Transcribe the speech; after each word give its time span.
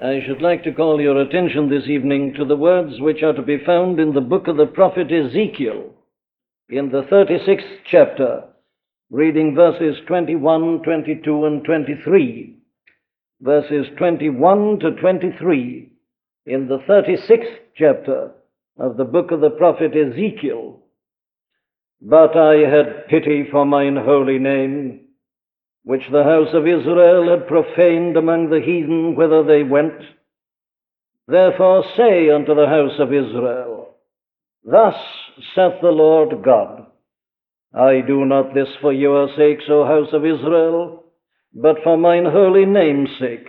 I 0.00 0.20
should 0.24 0.40
like 0.40 0.62
to 0.62 0.72
call 0.72 1.00
your 1.00 1.20
attention 1.20 1.68
this 1.68 1.88
evening 1.88 2.34
to 2.34 2.44
the 2.44 2.56
words 2.56 3.00
which 3.00 3.24
are 3.24 3.32
to 3.32 3.42
be 3.42 3.58
found 3.66 3.98
in 3.98 4.14
the 4.14 4.20
book 4.20 4.46
of 4.46 4.56
the 4.56 4.66
prophet 4.66 5.10
Ezekiel, 5.10 5.92
in 6.68 6.90
the 6.92 7.02
36th 7.02 7.78
chapter, 7.90 8.44
reading 9.10 9.56
verses 9.56 9.96
21, 10.06 10.82
22, 10.84 11.44
and 11.46 11.64
23. 11.64 12.56
Verses 13.40 13.86
21 13.98 14.78
to 14.78 14.92
23 15.00 15.90
in 16.46 16.68
the 16.68 16.78
36th 16.88 17.56
chapter 17.76 18.30
of 18.78 18.96
the 18.96 19.04
book 19.04 19.32
of 19.32 19.40
the 19.40 19.50
prophet 19.50 19.96
Ezekiel. 19.96 20.78
But 22.00 22.36
I 22.36 22.58
had 22.58 23.08
pity 23.08 23.48
for 23.50 23.66
mine 23.66 23.96
holy 23.96 24.38
name 24.38 25.07
which 25.88 26.02
the 26.12 26.22
house 26.22 26.52
of 26.52 26.66
Israel 26.66 27.30
had 27.30 27.48
profaned 27.48 28.14
among 28.14 28.50
the 28.50 28.60
heathen 28.60 29.14
whither 29.14 29.42
they 29.42 29.62
went. 29.62 29.94
Therefore 31.26 31.82
say 31.96 32.28
unto 32.28 32.54
the 32.54 32.66
house 32.66 32.98
of 32.98 33.10
Israel, 33.10 33.96
Thus 34.62 34.96
saith 35.54 35.80
the 35.80 35.88
Lord 35.88 36.44
God, 36.44 36.84
I 37.72 38.02
do 38.06 38.26
not 38.26 38.52
this 38.52 38.68
for 38.82 38.92
your 38.92 39.30
sakes, 39.34 39.64
O 39.70 39.86
house 39.86 40.12
of 40.12 40.26
Israel, 40.26 41.04
but 41.54 41.76
for 41.82 41.96
mine 41.96 42.26
holy 42.26 42.66
name's 42.66 43.18
sake, 43.18 43.48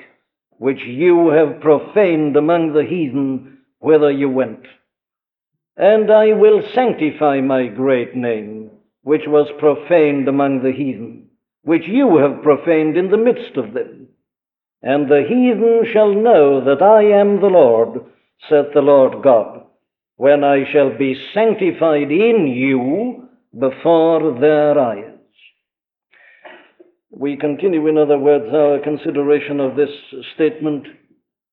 which 0.59 0.80
you 0.85 1.31
have 1.31 1.59
profaned 1.59 2.38
among 2.38 2.71
the 2.71 2.85
heathen 2.85 3.58
whither 3.80 4.11
you 4.11 4.30
went. 4.30 4.66
And 5.75 6.09
I 6.09 6.31
will 6.31 6.61
sanctify 6.73 7.41
my 7.41 7.67
great 7.67 8.16
name, 8.16 8.71
which 9.03 9.23
was 9.27 9.49
profaned 9.59 10.30
among 10.30 10.63
the 10.63 10.71
heathen 10.71 11.28
which 11.63 11.84
you 11.88 12.18
have 12.18 12.44
profaned 12.44 12.98
in 12.98 13.12
the 13.12 13.18
midst 13.18 13.58
of 13.58 13.73
them. 13.73 14.08
And 14.81 15.09
the 15.09 15.23
heathen 15.27 15.84
shall 15.91 16.13
know 16.13 16.63
that 16.63 16.81
I 16.81 17.04
am 17.04 17.41
the 17.41 17.48
Lord, 17.48 18.02
saith 18.50 18.73
the 18.73 18.81
Lord 18.81 19.22
God, 19.23 19.64
when 20.16 20.44
I 20.44 20.64
shall 20.72 20.98
be 20.98 21.22
sanctified 21.33 22.11
in 22.11 22.48
you 22.48 23.28
before 23.58 24.39
their 24.39 24.80
eyes. 24.80 25.16
We 27.11 27.36
continue, 27.36 27.88
in 27.88 27.98
other 27.98 28.17
words, 28.17 28.53
our 28.53 28.80
consideration 28.80 29.59
of 29.59 29.76
this 29.76 29.89
statement 30.36 30.88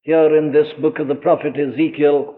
here 0.03 0.37
in 0.37 0.53
this 0.53 0.69
book 0.81 1.01
of 1.01 1.09
the 1.09 1.17
prophet 1.17 1.55
Ezekiel, 1.59 2.37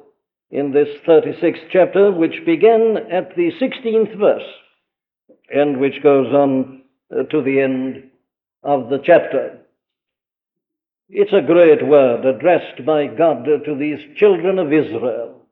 in 0.50 0.72
this 0.72 0.88
36th 1.06 1.68
chapter, 1.70 2.10
which 2.10 2.46
began 2.46 2.96
at 3.12 3.36
the 3.36 3.50
16th 3.60 4.18
verse, 4.18 4.48
and 5.54 5.78
which 5.78 6.02
goes 6.02 6.32
on 6.32 6.82
Uh, 7.10 7.22
to 7.22 7.40
the 7.40 7.58
end 7.58 8.10
of 8.62 8.90
the 8.90 8.98
chapter. 9.02 9.60
It's 11.08 11.32
a 11.32 11.40
great 11.40 11.86
word 11.86 12.26
addressed 12.26 12.84
by 12.84 13.06
God 13.06 13.44
to 13.44 13.74
these 13.78 13.98
children 14.18 14.58
of 14.58 14.74
Israel 14.74 15.46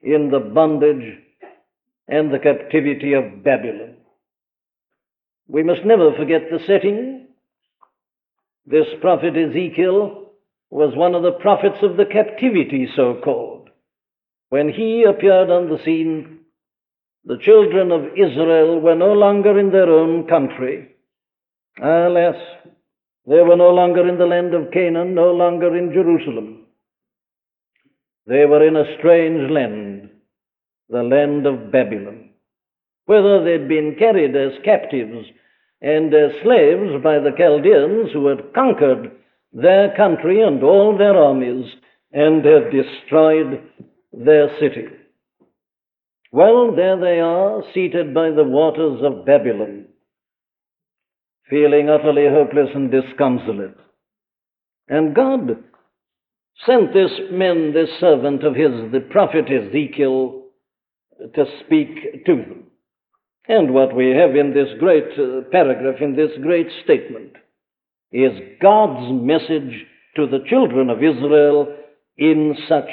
in 0.00 0.30
the 0.30 0.40
bondage 0.40 1.18
and 2.08 2.32
the 2.32 2.38
captivity 2.38 3.12
of 3.12 3.44
Babylon. 3.44 3.96
We 5.46 5.62
must 5.62 5.84
never 5.84 6.14
forget 6.16 6.44
the 6.50 6.60
setting. 6.66 7.26
This 8.64 8.86
prophet 9.02 9.36
Ezekiel 9.36 10.30
was 10.70 10.96
one 10.96 11.14
of 11.14 11.22
the 11.22 11.32
prophets 11.32 11.82
of 11.82 11.98
the 11.98 12.06
captivity, 12.06 12.88
so 12.96 13.20
called. 13.22 13.68
When 14.48 14.70
he 14.70 15.04
appeared 15.04 15.50
on 15.50 15.68
the 15.68 15.82
scene, 15.84 16.45
the 17.26 17.38
children 17.38 17.90
of 17.90 18.04
Israel 18.16 18.80
were 18.80 18.94
no 18.94 19.12
longer 19.12 19.58
in 19.58 19.72
their 19.72 19.90
own 19.90 20.28
country. 20.28 20.88
Alas, 21.82 22.36
they 23.26 23.42
were 23.42 23.56
no 23.56 23.70
longer 23.70 24.08
in 24.08 24.16
the 24.16 24.26
land 24.26 24.54
of 24.54 24.70
Canaan, 24.70 25.14
no 25.14 25.32
longer 25.32 25.76
in 25.76 25.92
Jerusalem. 25.92 26.66
They 28.28 28.46
were 28.46 28.64
in 28.64 28.76
a 28.76 28.96
strange 28.98 29.50
land, 29.50 30.10
the 30.88 31.02
land 31.02 31.46
of 31.46 31.72
Babylon, 31.72 32.30
whither 33.06 33.42
they'd 33.42 33.68
been 33.68 33.96
carried 33.98 34.36
as 34.36 34.52
captives 34.64 35.26
and 35.82 36.14
as 36.14 36.30
slaves 36.42 37.02
by 37.02 37.18
the 37.18 37.34
Chaldeans 37.36 38.12
who 38.12 38.28
had 38.28 38.54
conquered 38.54 39.10
their 39.52 39.94
country 39.96 40.42
and 40.42 40.62
all 40.62 40.96
their 40.96 41.16
armies 41.16 41.66
and 42.12 42.44
had 42.44 42.70
destroyed 42.70 43.62
their 44.12 44.48
city. 44.60 44.86
Well, 46.36 46.76
there 46.76 47.00
they 47.00 47.18
are, 47.18 47.62
seated 47.72 48.12
by 48.12 48.28
the 48.28 48.44
waters 48.44 49.00
of 49.02 49.24
Babylon, 49.24 49.86
feeling 51.48 51.88
utterly 51.88 52.26
hopeless 52.28 52.68
and 52.74 52.90
disconsolate. 52.90 53.78
And 54.86 55.14
God 55.14 55.64
sent 56.66 56.92
this 56.92 57.10
man, 57.32 57.72
this 57.72 57.88
servant 57.98 58.44
of 58.44 58.54
his, 58.54 58.70
the 58.92 59.00
prophet 59.10 59.46
Ezekiel, 59.50 60.42
to 61.34 61.44
speak 61.64 62.26
to 62.26 62.36
them. 62.36 62.64
And 63.48 63.72
what 63.72 63.96
we 63.96 64.10
have 64.10 64.36
in 64.36 64.52
this 64.52 64.78
great 64.78 65.18
uh, 65.18 65.48
paragraph, 65.50 66.02
in 66.02 66.16
this 66.16 66.32
great 66.42 66.68
statement, 66.84 67.32
is 68.12 68.32
God's 68.60 69.10
message 69.10 69.86
to 70.16 70.26
the 70.26 70.44
children 70.50 70.90
of 70.90 70.98
Israel 70.98 71.74
in 72.18 72.54
such 72.68 72.90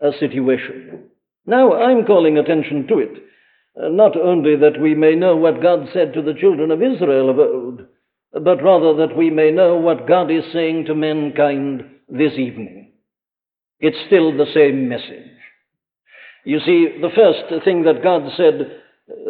a 0.00 0.12
situation. 0.20 1.10
Now, 1.46 1.74
I'm 1.74 2.06
calling 2.06 2.38
attention 2.38 2.86
to 2.88 2.98
it, 2.98 3.22
uh, 3.76 3.88
not 3.88 4.16
only 4.16 4.56
that 4.56 4.80
we 4.80 4.94
may 4.94 5.14
know 5.14 5.36
what 5.36 5.62
God 5.62 5.88
said 5.92 6.14
to 6.14 6.22
the 6.22 6.34
children 6.34 6.70
of 6.70 6.82
Israel 6.82 7.30
of 7.30 7.38
old, 7.38 7.82
but 8.32 8.62
rather 8.62 8.94
that 9.06 9.16
we 9.16 9.30
may 9.30 9.50
know 9.50 9.76
what 9.76 10.08
God 10.08 10.30
is 10.30 10.44
saying 10.52 10.86
to 10.86 10.94
mankind 10.94 11.84
this 12.08 12.32
evening. 12.32 12.92
It's 13.80 13.98
still 14.06 14.36
the 14.36 14.50
same 14.54 14.88
message. 14.88 15.30
You 16.44 16.60
see, 16.60 16.88
the 17.00 17.10
first 17.14 17.64
thing 17.64 17.84
that 17.84 18.02
God 18.02 18.22
said, 18.36 18.80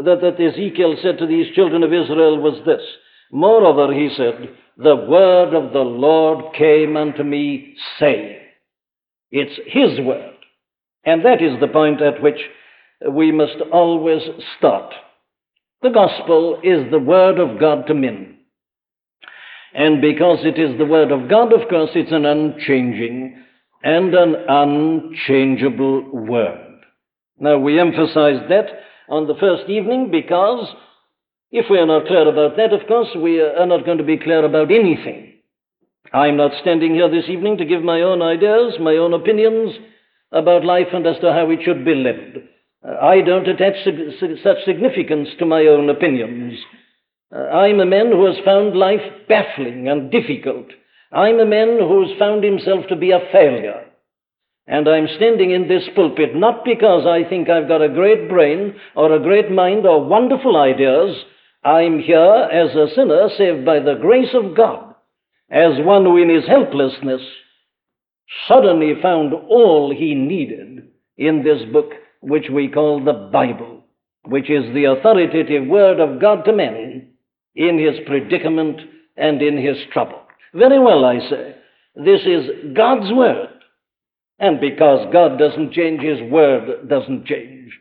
that, 0.05 0.21
that 0.21 0.41
Ezekiel 0.41 0.97
said 1.03 1.19
to 1.19 1.27
these 1.27 1.55
children 1.55 1.83
of 1.83 1.93
Israel 1.93 2.41
was 2.41 2.61
this. 2.65 2.83
Moreover, 3.31 3.93
he 3.93 4.11
said, 4.17 4.51
The 4.77 4.97
word 4.97 5.55
of 5.55 5.73
the 5.73 5.81
Lord 5.81 6.55
came 6.55 6.97
unto 6.97 7.23
me, 7.23 7.77
saying. 7.99 8.39
It's 9.31 9.59
his 9.67 10.05
word. 10.05 10.34
And 11.07 11.25
that 11.25 11.43
is 11.43 11.61
the 11.61 11.69
point 11.69 12.01
at 12.01 12.23
which 12.23 12.39
we 13.11 13.33
must 13.33 13.57
always 13.73 14.23
start. 14.59 14.93
The 15.83 15.91
gospel 15.91 16.61
is 16.63 16.91
the 16.91 16.99
word 16.99 17.39
of 17.39 17.61
God 17.61 17.87
to 17.87 17.95
men. 17.95 18.39
And 19.75 20.01
because 20.01 20.39
it 20.43 20.59
is 20.59 20.79
the 20.79 20.87
word 20.87 21.11
of 21.11 21.29
God, 21.29 21.53
of 21.53 21.69
course, 21.69 21.91
it's 21.95 22.13
an 22.13 22.25
unchanging 22.25 23.43
and 23.83 24.15
an 24.15 24.37
unchangeable 24.49 26.11
word. 26.11 26.81
Now, 27.39 27.59
we 27.59 27.79
emphasized 27.79 28.51
that 28.51 28.67
on 29.09 29.27
the 29.27 29.35
first 29.39 29.69
evening 29.69 30.11
because 30.11 30.69
if 31.51 31.67
we 31.69 31.79
are 31.79 31.87
not 31.87 32.07
clear 32.07 32.29
about 32.29 32.57
that, 32.57 32.73
of 32.73 32.87
course, 32.87 33.09
we 33.21 33.41
are 33.41 33.67
not 33.67 33.85
going 33.85 33.99
to 33.99 34.05
be 34.05 34.17
clear 34.17 34.45
about 34.45 34.71
anything. 34.71 35.35
I'm 36.13 36.37
not 36.37 36.53
standing 36.63 36.95
here 36.95 37.11
this 37.11 37.29
evening 37.29 37.59
to 37.59 37.65
give 37.65 37.83
my 37.83 38.01
own 38.01 38.23
ideas, 38.23 38.75
my 38.81 38.97
own 38.97 39.13
opinions, 39.13 39.75
about 40.35 40.65
life 40.65 40.89
and 40.93 41.07
as 41.07 41.19
to 41.21 41.33
how 41.33 41.49
it 41.51 41.61
should 41.65 41.85
be 41.85 41.95
lived. 41.95 42.39
Uh, 42.87 42.97
I 43.01 43.21
don't 43.23 43.49
attach 43.49 43.85
such 43.85 44.65
significance 44.65 45.29
to 45.39 45.47
my 45.47 45.63
own 45.63 45.89
opinions. 45.89 46.59
Uh, 47.35 47.39
I'm 47.39 47.81
a 47.81 47.87
man 47.87 48.11
who 48.11 48.27
has 48.27 48.45
found 48.45 48.77
life 48.77 49.01
baffling 49.29 49.89
and 49.89 50.11
difficult. 50.11 50.67
I'm 51.13 51.39
a 51.39 51.47
man 51.47 51.79
who 51.79 52.07
has 52.07 52.19
found 52.19 52.43
himself 52.43 52.87
to 52.89 52.97
be 52.97 53.13
a 53.13 53.21
failure. 53.33 53.85
And 54.67 54.89
I'm 54.89 55.09
standing 55.17 55.53
in 55.53 55.69
this 55.69 55.85
pulpit 55.95 56.35
not 56.35 56.65
because 56.65 57.07
I 57.07 57.29
think 57.29 57.49
I've 57.49 57.69
got 57.69 57.83
a 57.83 57.89
great 57.89 58.29
brain 58.29 58.75
or 58.97 59.13
a 59.13 59.23
great 59.23 59.51
mind 59.51 59.87
or 59.87 60.05
wonderful 60.05 60.57
ideas. 60.57 61.17
I'm 61.63 62.01
here 62.01 62.49
as 62.51 62.75
a 62.75 62.93
sinner 62.95 63.29
saved 63.37 63.65
by 63.65 63.81
the 63.81 63.95
grace 64.01 64.35
of 64.35 64.57
God, 64.57 64.95
as 65.51 65.85
one 65.85 66.05
who 66.05 66.17
in 66.17 66.29
his 66.29 66.47
helplessness 66.49 67.23
suddenly 68.49 68.95
found 69.01 69.33
all 69.33 69.95
he 69.95 70.15
needed 70.15 70.89
in 71.17 71.43
this 71.43 71.63
book, 71.73 71.93
which 72.21 72.47
we 72.51 72.69
call 72.69 73.03
the 73.03 73.29
Bible, 73.33 73.85
which 74.25 74.51
is 74.51 74.73
the 74.75 74.85
authoritative 74.85 75.67
word 75.67 76.01
of 76.01 76.21
God 76.21 76.45
to 76.45 76.53
men 76.53 77.11
in 77.55 77.79
his 77.79 77.97
predicament 78.07 78.81
and 79.17 79.41
in 79.43 79.57
his 79.57 79.77
trouble. 79.93 80.21
Very 80.55 80.79
well, 80.79 81.05
I 81.05 81.19
say. 81.29 81.57
This 81.97 82.23
is 82.27 82.75
God's 82.75 83.13
word. 83.13 83.51
And 84.39 84.61
because 84.61 85.07
God 85.13 85.39
doesn't 85.39 85.73
change, 85.73 86.01
his 86.01 86.21
word 86.31 86.89
doesn't 86.89 87.27
change. 87.27 87.73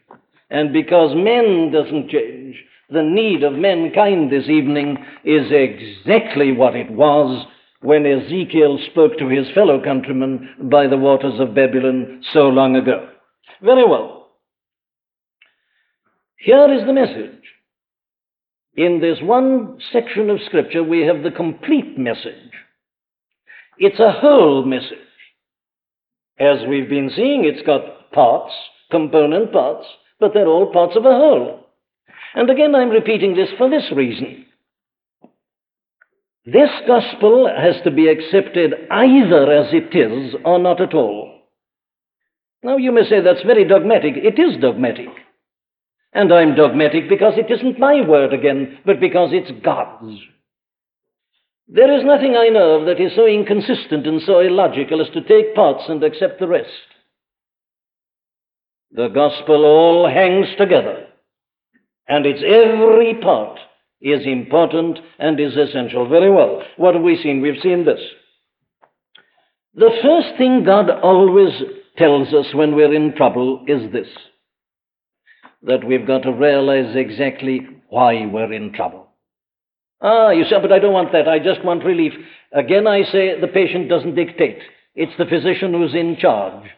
And 0.49 0.71
because 0.71 1.15
men 1.15 1.71
doesn't 1.71 2.09
change, 2.09 2.63
the 2.89 3.01
need 3.01 3.43
of 3.43 3.53
mankind 3.53 4.31
this 4.31 4.47
evening 4.47 5.03
is 5.23 5.47
exactly 5.49 6.51
what 6.51 6.75
it 6.75 6.91
was 6.91 7.47
when 7.83 8.05
Ezekiel 8.05 8.79
spoke 8.89 9.17
to 9.17 9.27
his 9.27 9.45
fellow 9.53 9.81
countrymen 9.83 10.69
by 10.71 10.87
the 10.87 10.97
waters 10.97 11.39
of 11.39 11.53
Babylon 11.53 12.23
so 12.31 12.47
long 12.47 12.77
ago. 12.77 13.09
Very 13.61 13.85
well. 13.85 14.31
Here 16.37 16.73
is 16.73 16.85
the 16.85 16.93
message. 16.93 17.41
In 18.75 19.01
this 19.01 19.19
one 19.21 19.77
section 19.91 20.29
of 20.29 20.39
Scripture, 20.45 20.81
we 20.81 21.01
have 21.01 21.23
the 21.23 21.31
complete 21.31 21.97
message. 21.97 22.51
It's 23.77 23.99
a 23.99 24.13
whole 24.13 24.65
message. 24.65 24.97
As 26.39 26.59
we've 26.67 26.89
been 26.89 27.11
seeing, 27.15 27.43
it's 27.43 27.65
got 27.65 28.11
parts, 28.11 28.53
component 28.91 29.51
parts, 29.51 29.85
but 30.19 30.31
they're 30.33 30.47
all 30.47 30.71
parts 30.71 30.95
of 30.95 31.05
a 31.05 31.09
whole. 31.09 31.67
And 32.33 32.49
again, 32.49 32.75
I'm 32.75 32.89
repeating 32.89 33.35
this 33.35 33.49
for 33.57 33.69
this 33.69 33.91
reason. 33.95 34.42
This 36.45 36.69
gospel 36.85 37.49
has 37.49 37.75
to 37.83 37.91
be 37.91 38.07
accepted 38.07 38.73
either 38.91 39.51
as 39.51 39.73
it 39.73 39.95
is 39.95 40.35
or 40.43 40.59
not 40.59 40.81
at 40.81 40.93
all. 40.93 41.41
Now, 42.63 42.77
you 42.77 42.91
may 42.91 43.03
say 43.03 43.21
that's 43.21 43.43
very 43.43 43.65
dogmatic. 43.65 44.15
It 44.17 44.39
is 44.39 44.61
dogmatic. 44.61 45.09
And 46.13 46.33
I'm 46.33 46.55
dogmatic 46.55 47.07
because 47.09 47.33
it 47.37 47.51
isn't 47.51 47.79
my 47.79 48.07
word 48.07 48.33
again, 48.33 48.79
but 48.85 48.99
because 48.99 49.29
it's 49.31 49.51
God's. 49.63 50.19
There 51.67 51.97
is 51.97 52.05
nothing 52.05 52.35
I 52.35 52.49
know 52.49 52.79
of 52.79 52.85
that 52.87 53.01
is 53.01 53.15
so 53.15 53.25
inconsistent 53.25 54.05
and 54.05 54.21
so 54.21 54.39
illogical 54.39 55.01
as 55.01 55.09
to 55.13 55.21
take 55.21 55.55
parts 55.55 55.83
and 55.87 56.03
accept 56.03 56.39
the 56.39 56.47
rest. 56.47 56.69
The 58.91 59.07
gospel 59.07 59.65
all 59.65 60.07
hangs 60.07 60.47
together, 60.57 61.07
and 62.07 62.25
its 62.25 62.43
every 62.45 63.15
part 63.21 63.59
is 64.03 64.25
important 64.25 64.99
and 65.17 65.39
is 65.39 65.55
essential. 65.55 66.07
Very 66.07 66.29
well. 66.29 66.61
What 66.77 66.93
have 66.93 67.03
we 67.03 67.17
seen? 67.23 67.41
We've 67.41 67.61
seen 67.63 67.85
this. 67.85 68.01
The 69.75 69.89
first 70.03 70.37
thing 70.37 70.65
God 70.65 70.89
always 70.89 71.53
tells 71.97 72.27
us 72.33 72.53
when 72.53 72.75
we're 72.75 72.93
in 72.93 73.15
trouble 73.15 73.65
is 73.67 73.91
this 73.91 74.07
that 75.65 75.87
we've 75.87 76.05
got 76.05 76.23
to 76.23 76.31
realize 76.33 76.93
exactly 76.93 77.61
why 77.87 78.25
we're 78.25 78.51
in 78.51 78.73
trouble. 78.73 79.07
Ah, 80.01 80.31
you 80.31 80.43
say, 80.43 80.57
but 80.61 80.73
I 80.73 80.79
don't 80.79 80.91
want 80.91 81.13
that. 81.13 81.29
I 81.29 81.39
just 81.39 81.63
want 81.63 81.85
relief. 81.85 82.11
Again, 82.51 82.85
I 82.85 83.03
say 83.03 83.39
the 83.39 83.47
patient 83.47 83.87
doesn't 83.87 84.15
dictate. 84.15 84.59
It's 84.93 85.17
the 85.17 85.25
physician 85.25 85.71
who's 85.71 85.95
in 85.95 86.17
charge. 86.19 86.69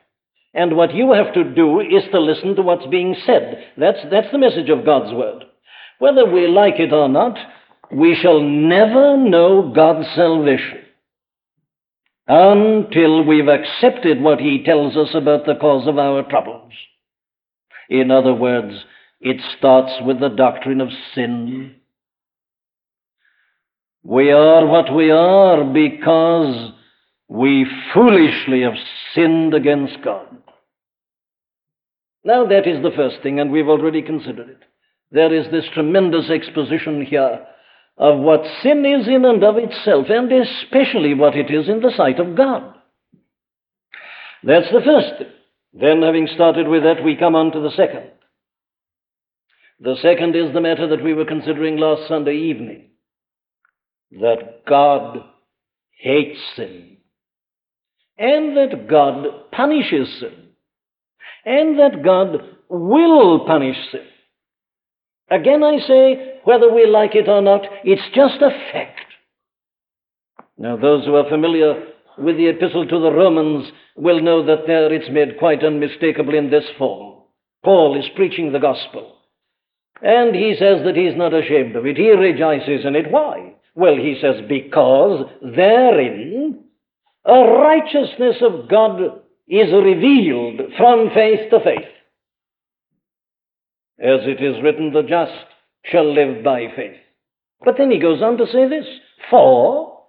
And 0.54 0.78
what 0.78 0.94
you 0.94 1.14
have 1.14 1.34
to 1.34 1.44
do 1.44 1.80
is 1.80 2.04
to 2.12 2.20
listen 2.20 2.56
to 2.56 2.62
what's 2.62 2.86
being 2.86 3.16
said. 3.26 3.64
That's, 3.76 3.98
that's 4.12 4.32
the 4.32 4.38
message 4.38 4.70
of 4.70 4.86
God's 4.86 5.12
Word. 5.14 5.46
Whether 6.00 6.30
we 6.30 6.48
like 6.48 6.80
it 6.80 6.92
or 6.92 7.08
not, 7.08 7.38
we 7.92 8.16
shall 8.16 8.42
never 8.42 9.18
know 9.18 9.72
God's 9.74 10.08
salvation 10.16 10.80
until 12.28 13.24
we've 13.24 13.48
accepted 13.48 14.22
what 14.22 14.40
He 14.40 14.64
tells 14.64 14.98
us 14.98 15.10
about 15.14 15.46
the 15.46 15.56
cause 15.56 15.88
of 15.88 15.98
our 15.98 16.24
troubles. 16.24 16.74
In 17.90 18.12
other 18.12 18.34
words, 18.34 18.74
it 19.22 19.38
starts 19.58 19.94
with 20.06 20.20
the 20.20 20.30
doctrine 20.30 20.82
of 20.82 20.90
sin. 21.14 21.76
We 24.04 24.32
are 24.32 24.66
what 24.66 24.94
we 24.94 25.12
are 25.12 25.64
because 25.64 26.72
we 27.28 27.66
foolishly 27.94 28.62
have 28.62 28.74
sinned 29.14 29.54
against 29.54 30.04
God. 30.04 30.38
Now, 32.24 32.46
that 32.48 32.68
is 32.68 32.82
the 32.82 32.92
first 32.96 33.18
thing, 33.22 33.40
and 33.40 33.52
we've 33.52 33.68
already 33.68 34.02
considered 34.02 34.50
it. 34.50 34.64
There 35.16 35.34
is 35.34 35.50
this 35.50 35.64
tremendous 35.74 36.30
exposition 36.30 37.06
here 37.06 37.46
of 37.98 38.20
what 38.20 38.42
sin 38.62 38.86
is 38.86 39.08
in 39.08 39.24
and 39.24 39.42
of 39.46 39.56
itself, 39.56 40.08
and 40.10 40.30
especially 40.30 41.14
what 41.14 41.38
it 41.38 41.50
is 41.50 41.70
in 41.70 41.80
the 41.80 41.94
sight 41.96 42.20
of 42.20 42.36
God. 42.36 42.76
That's 44.44 44.70
the 44.74 44.82
first 44.84 45.18
thing. 45.18 45.32
Then, 45.72 46.02
having 46.02 46.28
started 46.36 46.68
with 46.68 46.84
that, 46.84 47.02
we 47.02 47.16
come 47.16 47.34
on 47.34 47.54
to 47.54 47.62
the 47.62 47.72
second. 47.78 48.12
The 49.80 49.96
second 50.02 50.36
is 50.36 50.54
the 50.54 50.60
matter 50.60 50.86
that 50.90 51.02
we 51.02 51.14
were 51.14 51.24
considering 51.24 51.78
last 51.78 52.10
Sunday 52.10 52.36
evening 52.36 52.90
that 54.20 54.66
God 54.68 55.24
hates 55.98 56.40
sin, 56.58 56.98
and 58.18 58.58
that 58.58 58.90
God 58.90 59.28
punishes 59.54 60.10
sin, 60.20 60.50
and 61.46 61.80
that 61.80 62.04
God 62.04 62.42
will 62.68 63.46
punish 63.46 63.78
sin. 63.94 64.02
Again, 65.30 65.64
I 65.64 65.80
say, 65.80 66.40
whether 66.44 66.72
we 66.72 66.86
like 66.86 67.16
it 67.16 67.28
or 67.28 67.42
not, 67.42 67.62
it's 67.84 68.16
just 68.16 68.42
a 68.42 68.50
fact. 68.72 69.00
Now, 70.58 70.78
those 70.78 71.06
who 71.06 71.16
are 71.16 71.30
familiar 71.30 71.84
with 72.18 72.38
the 72.38 72.48
epistle 72.48 72.88
to 72.88 73.00
the 73.00 73.12
Romans 73.12 73.72
will 73.96 74.22
know 74.22 74.46
that 74.46 74.68
there 74.68 74.94
it's 74.94 75.10
made 75.12 75.40
quite 75.40 75.64
unmistakable 75.64 76.34
in 76.34 76.50
this 76.50 76.66
form. 76.78 77.24
Paul 77.64 78.00
is 78.00 78.06
preaching 78.16 78.52
the 78.52 78.60
gospel. 78.60 79.16
And 80.02 80.36
he 80.36 80.56
says 80.60 80.84
that 80.86 80.96
he's 80.96 81.18
not 81.18 81.34
ashamed 81.34 81.76
of 81.76 81.86
it. 81.86 81.98
He 81.98 82.12
rejoices 82.12 82.86
in 82.86 82.96
it. 82.96 83.10
Why? 83.10 83.54
Well, 83.74 83.96
he 83.96 84.18
says, 84.22 84.36
because 84.48 85.26
therein 85.42 86.64
a 87.26 87.34
righteousness 87.34 88.38
of 88.42 88.70
God 88.70 89.02
is 89.48 89.72
revealed 89.72 90.62
from 90.78 91.10
faith 91.14 91.50
to 91.50 91.60
faith. 91.60 91.95
As 94.00 94.22
it 94.24 94.44
is 94.44 94.62
written, 94.62 94.92
the 94.92 95.04
just 95.04 95.32
shall 95.86 96.14
live 96.14 96.44
by 96.44 96.68
faith. 96.76 96.98
But 97.64 97.76
then 97.78 97.92
he 97.92 98.00
goes 98.00 98.22
on 98.22 98.38
to 98.38 98.46
say 98.46 98.68
this 98.68 98.86
For 99.30 100.04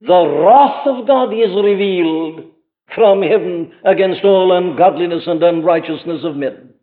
the 0.00 0.44
wrath 0.44 0.86
of 0.86 1.06
God 1.06 1.32
is 1.32 1.54
revealed 1.54 2.52
from 2.94 3.22
heaven 3.22 3.72
against 3.84 4.24
all 4.24 4.56
ungodliness 4.56 5.24
and 5.26 5.42
unrighteousness 5.42 6.22
of 6.24 6.36
men. 6.36 6.74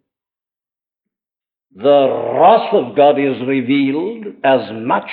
The 1.75 2.38
wrath 2.39 2.73
of 2.73 2.95
God 2.95 3.19
is 3.19 3.47
revealed 3.47 4.25
as 4.44 4.71
much 4.73 5.09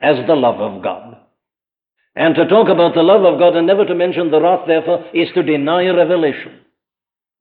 as 0.00 0.16
the 0.26 0.34
love 0.34 0.60
of 0.60 0.82
God. 0.82 1.16
And 2.16 2.34
to 2.34 2.48
talk 2.48 2.68
about 2.68 2.94
the 2.94 3.02
love 3.02 3.24
of 3.24 3.38
God 3.38 3.54
and 3.54 3.66
never 3.66 3.84
to 3.84 3.94
mention 3.94 4.30
the 4.30 4.40
wrath, 4.40 4.66
therefore, 4.66 5.04
is 5.14 5.28
to 5.34 5.42
deny 5.42 5.86
revelation. 5.88 6.60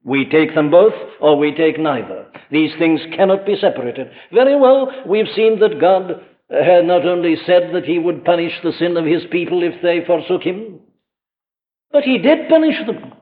We 0.04 0.26
take 0.26 0.56
them 0.56 0.72
both 0.72 0.94
or 1.20 1.38
we 1.38 1.54
take 1.54 1.80
neither. 1.80 2.28
These 2.52 2.72
things 2.80 3.02
cannot 3.16 3.46
be 3.46 3.56
separated. 3.60 4.10
Very 4.34 4.60
well, 4.60 4.92
we've 5.06 5.28
seen 5.36 5.60
that 5.60 5.80
God 5.80 6.12
uh, 6.12 6.64
had 6.64 6.86
not 6.86 7.06
only 7.06 7.36
said 7.46 7.72
that 7.74 7.86
he 7.86 8.00
would 8.00 8.26
punish 8.26 8.54
the 8.64 8.72
sin 8.80 8.98
of 8.98 9.06
his 9.06 9.24
people 9.32 9.62
if 9.62 9.82
they 9.82 10.06
forsook 10.06 10.44
him, 10.44 10.80
but 11.92 12.04
he 12.04 12.18
did 12.18 12.50
punish 12.50 12.78
them. 12.86 13.14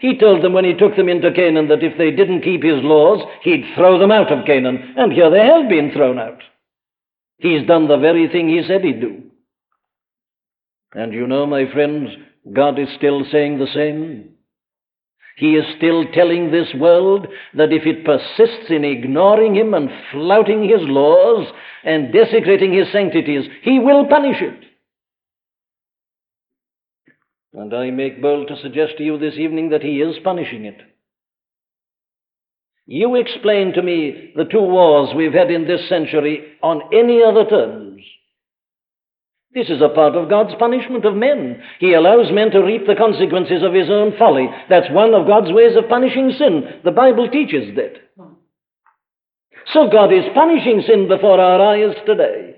He 0.00 0.18
told 0.18 0.44
them 0.44 0.52
when 0.52 0.64
he 0.64 0.74
took 0.74 0.94
them 0.94 1.08
into 1.08 1.32
Canaan 1.32 1.68
that 1.68 1.82
if 1.82 1.96
they 1.96 2.10
didn't 2.10 2.42
keep 2.42 2.62
his 2.62 2.82
laws, 2.82 3.22
he'd 3.42 3.64
throw 3.74 3.98
them 3.98 4.12
out 4.12 4.30
of 4.30 4.44
Canaan. 4.44 4.94
And 4.96 5.12
here 5.12 5.30
they 5.30 5.44
have 5.44 5.68
been 5.68 5.90
thrown 5.92 6.18
out. 6.18 6.42
He's 7.38 7.66
done 7.66 7.88
the 7.88 7.96
very 7.96 8.28
thing 8.28 8.48
he 8.48 8.62
said 8.66 8.84
he'd 8.84 9.00
do. 9.00 9.22
And 10.92 11.12
you 11.12 11.26
know, 11.26 11.46
my 11.46 11.70
friends, 11.72 12.10
God 12.52 12.78
is 12.78 12.88
still 12.96 13.24
saying 13.30 13.58
the 13.58 13.66
same. 13.72 14.35
He 15.36 15.52
is 15.54 15.64
still 15.76 16.04
telling 16.12 16.50
this 16.50 16.72
world 16.74 17.26
that 17.54 17.72
if 17.72 17.84
it 17.84 18.06
persists 18.06 18.70
in 18.70 18.84
ignoring 18.84 19.54
him 19.54 19.74
and 19.74 19.90
flouting 20.10 20.62
his 20.62 20.80
laws 20.80 21.46
and 21.84 22.10
desecrating 22.10 22.72
his 22.72 22.90
sanctities, 22.90 23.44
he 23.62 23.78
will 23.78 24.06
punish 24.06 24.40
it. 24.40 24.64
And 27.52 27.74
I 27.74 27.90
make 27.90 28.22
bold 28.22 28.48
to 28.48 28.60
suggest 28.62 28.94
to 28.96 29.04
you 29.04 29.18
this 29.18 29.34
evening 29.34 29.70
that 29.70 29.82
he 29.82 30.00
is 30.00 30.16
punishing 30.24 30.64
it. 30.64 30.80
You 32.86 33.16
explain 33.16 33.74
to 33.74 33.82
me 33.82 34.32
the 34.36 34.44
two 34.44 34.60
wars 34.60 35.14
we've 35.14 35.32
had 35.32 35.50
in 35.50 35.66
this 35.66 35.86
century 35.88 36.56
on 36.62 36.80
any 36.94 37.22
other 37.22 37.44
terms. 37.44 38.02
This 39.56 39.70
is 39.70 39.80
a 39.80 39.88
part 39.88 40.14
of 40.16 40.28
God's 40.28 40.54
punishment 40.58 41.06
of 41.06 41.16
men. 41.16 41.62
He 41.80 41.94
allows 41.94 42.30
men 42.30 42.50
to 42.50 42.62
reap 42.62 42.86
the 42.86 42.94
consequences 42.94 43.62
of 43.62 43.72
his 43.72 43.88
own 43.88 44.12
folly. 44.18 44.50
That's 44.68 44.90
one 44.90 45.14
of 45.14 45.26
God's 45.26 45.50
ways 45.50 45.74
of 45.78 45.88
punishing 45.88 46.30
sin. 46.36 46.82
The 46.84 46.90
Bible 46.90 47.30
teaches 47.30 47.74
that. 47.74 47.94
So 49.72 49.88
God 49.90 50.12
is 50.12 50.24
punishing 50.34 50.82
sin 50.86 51.08
before 51.08 51.40
our 51.40 51.74
eyes 51.74 51.96
today. 52.04 52.56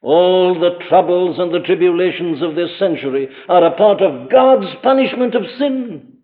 All 0.00 0.58
the 0.58 0.82
troubles 0.88 1.38
and 1.38 1.52
the 1.52 1.66
tribulations 1.66 2.40
of 2.40 2.54
this 2.54 2.70
century 2.78 3.28
are 3.50 3.66
a 3.66 3.76
part 3.76 4.00
of 4.00 4.30
God's 4.30 4.74
punishment 4.82 5.34
of 5.34 5.42
sin. 5.58 6.14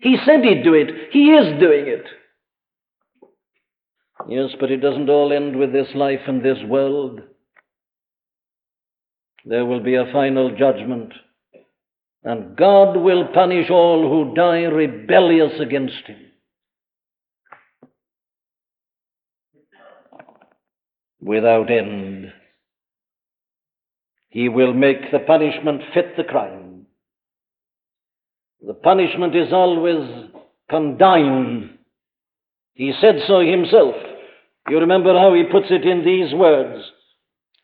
He 0.00 0.16
said 0.26 0.42
he'd 0.42 0.64
do 0.64 0.74
it. 0.74 1.12
He 1.12 1.30
is 1.30 1.60
doing 1.60 1.86
it. 1.86 2.06
Yes, 4.28 4.50
but 4.58 4.72
it 4.72 4.78
doesn't 4.78 5.08
all 5.08 5.32
end 5.32 5.54
with 5.54 5.72
this 5.72 5.94
life 5.94 6.22
and 6.26 6.42
this 6.42 6.58
world. 6.66 7.20
There 9.44 9.66
will 9.66 9.80
be 9.80 9.94
a 9.94 10.10
final 10.10 10.56
judgment, 10.56 11.12
and 12.22 12.56
God 12.56 12.96
will 12.96 13.28
punish 13.34 13.68
all 13.70 14.08
who 14.08 14.34
die 14.34 14.62
rebellious 14.62 15.60
against 15.60 16.06
Him. 16.06 16.18
Without 21.20 21.70
end. 21.70 22.32
He 24.30 24.48
will 24.48 24.72
make 24.72 25.10
the 25.12 25.20
punishment 25.20 25.82
fit 25.92 26.16
the 26.16 26.24
crime. 26.24 26.86
The 28.66 28.74
punishment 28.74 29.36
is 29.36 29.52
always 29.52 30.30
condign. 30.70 31.78
He 32.72 32.92
said 33.00 33.16
so 33.26 33.40
himself. 33.40 33.94
You 34.68 34.80
remember 34.80 35.12
how 35.12 35.34
he 35.34 35.44
puts 35.44 35.66
it 35.70 35.86
in 35.86 36.04
these 36.04 36.34
words 36.34 36.82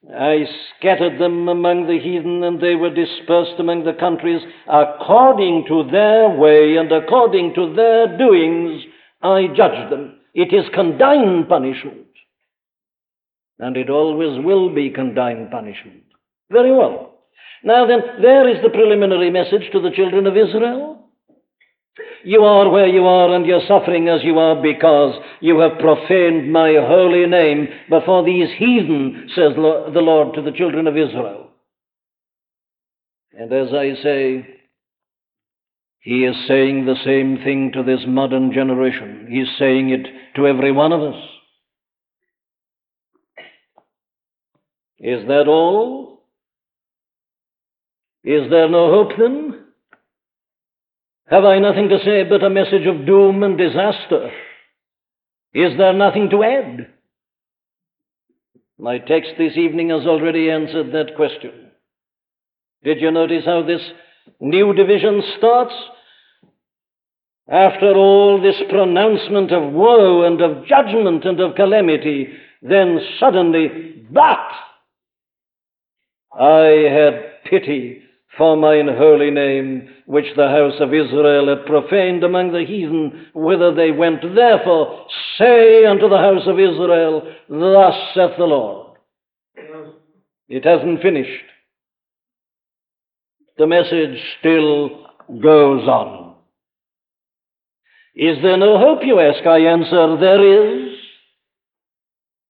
I 0.09 0.47
scattered 0.79 1.21
them 1.21 1.49
among 1.49 1.87
the 1.87 1.99
heathen, 1.99 2.43
and 2.43 2.61
they 2.61 2.75
were 2.75 2.93
dispersed 2.93 3.59
among 3.59 3.85
the 3.85 3.93
countries. 3.93 4.41
According 4.67 5.67
to 5.69 5.89
their 5.91 6.31
way 6.31 6.77
and 6.77 6.91
according 6.91 7.55
to 7.55 7.75
their 7.75 8.17
doings, 8.17 8.83
I 9.23 9.49
judged 9.55 9.93
them. 9.93 10.17
It 10.35 10.55
is 10.55 10.65
condign 10.75 11.47
punishment. 11.47 12.07
And 13.59 13.77
it 13.77 13.91
always 13.91 14.43
will 14.43 14.75
be 14.75 14.91
condign 14.91 15.49
punishment. 15.51 16.05
Very 16.51 16.73
well. 16.73 17.19
Now 17.63 17.87
then, 17.87 18.01
there 18.23 18.49
is 18.49 18.63
the 18.63 18.71
preliminary 18.71 19.31
message 19.31 19.71
to 19.73 19.81
the 19.81 19.91
children 19.91 20.27
of 20.27 20.37
Israel. 20.37 21.00
You 22.25 22.45
are 22.45 22.69
where 22.69 22.87
you 22.87 23.07
are 23.07 23.35
and 23.35 23.47
you're 23.47 23.67
suffering 23.67 24.09
as 24.09 24.23
you 24.23 24.39
are 24.39 24.61
because 24.61 25.15
you 25.41 25.59
have 25.61 25.79
profaned 25.79 26.53
my 26.53 26.75
holy 26.75 27.27
name 27.27 27.69
before 27.89 28.25
these 28.25 28.49
heathen, 28.59 29.29
says 29.35 29.55
the 29.55 30.01
Lord 30.01 30.35
to 30.35 30.43
the 30.43 30.53
children 30.53 30.87
of 30.87 30.97
Israel. 30.97 31.49
And 33.33 33.53
as 33.53 33.69
I 33.73 33.95
say, 34.03 34.47
he 36.01 36.25
is 36.25 36.37
saying 36.49 36.87
the 36.87 36.97
same 37.05 37.39
thing 37.45 37.73
to 37.75 37.83
this 37.83 38.01
modern 38.07 38.53
generation. 38.53 39.29
He's 39.31 39.49
saying 39.59 39.91
it 39.91 40.07
to 40.37 40.47
every 40.47 40.73
one 40.73 40.93
of 40.93 41.03
us. 41.03 41.23
Is 44.99 45.27
that 45.29 45.47
all? 45.47 46.23
Is 48.25 48.51
there 48.51 48.69
no 48.69 48.91
hope 48.91 49.13
then? 49.19 49.70
Have 51.31 51.45
I 51.45 51.61
nothing 51.61 51.89
to 51.91 51.99
say 52.05 52.25
but 52.25 52.43
a 52.43 52.51
message 52.51 52.87
of 52.87 53.07
doom 53.07 53.45
and 53.45 53.57
disaster? 53.57 54.31
Is 55.55 55.79
there 55.79 55.93
nothing 55.93 56.29
to 56.31 56.43
add? 56.43 56.89
My 58.77 58.99
text 58.99 59.33
this 59.39 59.57
evening 59.57 59.91
has 59.91 60.07
already 60.07 60.51
answered 60.51 60.93
that 60.93 61.15
question. 61.15 61.71
Did 62.83 63.01
you 63.01 63.13
notice 63.13 63.45
how 63.45 63.63
this 63.63 63.83
new 64.41 64.75
division 64.75 65.23
starts? 65.39 65.75
After 67.49 67.95
all 67.95 68.43
this 68.43 68.61
pronouncement 68.69 69.53
of 69.53 69.73
woe 69.73 70.25
and 70.25 70.41
of 70.41 70.67
judgment 70.67 71.25
and 71.25 71.39
of 71.39 71.55
calamity, 71.55 72.29
then 72.61 72.99
suddenly, 73.21 74.05
but 74.11 74.51
I 76.37 76.89
had 76.91 77.45
pity 77.45 78.03
for 78.37 78.57
mine 78.57 78.89
holy 78.97 79.31
name, 79.31 79.89
which 80.07 80.27
the 80.37 80.49
house 80.49 80.81
of 80.81 80.95
Israel 80.95 81.49
had 81.49 81.67
profaned 81.67 82.23
among 82.25 82.53
the 82.53 82.65
heathen, 82.65 83.29
whither 83.35 83.75
they 83.75 83.91
went. 83.91 84.23
Therefore, 84.23 85.07
say 85.37 85.85
unto 85.85 86.09
the 86.09 86.19
house 86.19 86.47
of 86.47 86.59
Israel, 86.59 87.23
Thus 87.49 87.95
saith 88.15 88.37
the 88.39 88.45
Lord. 88.45 88.97
It 90.49 90.65
hasn't 90.65 91.03
finished. 91.03 91.45
The 93.59 93.67
message 93.67 94.19
still 94.39 95.07
goes 95.29 95.87
on. 95.87 96.35
Is 98.15 98.39
there 98.43 98.57
no 98.57 98.79
hope, 98.79 99.01
you 99.03 99.21
ask? 99.21 99.47
I 99.47 99.61
answer, 99.61 100.17
there 100.19 100.89
is. 100.89 100.99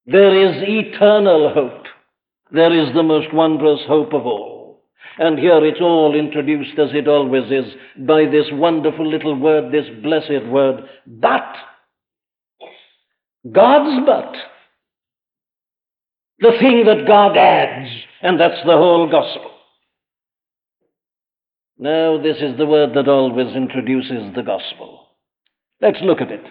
There 0.06 0.48
is 0.48 0.62
eternal 0.62 1.52
hope. 1.54 1.84
There 2.52 2.72
is 2.72 2.94
the 2.94 3.02
most 3.02 3.32
wondrous 3.32 3.80
hope 3.86 4.12
of 4.12 4.26
all. 4.26 4.59
And 5.18 5.38
here 5.38 5.64
it's 5.64 5.80
all 5.80 6.14
introduced, 6.14 6.78
as 6.78 6.90
it 6.92 7.08
always 7.08 7.50
is, 7.50 7.74
by 7.98 8.24
this 8.24 8.46
wonderful 8.52 9.06
little 9.06 9.38
word, 9.38 9.72
this 9.72 9.86
blessed 10.02 10.46
word, 10.46 10.84
but. 11.06 11.54
God's 13.50 14.06
but. 14.06 14.34
The 16.38 16.56
thing 16.58 16.84
that 16.86 17.06
God 17.06 17.36
adds, 17.36 17.90
and 18.22 18.40
that's 18.40 18.64
the 18.64 18.76
whole 18.76 19.10
gospel. 19.10 19.50
Now, 21.78 22.22
this 22.22 22.36
is 22.38 22.56
the 22.56 22.66
word 22.66 22.94
that 22.94 23.08
always 23.08 23.54
introduces 23.54 24.34
the 24.34 24.42
gospel. 24.42 25.06
Let's 25.80 25.98
look 26.02 26.20
at 26.20 26.30
it. 26.30 26.44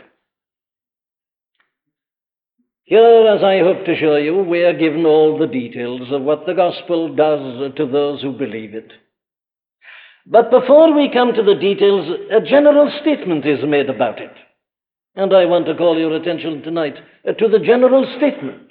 Here, 2.89 3.27
as 3.27 3.43
I 3.43 3.59
hope 3.59 3.85
to 3.85 3.95
show 3.95 4.15
you, 4.15 4.37
we 4.39 4.63
are 4.63 4.73
given 4.73 5.05
all 5.05 5.37
the 5.37 5.45
details 5.45 6.11
of 6.11 6.23
what 6.23 6.47
the 6.47 6.55
gospel 6.55 7.15
does 7.15 7.71
to 7.75 7.85
those 7.85 8.19
who 8.23 8.31
believe 8.31 8.73
it. 8.73 8.91
But 10.25 10.49
before 10.49 10.91
we 10.95 11.13
come 11.13 11.31
to 11.35 11.43
the 11.43 11.53
details, 11.53 12.09
a 12.31 12.41
general 12.41 12.91
statement 12.99 13.45
is 13.45 13.59
made 13.63 13.91
about 13.91 14.19
it. 14.19 14.33
And 15.15 15.35
I 15.35 15.45
want 15.45 15.67
to 15.67 15.75
call 15.75 15.99
your 15.99 16.15
attention 16.15 16.63
tonight 16.63 16.95
to 17.25 17.47
the 17.47 17.59
general 17.59 18.11
statement. 18.17 18.69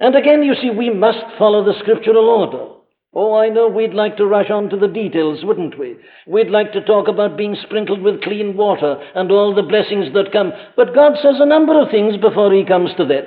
And 0.00 0.16
again, 0.16 0.42
you 0.42 0.54
see, 0.54 0.70
we 0.70 0.88
must 0.88 1.36
follow 1.38 1.62
the 1.62 1.78
scriptural 1.80 2.24
order. 2.26 2.77
Oh, 3.20 3.34
I 3.34 3.48
know 3.48 3.66
we'd 3.66 3.94
like 3.94 4.16
to 4.18 4.26
rush 4.26 4.48
on 4.48 4.70
to 4.70 4.76
the 4.76 4.86
details, 4.86 5.40
wouldn't 5.42 5.76
we? 5.76 5.96
We'd 6.28 6.50
like 6.50 6.72
to 6.72 6.84
talk 6.84 7.08
about 7.08 7.36
being 7.36 7.56
sprinkled 7.60 8.00
with 8.00 8.22
clean 8.22 8.56
water 8.56 8.94
and 9.16 9.32
all 9.32 9.52
the 9.52 9.62
blessings 9.64 10.14
that 10.14 10.30
come. 10.30 10.52
But 10.76 10.94
God 10.94 11.14
says 11.16 11.34
a 11.40 11.44
number 11.44 11.82
of 11.82 11.90
things 11.90 12.16
before 12.16 12.52
He 12.52 12.64
comes 12.64 12.90
to 12.96 13.04
that. 13.06 13.26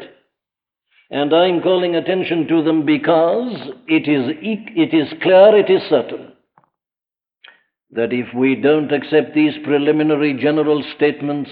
And 1.09 1.35
I'm 1.35 1.61
calling 1.61 1.93
attention 1.93 2.47
to 2.47 2.63
them 2.63 2.85
because 2.85 3.51
it 3.85 4.07
is, 4.07 4.33
it 4.41 4.93
is 4.93 5.11
clear, 5.21 5.57
it 5.57 5.69
is 5.69 5.81
certain, 5.89 6.31
that 7.91 8.13
if 8.13 8.33
we 8.33 8.55
don't 8.55 8.93
accept 8.93 9.35
these 9.35 9.55
preliminary 9.65 10.39
general 10.41 10.85
statements, 10.95 11.51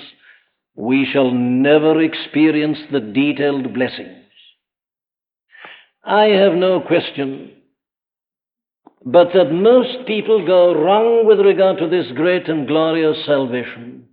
we 0.75 1.05
shall 1.12 1.31
never 1.31 2.01
experience 2.01 2.77
the 2.89 3.01
detailed 3.01 3.74
blessings. 3.74 4.24
I 6.05 6.27
have 6.27 6.53
no 6.53 6.79
question 6.79 7.58
but 9.06 9.29
that 9.34 9.51
most 9.51 10.06
people 10.06 10.46
go 10.46 10.74
wrong 10.74 11.25
with 11.25 11.39
regard 11.39 11.77
to 11.77 11.88
this 11.88 12.08
great 12.15 12.50
and 12.50 12.68
glorious 12.68 13.25
salvation 13.25 14.06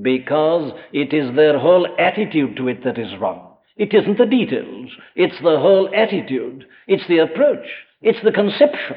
because 0.00 0.72
it 0.92 1.12
is 1.12 1.34
their 1.34 1.58
whole 1.58 1.86
attitude 1.98 2.56
to 2.56 2.68
it 2.68 2.84
that 2.84 2.98
is 2.98 3.18
wrong. 3.20 3.56
It 3.76 3.92
isn't 3.92 4.18
the 4.18 4.26
details, 4.26 4.90
it's 5.16 5.36
the 5.42 5.58
whole 5.58 5.90
attitude, 5.94 6.66
it's 6.86 7.06
the 7.08 7.18
approach, 7.18 7.66
it's 8.00 8.22
the 8.22 8.30
conception. 8.30 8.96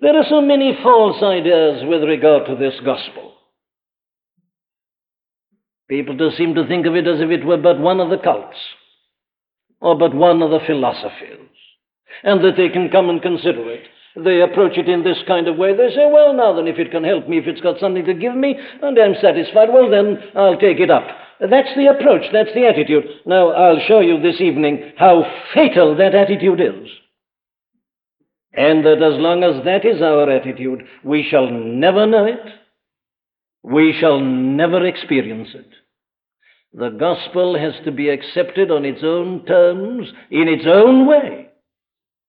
There 0.00 0.16
are 0.16 0.24
so 0.28 0.40
many 0.40 0.78
false 0.82 1.22
ideas 1.22 1.82
with 1.86 2.02
regard 2.02 2.46
to 2.46 2.56
this 2.56 2.74
gospel. 2.84 3.34
People 5.88 6.16
do 6.16 6.30
seem 6.36 6.54
to 6.54 6.66
think 6.66 6.86
of 6.86 6.96
it 6.96 7.06
as 7.06 7.20
if 7.20 7.30
it 7.30 7.44
were 7.44 7.56
but 7.56 7.78
one 7.78 8.00
of 8.00 8.10
the 8.10 8.18
cults 8.18 8.56
or 9.80 9.96
but 9.96 10.14
one 10.14 10.42
of 10.42 10.50
the 10.50 10.60
philosophies 10.66 11.38
and 12.22 12.44
that 12.44 12.56
they 12.56 12.68
can 12.68 12.88
come 12.90 13.10
and 13.10 13.22
consider 13.22 13.70
it. 13.70 13.84
They 14.16 14.40
approach 14.40 14.78
it 14.78 14.88
in 14.88 15.04
this 15.04 15.18
kind 15.26 15.46
of 15.46 15.58
way. 15.58 15.76
They 15.76 15.90
say, 15.90 16.08
well, 16.10 16.32
now 16.32 16.54
then, 16.54 16.66
if 16.66 16.78
it 16.78 16.90
can 16.90 17.04
help 17.04 17.28
me, 17.28 17.38
if 17.38 17.46
it's 17.46 17.60
got 17.60 17.78
something 17.78 18.04
to 18.06 18.14
give 18.14 18.34
me, 18.34 18.58
and 18.82 18.98
I'm 18.98 19.14
satisfied, 19.20 19.68
well, 19.70 19.90
then 19.90 20.18
I'll 20.34 20.58
take 20.58 20.80
it 20.80 20.90
up. 20.90 21.06
That's 21.38 21.74
the 21.76 21.88
approach, 21.88 22.22
that's 22.32 22.54
the 22.54 22.66
attitude. 22.66 23.04
Now, 23.26 23.50
I'll 23.50 23.80
show 23.86 24.00
you 24.00 24.20
this 24.20 24.40
evening 24.40 24.92
how 24.96 25.24
fatal 25.52 25.94
that 25.96 26.14
attitude 26.14 26.60
is. 26.60 26.88
And 28.54 28.86
that 28.86 29.02
as 29.02 29.20
long 29.20 29.44
as 29.44 29.62
that 29.66 29.84
is 29.84 30.00
our 30.00 30.30
attitude, 30.30 30.84
we 31.04 31.26
shall 31.30 31.50
never 31.50 32.06
know 32.06 32.24
it, 32.24 32.40
we 33.62 33.94
shall 34.00 34.18
never 34.18 34.86
experience 34.86 35.50
it. 35.54 35.68
The 36.72 36.90
gospel 36.90 37.58
has 37.58 37.74
to 37.84 37.92
be 37.92 38.08
accepted 38.08 38.70
on 38.70 38.86
its 38.86 39.02
own 39.02 39.44
terms, 39.44 40.08
in 40.30 40.48
its 40.48 40.64
own 40.66 41.06
way. 41.06 41.45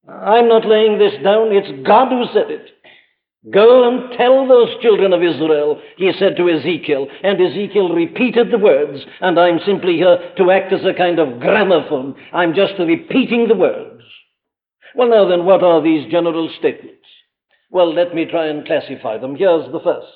I'm 0.08 0.48
not 0.48 0.66
laying 0.66 0.98
this 1.00 1.14
down, 1.24 1.52
it's 1.52 1.86
God 1.86 2.10
who 2.10 2.26
said 2.34 2.50
it. 2.50 2.70
Go 3.52 3.88
and 3.88 4.18
tell 4.18 4.48
those 4.48 4.82
children 4.82 5.14
of 5.14 5.24
Israel, 5.24 5.82
he 5.98 6.12
said 6.18 6.36
to 6.38 6.50
Ezekiel, 6.50 7.08
and 7.24 7.40
Ezekiel 7.40 7.94
repeated 7.94 8.52
the 8.52 8.58
words, 8.58 9.00
and 9.22 9.40
I'm 9.40 9.60
simply 9.66 9.96
here 9.98 10.18
to 10.38 10.52
act 10.52 10.74
as 10.74 10.84
a 10.86 10.94
kind 10.94 11.20
of 11.20 11.40
gramophone. 11.40 12.16
I'm 12.34 12.54
just 12.54 12.74
repeating 12.80 13.48
the 13.48 13.56
words. 13.56 14.04
Well, 14.96 15.10
now 15.10 15.30
then, 15.30 15.46
what 15.46 15.64
are 15.64 15.82
these 15.82 16.12
general 16.12 16.50
statements? 16.58 17.06
Well, 17.70 17.94
let 17.94 18.16
me 18.16 18.26
try 18.26 18.48
and 18.48 18.66
classify 18.66 19.18
them. 19.18 19.36
Here's 19.36 19.72
the 19.72 19.80
first 19.80 20.08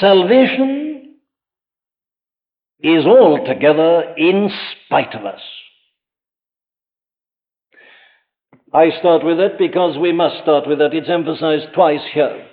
Salvation 0.00 1.16
is 2.80 3.04
altogether 3.06 4.14
in 4.16 4.50
spite 4.86 5.14
of 5.14 5.24
us. 5.24 5.40
I 8.72 8.90
start 8.98 9.24
with 9.24 9.40
it 9.40 9.58
because 9.58 9.96
we 9.98 10.12
must 10.12 10.42
start 10.42 10.68
with 10.68 10.80
it. 10.80 10.92
It's 10.92 11.08
emphasized 11.08 11.72
twice 11.74 12.04
here. 12.12 12.46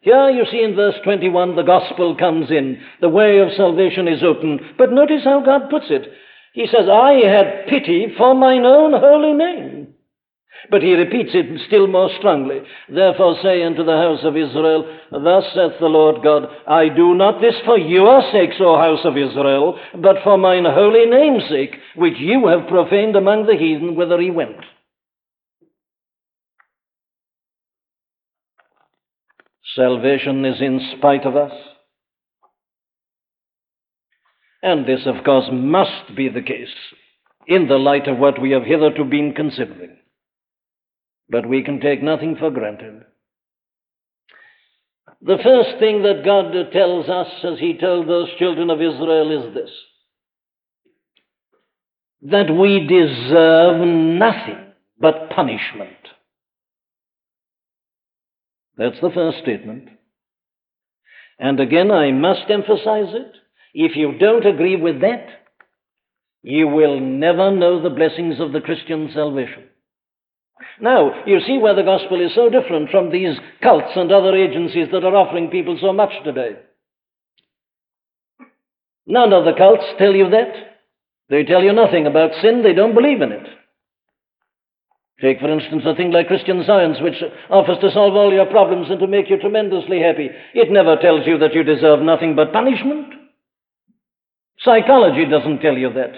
Here 0.00 0.30
you 0.30 0.44
see 0.50 0.62
in 0.62 0.74
verse 0.74 0.96
21 1.04 1.56
the 1.56 1.62
gospel 1.62 2.16
comes 2.16 2.50
in. 2.50 2.80
The 3.00 3.08
way 3.08 3.38
of 3.38 3.52
salvation 3.56 4.08
is 4.08 4.22
open. 4.22 4.60
But 4.76 4.92
notice 4.92 5.24
how 5.24 5.42
God 5.44 5.70
puts 5.70 5.86
it. 5.88 6.12
He 6.52 6.66
says, 6.66 6.88
I 6.90 7.22
had 7.24 7.68
pity 7.68 8.08
for 8.18 8.34
mine 8.34 8.64
own 8.64 8.92
holy 8.92 9.32
name. 9.32 9.94
But 10.70 10.82
he 10.82 10.94
repeats 10.94 11.30
it 11.34 11.60
still 11.66 11.86
more 11.86 12.10
strongly. 12.18 12.60
Therefore 12.88 13.36
say 13.42 13.62
unto 13.62 13.84
the 13.84 13.96
house 13.96 14.20
of 14.24 14.36
Israel, 14.36 14.98
Thus 15.10 15.44
saith 15.54 15.78
the 15.80 15.86
Lord 15.86 16.22
God, 16.22 16.48
I 16.66 16.88
do 16.88 17.14
not 17.14 17.40
this 17.40 17.56
for 17.64 17.78
your 17.78 18.22
sakes, 18.32 18.56
O 18.60 18.76
house 18.76 19.04
of 19.04 19.16
Israel, 19.16 19.78
but 19.96 20.16
for 20.22 20.36
mine 20.36 20.64
holy 20.66 21.06
name's 21.06 21.48
sake, 21.48 21.76
which 21.96 22.18
you 22.18 22.46
have 22.48 22.68
profaned 22.68 23.16
among 23.16 23.46
the 23.46 23.56
heathen 23.56 23.96
whither 23.96 24.20
he 24.20 24.30
went. 24.30 24.56
Salvation 29.74 30.44
is 30.44 30.60
in 30.60 30.94
spite 30.96 31.24
of 31.24 31.36
us. 31.36 31.52
And 34.62 34.86
this, 34.86 35.00
of 35.06 35.24
course, 35.24 35.48
must 35.50 36.14
be 36.14 36.28
the 36.28 36.42
case 36.42 36.68
in 37.46 37.68
the 37.68 37.78
light 37.78 38.06
of 38.06 38.18
what 38.18 38.40
we 38.40 38.52
have 38.52 38.64
hitherto 38.64 39.04
been 39.04 39.32
considering. 39.34 39.96
But 41.28 41.48
we 41.48 41.62
can 41.64 41.80
take 41.80 42.02
nothing 42.02 42.36
for 42.36 42.50
granted. 42.50 43.02
The 45.20 45.38
first 45.42 45.78
thing 45.78 46.02
that 46.02 46.24
God 46.24 46.52
tells 46.72 47.08
us, 47.08 47.28
as 47.44 47.58
He 47.58 47.78
told 47.78 48.08
those 48.08 48.28
children 48.38 48.70
of 48.70 48.80
Israel, 48.80 49.48
is 49.48 49.54
this 49.54 49.70
that 52.24 52.54
we 52.54 52.86
deserve 52.86 53.84
nothing 53.86 54.72
but 55.00 55.30
punishment. 55.30 56.01
That's 58.76 59.00
the 59.00 59.10
first 59.10 59.38
statement. 59.38 59.88
And 61.38 61.60
again, 61.60 61.90
I 61.90 62.12
must 62.12 62.50
emphasize 62.50 63.14
it. 63.14 63.36
If 63.74 63.96
you 63.96 64.18
don't 64.18 64.46
agree 64.46 64.76
with 64.76 65.00
that, 65.00 65.26
you 66.42 66.68
will 66.68 67.00
never 67.00 67.50
know 67.50 67.82
the 67.82 67.90
blessings 67.90 68.40
of 68.40 68.52
the 68.52 68.60
Christian 68.60 69.10
salvation. 69.14 69.64
Now, 70.80 71.24
you 71.26 71.40
see 71.40 71.58
where 71.58 71.74
the 71.74 71.82
gospel 71.82 72.24
is 72.24 72.34
so 72.34 72.48
different 72.48 72.90
from 72.90 73.10
these 73.10 73.36
cults 73.62 73.92
and 73.96 74.10
other 74.10 74.34
agencies 74.34 74.88
that 74.92 75.04
are 75.04 75.16
offering 75.16 75.48
people 75.48 75.78
so 75.80 75.92
much 75.92 76.10
today. 76.24 76.56
None 79.06 79.32
of 79.32 79.44
the 79.44 79.54
cults 79.56 79.84
tell 79.98 80.14
you 80.14 80.30
that. 80.30 80.52
They 81.28 81.44
tell 81.44 81.62
you 81.62 81.72
nothing 81.72 82.06
about 82.06 82.30
sin, 82.42 82.62
they 82.62 82.74
don't 82.74 82.94
believe 82.94 83.20
in 83.20 83.32
it. 83.32 83.46
Take, 85.20 85.40
for 85.40 85.50
instance, 85.50 85.82
a 85.86 85.94
thing 85.94 86.10
like 86.10 86.26
Christian 86.26 86.64
Science, 86.66 86.98
which 87.00 87.22
offers 87.48 87.78
to 87.80 87.92
solve 87.92 88.14
all 88.14 88.32
your 88.32 88.46
problems 88.46 88.88
and 88.90 88.98
to 88.98 89.06
make 89.06 89.30
you 89.30 89.38
tremendously 89.38 90.00
happy. 90.00 90.30
It 90.54 90.70
never 90.70 90.96
tells 90.96 91.26
you 91.26 91.38
that 91.38 91.54
you 91.54 91.62
deserve 91.62 92.00
nothing 92.00 92.34
but 92.34 92.52
punishment. 92.52 93.14
Psychology 94.60 95.24
doesn't 95.26 95.60
tell 95.60 95.76
you 95.76 95.92
that. 95.92 96.12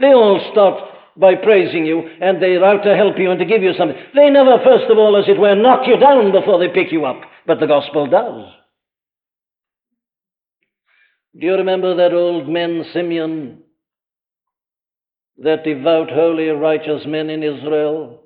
They 0.00 0.12
all 0.12 0.40
start 0.52 0.82
by 1.16 1.34
praising 1.34 1.84
you 1.84 2.02
and 2.20 2.40
they're 2.40 2.64
out 2.64 2.84
to 2.84 2.96
help 2.96 3.18
you 3.18 3.30
and 3.30 3.38
to 3.40 3.44
give 3.44 3.62
you 3.62 3.72
something. 3.76 3.96
They 4.14 4.30
never, 4.30 4.58
first 4.64 4.90
of 4.90 4.98
all, 4.98 5.16
as 5.16 5.28
it 5.28 5.38
were, 5.38 5.54
knock 5.54 5.86
you 5.86 5.98
down 5.98 6.32
before 6.32 6.58
they 6.58 6.68
pick 6.68 6.92
you 6.92 7.04
up. 7.04 7.20
But 7.46 7.60
the 7.60 7.66
gospel 7.66 8.08
does. 8.08 8.52
Do 11.38 11.46
you 11.46 11.54
remember 11.54 11.96
that 11.96 12.12
old 12.12 12.48
man 12.48 12.84
Simeon, 12.92 13.62
that 15.38 15.64
devout, 15.64 16.10
holy, 16.10 16.48
righteous 16.48 17.02
man 17.06 17.30
in 17.30 17.42
Israel, 17.42 18.22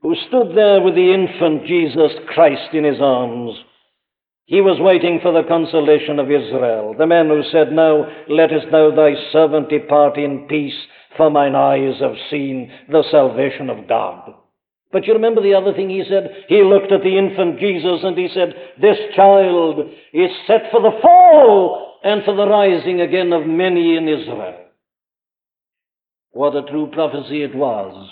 who 0.00 0.14
stood 0.28 0.56
there 0.56 0.80
with 0.80 0.94
the 0.94 1.12
infant 1.12 1.66
Jesus 1.66 2.12
Christ 2.32 2.72
in 2.72 2.84
his 2.84 3.00
arms? 3.00 3.58
He 4.46 4.60
was 4.60 4.80
waiting 4.80 5.20
for 5.20 5.32
the 5.32 5.46
consolation 5.46 6.18
of 6.18 6.30
Israel, 6.30 6.94
the 6.96 7.06
man 7.06 7.28
who 7.28 7.42
said, 7.52 7.70
Now 7.70 8.06
lettest 8.28 8.68
thou 8.70 8.90
thy 8.90 9.14
servant 9.30 9.68
depart 9.68 10.16
in 10.16 10.46
peace, 10.48 10.86
for 11.16 11.30
mine 11.30 11.54
eyes 11.54 12.00
have 12.00 12.16
seen 12.30 12.72
the 12.88 13.04
salvation 13.10 13.68
of 13.68 13.86
God. 13.88 14.32
But 14.90 15.06
you 15.06 15.12
remember 15.12 15.42
the 15.42 15.54
other 15.54 15.74
thing 15.74 15.90
he 15.90 16.02
said? 16.08 16.44
He 16.48 16.62
looked 16.62 16.92
at 16.92 17.02
the 17.02 17.18
infant 17.18 17.60
Jesus 17.60 18.00
and 18.02 18.16
he 18.16 18.28
said, 18.32 18.54
This 18.80 18.96
child 19.14 19.80
is 20.14 20.30
set 20.46 20.70
for 20.70 20.80
the 20.80 20.98
fall 21.02 21.98
and 22.02 22.24
for 22.24 22.34
the 22.34 22.48
rising 22.48 23.00
again 23.00 23.32
of 23.32 23.46
many 23.46 23.96
in 23.96 24.08
Israel. 24.08 24.64
What 26.30 26.56
a 26.56 26.62
true 26.70 26.90
prophecy 26.92 27.42
it 27.42 27.54
was. 27.54 28.08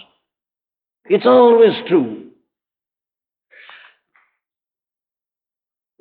It's 1.09 1.27
always 1.27 1.75
true. 1.89 2.27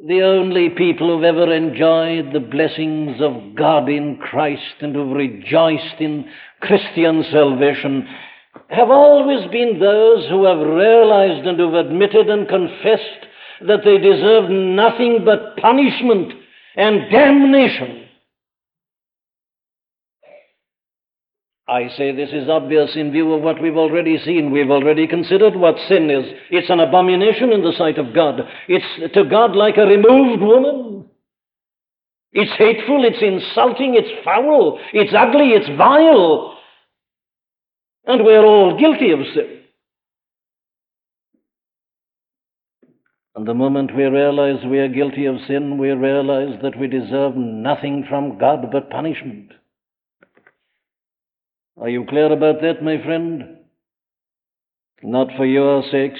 the 0.07 0.21
only 0.21 0.69
people 0.69 1.07
who've 1.07 1.23
ever 1.23 1.51
enjoyed 1.51 2.31
the 2.31 2.39
blessings 2.39 3.19
of 3.21 3.55
God 3.55 3.89
in 3.89 4.17
Christ 4.17 4.75
and 4.81 4.93
who've 4.93 5.15
rejoiced 5.15 5.99
in 5.99 6.29
Christian 6.61 7.23
salvation 7.31 8.07
have 8.69 8.89
always 8.89 9.49
been 9.51 9.79
those 9.79 10.29
who 10.29 10.45
have 10.45 10.59
realized 10.59 11.47
and 11.47 11.57
who've 11.57 11.73
admitted 11.73 12.29
and 12.29 12.47
confessed 12.47 13.25
that 13.67 13.81
they 13.83 13.97
deserve 13.97 14.49
nothing 14.49 15.23
but 15.25 15.57
punishment 15.57 16.33
and 16.75 17.11
damnation 17.11 18.04
I 21.67 21.89
say 21.97 22.11
this 22.11 22.29
is 22.31 22.47
obvious 22.47 22.91
in 22.95 23.11
view 23.11 23.33
of 23.33 23.41
what 23.41 23.59
we've 23.59 23.75
already 23.77 24.19
seen. 24.19 24.51
We've 24.51 24.69
already 24.69 25.07
considered 25.07 25.55
what 25.55 25.75
sin 25.87 26.11
is. 26.11 26.25
It's 26.51 26.69
an 26.69 26.79
abomination 26.79 27.51
in 27.51 27.63
the 27.63 27.73
sight 27.75 27.97
of 27.97 28.13
God. 28.13 28.41
It's 28.67 29.13
to 29.15 29.23
God 29.23 29.55
like 29.55 29.77
a 29.77 29.85
removed 29.85 30.41
woman. 30.41 31.09
It's 32.33 32.51
hateful, 32.57 33.05
it's 33.05 33.21
insulting, 33.21 33.95
it's 33.95 34.23
foul, 34.25 34.77
it's 34.93 35.13
ugly, 35.17 35.51
it's 35.51 35.69
vile. 35.77 36.59
And 38.05 38.23
we're 38.23 38.43
all 38.43 38.77
guilty 38.77 39.11
of 39.11 39.19
sin. 39.33 39.61
And 43.35 43.47
the 43.47 43.53
moment 43.53 43.95
we 43.95 44.03
realize 44.03 44.63
we 44.65 44.79
are 44.79 44.87
guilty 44.87 45.25
of 45.25 45.37
sin, 45.47 45.77
we 45.77 45.89
realize 45.91 46.59
that 46.61 46.77
we 46.77 46.87
deserve 46.87 47.35
nothing 47.35 48.05
from 48.07 48.37
God 48.37 48.69
but 48.71 48.89
punishment. 48.89 49.51
Are 51.77 51.89
you 51.89 52.05
clear 52.05 52.31
about 52.31 52.61
that, 52.61 52.81
my 52.81 53.01
friend? 53.03 53.57
Not 55.03 55.27
for 55.35 55.45
your 55.45 55.83
sakes. 55.91 56.19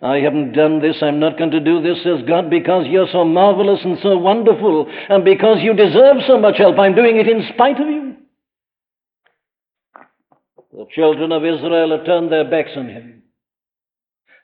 I 0.00 0.18
haven't 0.18 0.52
done 0.52 0.80
this, 0.80 0.96
I'm 1.02 1.18
not 1.18 1.38
going 1.38 1.50
to 1.50 1.60
do 1.60 1.82
this, 1.82 2.02
says 2.04 2.20
God, 2.26 2.50
because 2.50 2.86
you're 2.86 3.08
so 3.10 3.24
marvelous 3.24 3.80
and 3.84 3.98
so 4.00 4.16
wonderful, 4.16 4.86
and 5.08 5.24
because 5.24 5.58
you 5.60 5.74
deserve 5.74 6.18
so 6.26 6.38
much 6.38 6.58
help. 6.58 6.78
I'm 6.78 6.94
doing 6.94 7.16
it 7.16 7.28
in 7.28 7.48
spite 7.52 7.80
of 7.80 7.88
you. 7.88 8.14
The 10.72 10.86
children 10.94 11.32
of 11.32 11.44
Israel 11.44 11.96
had 11.96 12.06
turned 12.06 12.30
their 12.30 12.48
backs 12.48 12.70
on 12.76 12.88
him. 12.88 13.22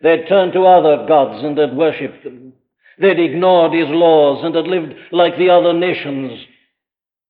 They'd 0.03 0.29
turned 0.29 0.53
to 0.55 0.67
other 0.67 1.07
gods 1.07 1.45
and 1.45 1.57
had 1.57 1.77
worshipped 1.77 2.25
them. 2.25 2.53
They'd 2.99 3.21
ignored 3.21 3.73
his 3.73 3.89
laws 3.89 4.45
and 4.45 4.55
had 4.55 4.67
lived 4.67 4.95
like 5.13 5.39
the 5.39 5.51
other 5.51 5.73
nations. 5.73 6.45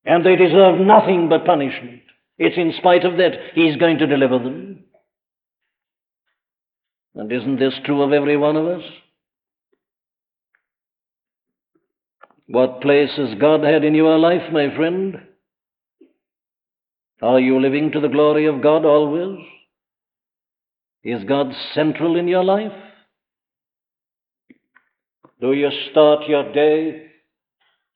And 0.07 0.25
they 0.25 0.37
deserved 0.37 0.81
nothing 0.81 1.29
but 1.29 1.45
punishment. 1.45 2.01
It's 2.39 2.57
in 2.57 2.75
spite 2.79 3.05
of 3.05 3.17
that 3.19 3.33
He's 3.55 3.77
going 3.77 3.99
to 3.99 4.07
deliver 4.07 4.39
them. 4.39 4.85
And 7.15 7.31
isn't 7.31 7.61
this 7.61 7.75
true 7.85 8.03
of 8.03 8.13
every 8.13 8.37
one 8.37 8.57
of 8.57 8.67
us? 8.67 8.83
What 12.47 12.83
place 12.83 13.11
has 13.17 13.39
God 13.41 13.63
had 13.63 13.85
in 13.85 13.95
your 13.95 14.19
life, 14.19 14.53
my 14.53 14.75
friend? 14.75 15.17
Are 17.23 17.41
you 17.41 17.61
living 17.61 17.93
to 17.93 18.01
the 18.01 18.09
glory 18.09 18.47
of 18.47 18.63
God 18.63 18.85
always? 18.85 19.39
Is 21.05 21.25
God 21.25 21.53
central 21.75 22.17
in 22.17 22.29
your 22.29 22.45
life? 22.45 22.73
Do 25.41 25.53
you 25.53 25.71
start 25.91 26.29
your 26.29 26.53
day 26.53 27.04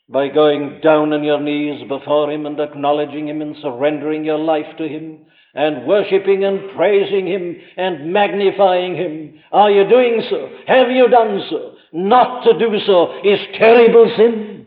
by 0.09 0.29
going 0.29 0.81
down 0.83 1.13
on 1.13 1.23
your 1.23 1.41
knees 1.41 1.87
before 1.89 2.31
Him 2.31 2.47
and 2.47 2.59
acknowledging 2.59 3.29
Him 3.29 3.43
and 3.43 3.57
surrendering 3.61 4.25
your 4.25 4.39
life 4.39 4.77
to 4.79 4.89
Him 4.89 5.27
and 5.55 5.87
worshiping 5.87 6.45
and 6.45 6.71
praising 6.77 7.27
Him 7.27 7.57
and 7.77 8.13
magnifying 8.13 8.97
Him. 8.97 9.41
Are 9.53 9.71
you 9.71 9.89
doing 9.89 10.23
so? 10.31 10.49
Have 10.67 10.91
you 10.91 11.09
done 11.09 11.43
so? 11.51 11.75
Not 11.93 12.45
to 12.45 12.59
do 12.59 12.79
so 12.87 13.21
is 13.25 13.39
terrible 13.59 14.13
sin. 14.17 14.67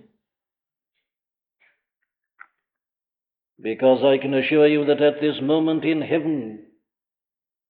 Because 3.61 4.03
I 4.03 4.17
can 4.17 4.33
assure 4.33 4.67
you 4.67 4.85
that 4.85 5.01
at 5.01 5.21
this 5.21 5.35
moment 5.41 5.85
in 5.85 6.01
heaven, 6.01 6.65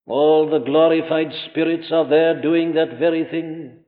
all 0.06 0.48
the 0.50 0.58
glorified 0.58 1.32
spirits 1.50 1.88
are 1.92 2.08
there 2.08 2.40
doing 2.40 2.74
that 2.74 2.98
very 2.98 3.24
thing. 3.24 3.81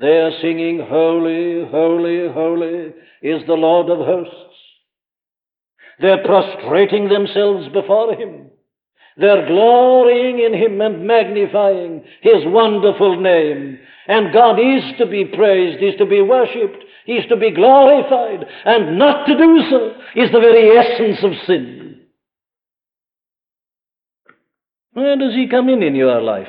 They 0.00 0.18
are 0.18 0.40
singing, 0.40 0.78
Holy, 0.88 1.64
holy, 1.68 2.28
holy 2.32 2.92
is 3.22 3.46
the 3.46 3.54
Lord 3.54 3.90
of 3.90 4.06
hosts. 4.06 4.34
They're 6.00 6.24
prostrating 6.24 7.08
themselves 7.08 7.68
before 7.72 8.14
Him. 8.14 8.50
They're 9.16 9.46
glorying 9.48 10.38
in 10.38 10.54
Him 10.54 10.80
and 10.80 11.04
magnifying 11.04 12.04
His 12.22 12.44
wonderful 12.46 13.20
name. 13.20 13.80
And 14.06 14.32
God 14.32 14.60
is 14.60 14.84
to 14.98 15.06
be 15.06 15.24
praised, 15.24 15.82
is 15.82 15.96
to 15.98 16.06
be 16.06 16.22
worshipped, 16.22 16.84
He's 17.04 17.26
to 17.28 17.36
be 17.36 17.50
glorified. 17.50 18.46
And 18.64 18.98
not 18.98 19.26
to 19.26 19.36
do 19.36 19.62
so 19.68 19.94
is 20.14 20.30
the 20.30 20.40
very 20.40 20.76
essence 20.76 21.18
of 21.24 21.32
sin. 21.46 22.02
Where 24.92 25.16
does 25.16 25.34
he 25.34 25.48
come 25.48 25.68
in 25.68 25.82
in 25.82 25.94
your 25.94 26.20
life? 26.20 26.48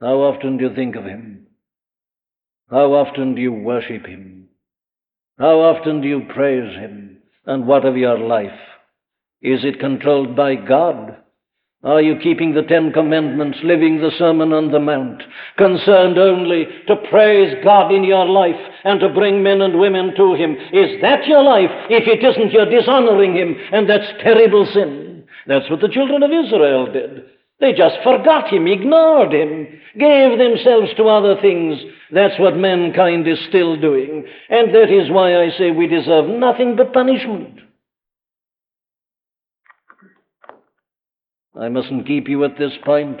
How 0.00 0.14
often 0.18 0.58
do 0.58 0.64
you 0.64 0.74
think 0.74 0.96
of 0.96 1.04
him? 1.04 1.47
How 2.70 2.92
often 2.92 3.34
do 3.34 3.40
you 3.40 3.52
worship 3.52 4.06
him? 4.06 4.48
How 5.38 5.60
often 5.60 6.02
do 6.02 6.08
you 6.08 6.22
praise 6.34 6.74
him? 6.76 7.18
And 7.46 7.66
what 7.66 7.86
of 7.86 7.96
your 7.96 8.18
life? 8.18 8.58
Is 9.40 9.60
it 9.64 9.80
controlled 9.80 10.36
by 10.36 10.56
God? 10.56 11.16
Are 11.84 12.02
you 12.02 12.18
keeping 12.20 12.54
the 12.54 12.62
Ten 12.62 12.92
Commandments, 12.92 13.58
living 13.62 14.00
the 14.00 14.10
Sermon 14.18 14.52
on 14.52 14.72
the 14.72 14.80
Mount, 14.80 15.22
concerned 15.56 16.18
only 16.18 16.66
to 16.88 16.96
praise 17.08 17.54
God 17.62 17.92
in 17.92 18.02
your 18.02 18.26
life 18.26 18.60
and 18.84 18.98
to 18.98 19.08
bring 19.08 19.44
men 19.44 19.62
and 19.62 19.78
women 19.78 20.12
to 20.16 20.34
Him? 20.34 20.56
Is 20.72 21.00
that 21.02 21.26
your 21.26 21.44
life? 21.44 21.70
If 21.88 22.08
it 22.08 22.22
isn't, 22.22 22.52
you're 22.52 22.68
dishonoring 22.68 23.36
Him, 23.36 23.56
and 23.72 23.88
that's 23.88 24.22
terrible 24.22 24.66
sin. 24.74 25.24
That's 25.46 25.70
what 25.70 25.80
the 25.80 25.88
children 25.88 26.24
of 26.24 26.32
Israel 26.32 26.92
did. 26.92 27.24
They 27.60 27.72
just 27.72 27.96
forgot 28.04 28.52
Him, 28.52 28.66
ignored 28.66 29.32
Him, 29.32 29.66
gave 29.98 30.38
themselves 30.38 30.90
to 30.96 31.08
other 31.08 31.40
things. 31.40 31.78
That's 32.12 32.38
what 32.38 32.56
mankind 32.56 33.26
is 33.26 33.38
still 33.48 33.80
doing. 33.80 34.26
And 34.48 34.74
that 34.74 34.90
is 34.90 35.10
why 35.10 35.42
I 35.42 35.50
say 35.58 35.70
we 35.70 35.88
deserve 35.88 36.28
nothing 36.28 36.76
but 36.76 36.92
punishment. 36.92 37.58
I 41.58 41.68
mustn't 41.68 42.06
keep 42.06 42.28
you 42.28 42.44
at 42.44 42.56
this 42.56 42.72
point, 42.84 43.20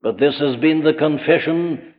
but 0.00 0.18
this 0.18 0.38
has 0.38 0.56
been 0.56 0.82
the 0.82 0.94
confession 0.94 1.94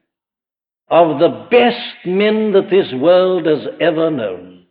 of 0.89 1.19
the 1.19 1.47
best 1.51 2.05
men 2.05 2.53
that 2.53 2.71
this 2.71 2.91
world 2.99 3.45
has 3.45 3.67
ever 3.79 4.09
known. 4.09 4.65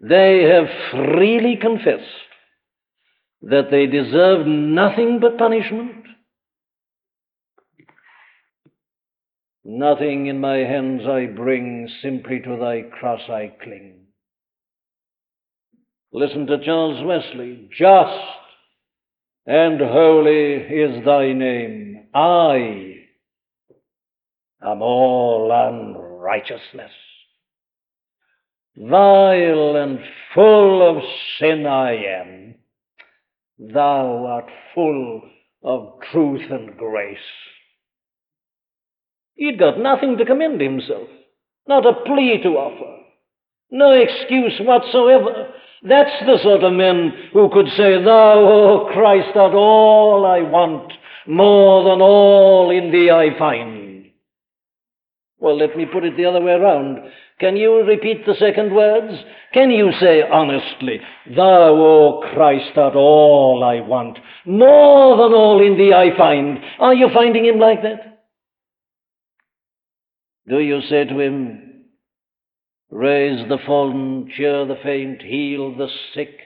They 0.00 0.44
have 0.44 0.68
freely 0.92 1.56
confessed 1.60 2.29
that 3.42 3.68
they 3.70 3.86
deserve 3.86 4.46
nothing 4.46 5.18
but 5.20 5.38
punishment. 5.38 6.04
Nothing 9.64 10.26
in 10.26 10.40
my 10.40 10.58
hands 10.58 11.02
I 11.06 11.26
bring, 11.26 11.88
simply 12.02 12.40
to 12.40 12.56
thy 12.56 12.82
cross 12.98 13.20
I 13.28 13.52
cling. 13.62 14.06
Listen 16.12 16.46
to 16.46 16.64
Charles 16.64 17.04
Wesley. 17.04 17.68
Just 17.78 18.18
and 19.46 19.80
holy 19.80 20.54
is 20.54 21.04
thy 21.04 21.32
name. 21.32 22.08
I 22.14 22.96
am 24.62 24.82
all 24.82 25.50
unrighteousness. 25.52 26.92
Vile 28.76 29.76
and 29.76 29.98
full 30.34 30.88
of 30.88 31.02
sin 31.38 31.66
I 31.66 31.92
am. 31.94 32.49
Thou 33.60 34.24
art 34.26 34.50
full 34.74 35.22
of 35.62 36.00
truth 36.10 36.50
and 36.50 36.78
grace. 36.78 37.18
He'd 39.34 39.58
got 39.58 39.78
nothing 39.78 40.16
to 40.16 40.24
commend 40.24 40.62
himself, 40.62 41.08
not 41.68 41.84
a 41.84 41.92
plea 42.06 42.40
to 42.42 42.48
offer, 42.50 43.02
no 43.70 43.92
excuse 43.92 44.58
whatsoever. 44.60 45.52
That's 45.82 46.24
the 46.24 46.38
sort 46.42 46.64
of 46.64 46.72
men 46.72 47.12
who 47.34 47.50
could 47.52 47.68
say, 47.76 48.02
Thou, 48.02 48.38
O 48.38 48.90
Christ, 48.92 49.36
art 49.36 49.54
all 49.54 50.24
I 50.24 50.40
want, 50.40 50.92
more 51.26 51.84
than 51.84 52.00
all 52.00 52.70
in 52.70 52.90
thee 52.90 53.10
I 53.10 53.38
find. 53.38 54.06
Well, 55.38 55.58
let 55.58 55.76
me 55.76 55.86
put 55.86 56.04
it 56.04 56.16
the 56.16 56.26
other 56.26 56.40
way 56.40 56.52
around. 56.52 56.98
Can 57.40 57.56
you 57.56 57.82
repeat 57.82 58.26
the 58.26 58.34
second 58.38 58.74
words? 58.74 59.14
Can 59.52 59.70
you 59.70 59.90
say 59.98 60.22
honestly, 60.22 61.00
Thou, 61.34 61.74
O 61.74 62.22
Christ, 62.32 62.76
art 62.76 62.94
all 62.94 63.64
I 63.64 63.80
want, 63.86 64.18
more 64.44 65.16
than 65.16 65.32
all 65.32 65.66
in 65.66 65.76
thee 65.76 65.94
I 65.94 66.16
find? 66.16 66.58
Are 66.78 66.94
you 66.94 67.08
finding 67.12 67.46
him 67.46 67.58
like 67.58 67.82
that? 67.82 68.20
Do 70.48 70.58
you 70.58 70.80
say 70.82 71.04
to 71.04 71.18
him, 71.18 71.70
Raise 72.90 73.48
the 73.48 73.58
fallen, 73.66 74.30
cheer 74.36 74.66
the 74.66 74.74
faint, 74.82 75.22
heal 75.22 75.76
the 75.76 75.86
sick, 76.12 76.40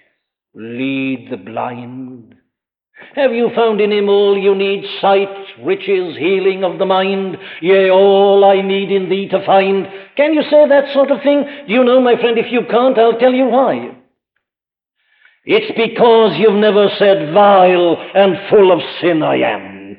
lead 0.54 1.28
the 1.30 1.38
blind. 1.38 2.34
Have 3.14 3.32
you 3.32 3.50
found 3.54 3.80
in 3.80 3.92
him 3.92 4.08
all 4.08 4.36
you 4.36 4.54
need 4.54 4.84
sight, 5.00 5.28
riches, 5.62 6.16
healing 6.16 6.64
of 6.64 6.78
the 6.78 6.86
mind? 6.86 7.36
Yea, 7.60 7.90
all 7.90 8.44
I 8.44 8.60
need 8.60 8.90
in 8.90 9.08
thee 9.08 9.28
to 9.28 9.44
find. 9.44 9.86
Can 10.16 10.34
you 10.34 10.42
say 10.42 10.68
that 10.68 10.92
sort 10.92 11.10
of 11.10 11.22
thing? 11.22 11.44
Do 11.66 11.72
you 11.72 11.84
know, 11.84 12.00
my 12.00 12.16
friend, 12.16 12.38
if 12.38 12.50
you 12.50 12.62
can't, 12.70 12.98
I'll 12.98 13.18
tell 13.18 13.32
you 13.32 13.46
why. 13.46 13.96
It's 15.44 15.76
because 15.76 16.38
you've 16.38 16.54
never 16.54 16.88
said, 16.98 17.34
Vile 17.34 17.96
and 18.14 18.36
full 18.48 18.72
of 18.72 18.80
sin 19.00 19.22
I 19.22 19.36
am. 19.36 19.98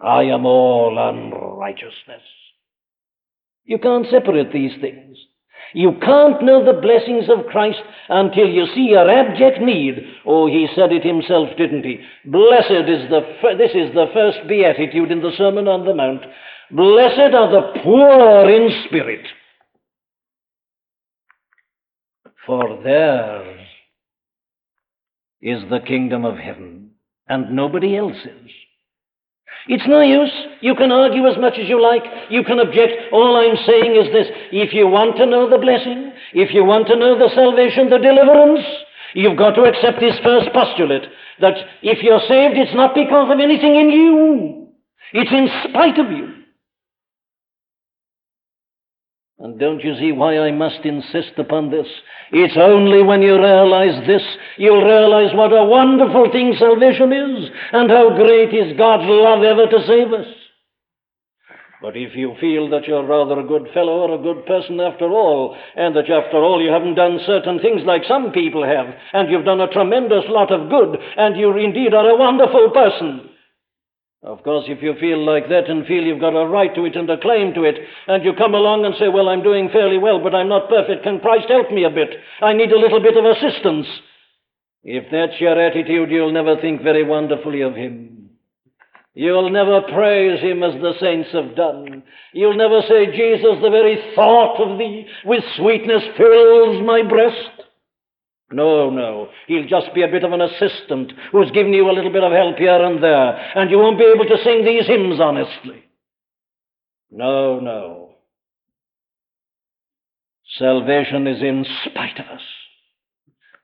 I 0.00 0.22
am 0.24 0.46
all 0.46 0.96
unrighteousness. 0.98 2.22
You 3.64 3.78
can't 3.78 4.06
separate 4.08 4.52
these 4.52 4.80
things. 4.80 5.18
You 5.76 5.92
can't 6.00 6.42
know 6.42 6.64
the 6.64 6.80
blessings 6.80 7.28
of 7.28 7.44
Christ 7.52 7.82
until 8.08 8.48
you 8.48 8.64
see 8.74 8.88
your 8.88 9.10
abject 9.10 9.60
need. 9.60 9.96
Oh, 10.24 10.46
he 10.46 10.66
said 10.74 10.90
it 10.90 11.04
himself, 11.04 11.50
didn't 11.58 11.84
he? 11.84 12.00
Blessed 12.24 12.88
is 12.88 13.10
the, 13.10 13.20
this 13.58 13.72
is 13.72 13.92
the 13.92 14.06
first 14.14 14.38
beatitude 14.48 15.10
in 15.12 15.20
the 15.20 15.32
Sermon 15.36 15.68
on 15.68 15.84
the 15.84 15.94
Mount. 15.94 16.22
Blessed 16.70 17.34
are 17.34 17.50
the 17.50 17.80
poor 17.84 18.48
in 18.48 18.70
spirit, 18.86 19.26
for 22.46 22.82
theirs 22.82 23.66
is 25.42 25.62
the 25.68 25.80
kingdom 25.80 26.24
of 26.24 26.38
heaven, 26.38 26.92
and 27.28 27.54
nobody 27.54 27.98
else's. 27.98 28.50
It's 29.68 29.86
no 29.88 30.00
use. 30.00 30.32
You 30.60 30.74
can 30.74 30.92
argue 30.92 31.26
as 31.26 31.36
much 31.38 31.58
as 31.58 31.68
you 31.68 31.82
like. 31.82 32.02
You 32.30 32.44
can 32.44 32.60
object. 32.60 33.12
All 33.12 33.36
I'm 33.36 33.56
saying 33.66 33.96
is 33.96 34.12
this. 34.12 34.28
If 34.52 34.72
you 34.72 34.86
want 34.86 35.16
to 35.16 35.26
know 35.26 35.50
the 35.50 35.58
blessing, 35.58 36.12
if 36.34 36.54
you 36.54 36.64
want 36.64 36.86
to 36.88 36.96
know 36.96 37.18
the 37.18 37.30
salvation, 37.34 37.90
the 37.90 37.98
deliverance, 37.98 38.64
you've 39.14 39.36
got 39.36 39.54
to 39.56 39.62
accept 39.62 39.98
this 39.98 40.14
first 40.22 40.52
postulate 40.52 41.10
that 41.40 41.54
if 41.82 42.02
you're 42.02 42.22
saved, 42.28 42.56
it's 42.56 42.74
not 42.74 42.94
because 42.94 43.30
of 43.32 43.40
anything 43.40 43.74
in 43.74 43.90
you. 43.90 44.68
It's 45.12 45.32
in 45.32 45.48
spite 45.68 45.98
of 45.98 46.10
you. 46.10 46.45
And 49.38 49.60
don't 49.60 49.84
you 49.84 49.94
see 49.98 50.12
why 50.12 50.38
I 50.38 50.50
must 50.50 50.84
insist 50.84 51.38
upon 51.38 51.70
this? 51.70 51.86
It's 52.32 52.56
only 52.56 53.02
when 53.02 53.20
you 53.20 53.38
realize 53.38 54.06
this, 54.06 54.22
you'll 54.56 54.82
realize 54.82 55.34
what 55.34 55.52
a 55.52 55.64
wonderful 55.64 56.32
thing 56.32 56.54
salvation 56.58 57.12
is, 57.12 57.50
and 57.72 57.90
how 57.90 58.16
great 58.16 58.54
is 58.54 58.76
God's 58.78 59.04
love 59.06 59.42
ever 59.42 59.66
to 59.66 59.86
save 59.86 60.12
us. 60.14 60.26
But 61.82 61.98
if 61.98 62.16
you 62.16 62.34
feel 62.40 62.70
that 62.70 62.88
you're 62.88 63.04
rather 63.04 63.38
a 63.38 63.46
good 63.46 63.68
fellow 63.74 64.08
or 64.08 64.14
a 64.14 64.22
good 64.22 64.46
person 64.46 64.80
after 64.80 65.04
all, 65.04 65.54
and 65.76 65.94
that 65.94 66.08
after 66.08 66.38
all 66.38 66.62
you 66.62 66.72
haven't 66.72 66.94
done 66.94 67.20
certain 67.26 67.60
things 67.60 67.82
like 67.84 68.04
some 68.08 68.32
people 68.32 68.64
have, 68.64 68.86
and 69.12 69.30
you've 69.30 69.44
done 69.44 69.60
a 69.60 69.68
tremendous 69.68 70.24
lot 70.28 70.50
of 70.50 70.70
good, 70.70 70.98
and 71.18 71.36
you 71.36 71.54
indeed 71.58 71.92
are 71.92 72.08
a 72.08 72.16
wonderful 72.16 72.70
person, 72.70 73.28
of 74.22 74.42
course, 74.42 74.64
if 74.68 74.82
you 74.82 74.94
feel 74.98 75.24
like 75.24 75.48
that 75.48 75.68
and 75.68 75.86
feel 75.86 76.02
you've 76.02 76.20
got 76.20 76.34
a 76.34 76.48
right 76.48 76.74
to 76.74 76.84
it 76.84 76.96
and 76.96 77.08
a 77.10 77.18
claim 77.18 77.54
to 77.54 77.64
it, 77.64 77.76
and 78.08 78.24
you 78.24 78.32
come 78.32 78.54
along 78.54 78.84
and 78.84 78.94
say, 78.98 79.08
Well, 79.08 79.28
I'm 79.28 79.42
doing 79.42 79.68
fairly 79.72 79.98
well, 79.98 80.20
but 80.22 80.34
I'm 80.34 80.48
not 80.48 80.68
perfect, 80.68 81.04
can 81.04 81.20
Christ 81.20 81.48
help 81.48 81.70
me 81.70 81.84
a 81.84 81.90
bit? 81.90 82.10
I 82.40 82.52
need 82.52 82.72
a 82.72 82.78
little 82.78 83.00
bit 83.00 83.16
of 83.16 83.24
assistance. 83.24 83.86
If 84.82 85.10
that's 85.10 85.40
your 85.40 85.60
attitude, 85.60 86.10
you'll 86.10 86.32
never 86.32 86.60
think 86.60 86.82
very 86.82 87.04
wonderfully 87.04 87.60
of 87.62 87.74
Him. 87.74 88.30
You'll 89.14 89.50
never 89.50 89.80
praise 89.82 90.40
Him 90.40 90.62
as 90.62 90.74
the 90.74 90.92
saints 91.00 91.30
have 91.32 91.56
done. 91.56 92.02
You'll 92.32 92.56
never 92.56 92.82
say, 92.82 93.06
Jesus, 93.06 93.62
the 93.62 93.70
very 93.70 94.12
thought 94.14 94.60
of 94.60 94.78
Thee 94.78 95.06
with 95.24 95.42
sweetness 95.56 96.02
fills 96.16 96.84
my 96.84 97.02
breast. 97.02 97.65
No, 98.50 98.90
no. 98.90 99.28
He'll 99.48 99.66
just 99.66 99.92
be 99.94 100.02
a 100.02 100.08
bit 100.08 100.22
of 100.22 100.32
an 100.32 100.40
assistant 100.40 101.12
who's 101.32 101.50
giving 101.50 101.74
you 101.74 101.90
a 101.90 101.92
little 101.92 102.12
bit 102.12 102.22
of 102.22 102.32
help 102.32 102.56
here 102.56 102.84
and 102.84 103.02
there, 103.02 103.36
and 103.56 103.70
you 103.70 103.78
won't 103.78 103.98
be 103.98 104.04
able 104.04 104.24
to 104.24 104.42
sing 104.44 104.64
these 104.64 104.86
hymns 104.86 105.20
honestly. 105.20 105.84
No, 107.10 107.58
no. 107.60 108.14
Salvation 110.58 111.26
is 111.26 111.42
in 111.42 111.66
spite 111.84 112.18
of 112.20 112.26
us. 112.26 112.42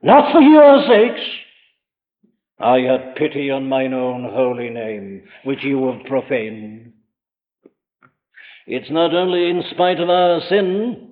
Not 0.03 0.33
for 0.33 0.41
your 0.41 0.85
sakes. 0.89 1.27
I 2.59 2.81
had 2.81 3.17
pity 3.17 3.51
on 3.51 3.69
mine 3.69 3.95
own 3.95 4.25
holy 4.25 4.71
name, 4.71 5.23
which 5.45 5.63
you 5.63 5.87
have 5.91 6.05
profaned. 6.07 6.93
It's 8.67 8.91
not 8.91 9.15
only 9.15 9.49
in 9.51 9.63
spite 9.71 10.01
of 10.01 10.09
our 10.09 10.41
sin, 10.49 11.12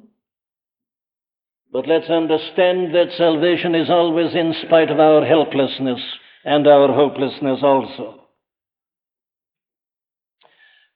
but 1.73 1.87
let's 1.87 2.11
understand 2.11 2.95
that 2.95 3.13
salvation 3.17 3.75
is 3.75 3.89
always 3.89 4.35
in 4.35 4.55
spite 4.67 4.91
of 4.91 4.99
our 4.99 5.25
helplessness 5.25 6.01
and 6.45 6.67
our 6.67 6.93
hopelessness 6.93 7.61
also. 7.63 8.21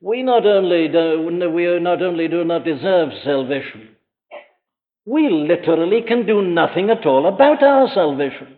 We 0.00 0.22
not 0.22 0.44
only 0.44 0.88
do, 0.88 1.50
we 1.54 1.80
not 1.80 2.02
only 2.02 2.28
do 2.28 2.44
not 2.44 2.64
deserve 2.64 3.10
salvation, 3.24 3.96
we 5.06 5.28
literally 5.28 6.02
can 6.06 6.26
do 6.26 6.42
nothing 6.42 6.90
at 6.90 7.06
all 7.06 7.26
about 7.26 7.62
our 7.62 7.88
salvation. 7.94 8.56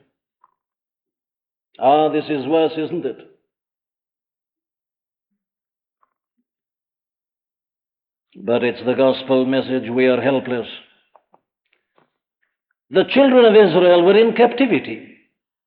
Ah, 1.78 2.08
this 2.08 2.24
is 2.24 2.46
worse, 2.46 2.72
isn't 2.78 3.04
it? 3.04 3.18
But 8.42 8.64
it's 8.64 8.84
the 8.84 8.94
gospel 8.94 9.44
message 9.44 9.90
we 9.90 10.06
are 10.06 10.20
helpless. 10.20 10.66
The 12.90 13.04
children 13.10 13.44
of 13.44 13.56
Israel 13.56 14.04
were 14.04 14.16
in 14.16 14.36
captivity. 14.36 15.12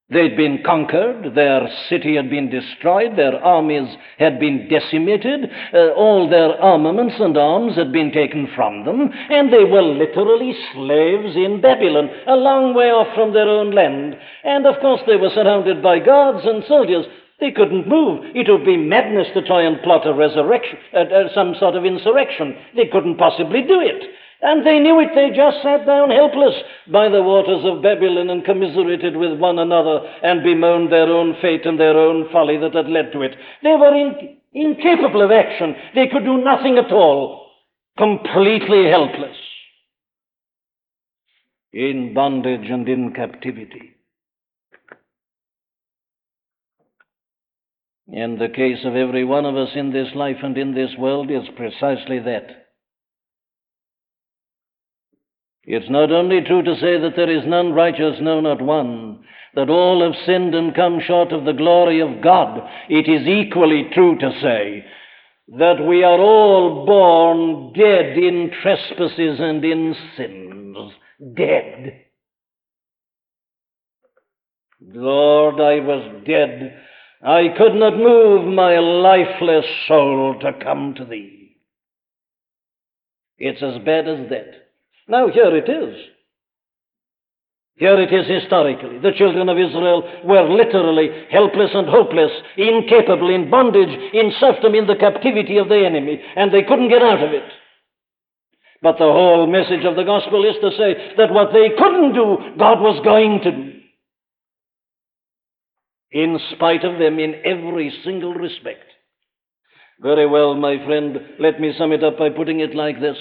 They'd 0.10 0.38
been 0.38 0.64
conquered, 0.64 1.36
their 1.36 1.68
city 1.90 2.16
had 2.16 2.30
been 2.30 2.50
destroyed, 2.50 3.18
their 3.18 3.36
armies 3.44 3.94
had 4.18 4.40
been 4.40 4.70
decimated, 4.70 5.52
uh, 5.74 5.90
all 5.90 6.30
their 6.30 6.60
armaments 6.60 7.16
and 7.20 7.38
arms 7.38 7.76
had 7.76 7.92
been 7.92 8.12
taken 8.12 8.48
from 8.56 8.86
them, 8.86 9.12
and 9.30 9.52
they 9.52 9.66
were 9.66 9.84
literally 9.84 10.56
slaves 10.74 11.36
in 11.36 11.60
Babylon, 11.62 12.10
a 12.26 12.36
long 12.38 12.74
way 12.74 12.90
off 12.90 13.14
from 13.14 13.34
their 13.34 13.50
own 13.50 13.72
land. 13.72 14.18
And 14.46 14.66
of 14.66 14.80
course, 14.80 15.02
they 15.06 15.18
were 15.18 15.30
surrounded 15.30 15.84
by 15.84 16.00
guards 16.00 16.48
and 16.48 16.64
soldiers. 16.64 17.06
They 17.40 17.52
couldn't 17.52 17.88
move. 17.88 18.24
It 18.34 18.50
would 18.50 18.66
be 18.66 18.78
madness 18.78 19.28
to 19.34 19.46
try 19.46 19.64
and 19.64 19.82
plot 19.84 20.08
a 20.08 20.14
resurrection, 20.14 20.80
uh, 20.94 21.00
uh, 21.00 21.34
some 21.36 21.54
sort 21.60 21.76
of 21.76 21.86
insurrection. 21.86 22.56
They 22.76 22.88
couldn't 22.88 23.18
possibly 23.18 23.62
do 23.62 23.82
it. 23.82 24.04
And 24.42 24.66
they 24.66 24.80
knew 24.80 25.00
it. 25.02 25.10
They 25.16 25.36
just 25.36 25.62
sat 25.62 25.86
down 25.86 26.12
helpless 26.12 26.56
by 26.92 27.10
the 27.10 27.22
waters 27.22 27.66
of 27.66 27.84
Babylon 27.84 28.30
and 28.30 28.46
commiserated 28.46 29.18
with 29.18 29.38
one 29.38 29.60
another 29.60 30.00
and 30.24 30.44
bemoaned 30.44 30.92
their 30.92 31.10
own 31.10 31.36
fate 31.42 31.66
and 31.66 31.80
their 31.80 31.98
own 31.98 32.30
folly 32.32 32.58
that 32.58 32.74
had 32.74 32.88
led 32.88 33.12
to 33.12 33.22
it. 33.22 33.36
They 33.64 33.76
were 33.76 33.94
in, 33.94 34.38
incapable 34.54 35.22
of 35.22 35.32
action. 35.32 35.76
They 35.94 36.08
could 36.08 36.24
do 36.24 36.38
nothing 36.38 36.78
at 36.78 36.92
all. 36.92 37.48
Completely 37.98 38.90
helpless. 38.90 39.36
In 41.74 42.14
bondage 42.14 42.70
and 42.70 42.88
in 42.88 43.14
captivity. 43.14 43.96
And 48.12 48.40
the 48.40 48.48
case 48.48 48.86
of 48.86 48.96
every 48.96 49.26
one 49.26 49.46
of 49.46 49.56
us 49.56 49.70
in 49.76 49.92
this 49.92 50.08
life 50.16 50.38
and 50.42 50.58
in 50.58 50.74
this 50.74 50.92
world 50.98 51.30
is 51.30 51.44
precisely 51.58 52.20
that. 52.20 52.69
It's 55.66 55.90
not 55.90 56.12
only 56.12 56.42
true 56.42 56.64
to 56.64 56.76
say 56.76 57.00
that 57.00 57.14
there 57.16 57.30
is 57.30 57.46
none 57.46 57.74
righteous, 57.74 58.18
no, 58.22 58.40
not 58.40 58.62
one, 58.62 59.24
that 59.56 59.70
all 59.70 60.04
have 60.04 60.26
sinned 60.26 60.56
and 60.56 60.76
come 60.76 61.00
short 61.06 61.32
of 61.32 61.46
the 61.46 61.54
glory 61.54 62.00
of 62.00 62.22
God. 62.22 62.62
It 62.90 63.08
is 63.08 63.28
equally 63.28 63.90
true 63.94 64.18
to 64.20 64.32
say 64.42 64.86
that 65.58 65.86
we 65.88 66.04
are 66.04 66.20
all 66.20 66.86
born 66.86 67.74
dead 67.74 68.18
in 68.18 68.52
trespasses 68.62 69.40
and 69.40 69.64
in 69.66 69.96
sins. 70.16 70.94
Dead. 71.36 72.06
Lord, 74.82 75.56
I 75.56 75.86
was 75.86 76.24
dead. 76.26 76.80
I 77.22 77.54
could 77.58 77.74
not 77.76 77.98
move 77.98 78.54
my 78.54 78.80
lifeless 78.80 79.66
soul 79.88 80.40
to 80.42 80.54
come 80.64 80.94
to 80.96 81.06
Thee. 81.06 81.58
It's 83.38 83.62
as 83.62 83.84
bad 83.84 84.08
as 84.08 84.30
that. 84.30 84.69
Now, 85.10 85.28
here 85.28 85.56
it 85.58 85.68
is. 85.68 85.96
Here 87.76 88.00
it 88.00 88.14
is 88.14 88.28
historically. 88.28 89.00
The 89.00 89.18
children 89.18 89.50
of 89.50 89.58
Israel 89.58 90.04
were 90.24 90.48
literally 90.48 91.10
helpless 91.32 91.72
and 91.74 91.88
hopeless, 91.88 92.32
incapable, 92.58 93.34
in 93.34 93.50
bondage, 93.50 93.90
in 94.14 94.32
serfdom, 94.40 94.76
in 94.76 94.86
the 94.86 94.98
captivity 94.98 95.58
of 95.58 95.70
the 95.70 95.84
enemy, 95.84 96.22
and 96.36 96.54
they 96.54 96.62
couldn't 96.62 96.90
get 96.90 97.02
out 97.02 97.24
of 97.24 97.32
it. 97.32 97.50
But 98.82 98.98
the 98.98 99.12
whole 99.12 99.48
message 99.48 99.84
of 99.86 99.96
the 99.96 100.04
gospel 100.04 100.46
is 100.46 100.56
to 100.62 100.72
say 100.78 101.16
that 101.18 101.34
what 101.34 101.52
they 101.54 101.70
couldn't 101.78 102.14
do, 102.14 102.38
God 102.60 102.80
was 102.80 103.02
going 103.04 103.42
to 103.44 103.52
do. 103.52 103.74
In 106.12 106.40
spite 106.56 106.84
of 106.84 107.00
them, 107.00 107.18
in 107.18 107.36
every 107.46 107.94
single 108.04 108.34
respect. 108.34 108.86
Very 110.02 110.28
well, 110.28 110.54
my 110.56 110.84
friend, 110.86 111.18
let 111.40 111.60
me 111.60 111.74
sum 111.78 111.94
it 111.94 112.04
up 112.04 112.18
by 112.18 112.30
putting 112.30 112.60
it 112.60 112.76
like 112.76 113.00
this. 113.00 113.18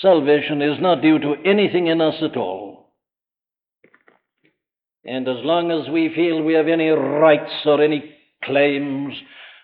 Salvation 0.00 0.62
is 0.62 0.80
not 0.80 1.02
due 1.02 1.18
to 1.18 1.34
anything 1.44 1.88
in 1.88 2.00
us 2.00 2.14
at 2.22 2.36
all. 2.36 2.92
And 5.04 5.26
as 5.26 5.38
long 5.42 5.70
as 5.70 5.88
we 5.88 6.14
feel 6.14 6.42
we 6.42 6.54
have 6.54 6.68
any 6.68 6.88
rights 6.88 7.52
or 7.64 7.82
any 7.82 8.14
claims, 8.44 9.14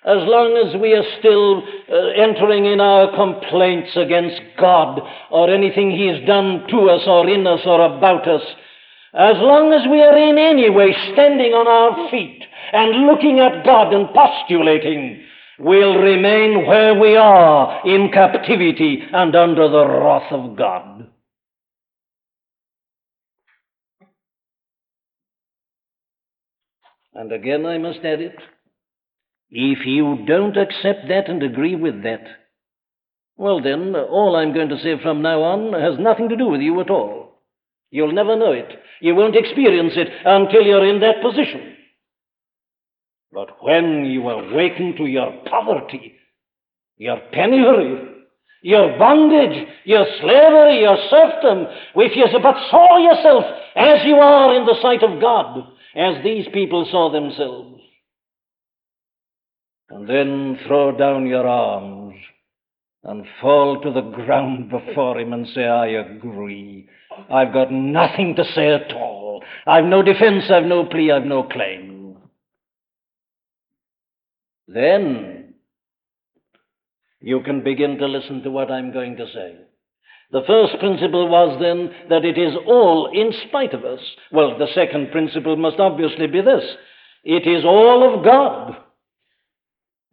as 0.05 0.19
long 0.21 0.57
as 0.57 0.81
we 0.81 0.93
are 0.93 1.19
still 1.19 1.63
uh, 1.63 2.09
entering 2.21 2.67
in 2.67 2.81
our 2.81 3.15
complaints 3.15 3.97
against 3.97 4.41
God 4.59 5.01
or 5.31 5.51
anything 5.51 5.91
He 5.91 6.09
has 6.09 6.27
done 6.27 6.67
to 6.69 6.91
us 6.91 7.03
or 7.07 7.29
in 7.29 7.47
us 7.47 7.61
or 7.65 7.81
about 7.81 8.27
us, 8.27 8.43
as 9.15 9.37
long 9.39 9.73
as 9.73 9.87
we 9.89 10.03
are 10.03 10.17
in 10.17 10.37
any 10.37 10.69
way 10.69 10.93
standing 11.13 11.53
on 11.53 11.69
our 11.69 12.11
feet 12.11 12.43
and 12.73 13.07
looking 13.07 13.39
at 13.39 13.65
God 13.65 13.95
and 13.95 14.09
postulating, 14.13 15.25
will 15.59 15.97
remain 15.97 16.67
where 16.67 16.99
we 16.99 17.17
are 17.17 17.87
in 17.87 18.11
captivity 18.13 19.03
and 19.13 19.35
under 19.35 19.69
the 19.69 19.87
wrath 19.87 20.33
of 20.33 20.57
God. 20.57 21.09
And 27.15 27.31
again, 27.31 27.65
I 27.65 27.79
must 27.79 28.01
add 28.01 28.21
it. 28.21 28.37
If 29.51 29.87
you 29.87 30.25
don't 30.27 30.57
accept 30.57 31.07
that 31.09 31.29
and 31.29 31.43
agree 31.43 31.77
with 31.77 32.03
that, 32.03 32.25
well, 33.37 33.61
then, 33.63 33.95
all 33.95 34.37
I'm 34.37 34.55
going 34.55 34.69
to 34.69 34.79
say 34.79 35.01
from 35.03 35.23
now 35.23 35.43
on 35.43 35.73
has 35.81 35.99
nothing 35.99 36.29
to 36.29 36.37
do 36.37 36.49
with 36.49 36.61
you 36.61 36.81
at 36.81 36.91
all. 36.91 37.41
You'll 37.91 38.13
never 38.13 38.37
know 38.37 38.53
it. 38.53 38.69
You 39.01 39.15
won't 39.15 39.37
experience 39.37 39.93
it 39.97 40.09
until 40.25 40.63
you're 40.63 40.87
in 40.87 41.01
that 41.01 41.23
position. 41.23 41.74
But 43.35 43.63
when 43.63 44.05
you 44.05 44.29
awaken 44.29 44.95
to 44.97 45.07
your 45.07 45.33
poverty, 45.51 46.15
your 46.97 47.19
penury, 47.33 48.15
your 48.63 48.97
bondage, 48.97 49.69
your 49.85 50.07
slavery, 50.21 50.81
your 50.81 50.97
serfdom, 51.11 51.67
if 51.97 52.17
you 52.17 52.27
but 52.41 52.57
saw 52.71 52.97
yourself 52.99 53.45
as 53.75 54.07
you 54.07 54.15
are 54.15 54.55
in 54.55 54.65
the 54.65 54.79
sight 54.81 55.03
of 55.03 55.21
God, 55.21 55.67
as 55.97 56.23
these 56.23 56.47
people 56.53 56.87
saw 56.91 57.11
themselves, 57.11 57.81
and 59.91 60.09
then 60.09 60.59
throw 60.67 60.97
down 60.97 61.27
your 61.27 61.47
arms 61.47 62.15
and 63.03 63.27
fall 63.41 63.81
to 63.83 63.93
the 63.93 64.01
ground 64.01 64.71
before 64.71 65.19
Him 65.19 65.33
and 65.33 65.47
say, 65.49 65.65
I 65.65 65.89
agree. 65.89 66.89
I've 67.31 67.53
got 67.53 67.71
nothing 67.71 68.35
to 68.37 68.45
say 68.55 68.73
at 68.73 68.93
all. 68.93 69.43
I've 69.67 69.85
no 69.85 70.03
defense, 70.03 70.45
I've 70.51 70.65
no 70.65 70.87
plea, 70.87 71.13
I've 71.13 71.27
no 71.27 71.43
claim. 71.43 71.84
Then 74.67 75.55
you 77.21 77.41
can 77.43 77.63
begin 77.63 77.99
to 77.99 78.07
listen 78.07 78.43
to 78.43 78.51
what 78.51 78.71
I'm 78.71 78.93
going 78.93 79.17
to 79.17 79.27
say. 79.27 79.57
The 80.31 80.43
first 80.47 80.79
principle 80.81 81.29
was 81.29 81.59
then 81.61 81.91
that 82.09 82.25
it 82.25 82.39
is 82.39 82.55
all 82.67 83.11
in 83.13 83.33
spite 83.49 83.73
of 83.73 83.85
us. 83.85 84.01
Well, 84.33 84.59
the 84.59 84.69
second 84.75 85.13
principle 85.13 85.57
must 85.57 85.79
obviously 85.79 86.27
be 86.27 86.41
this 86.41 86.65
it 87.25 87.47
is 87.47 87.65
all 87.65 88.15
of 88.15 88.25
God. 88.25 88.77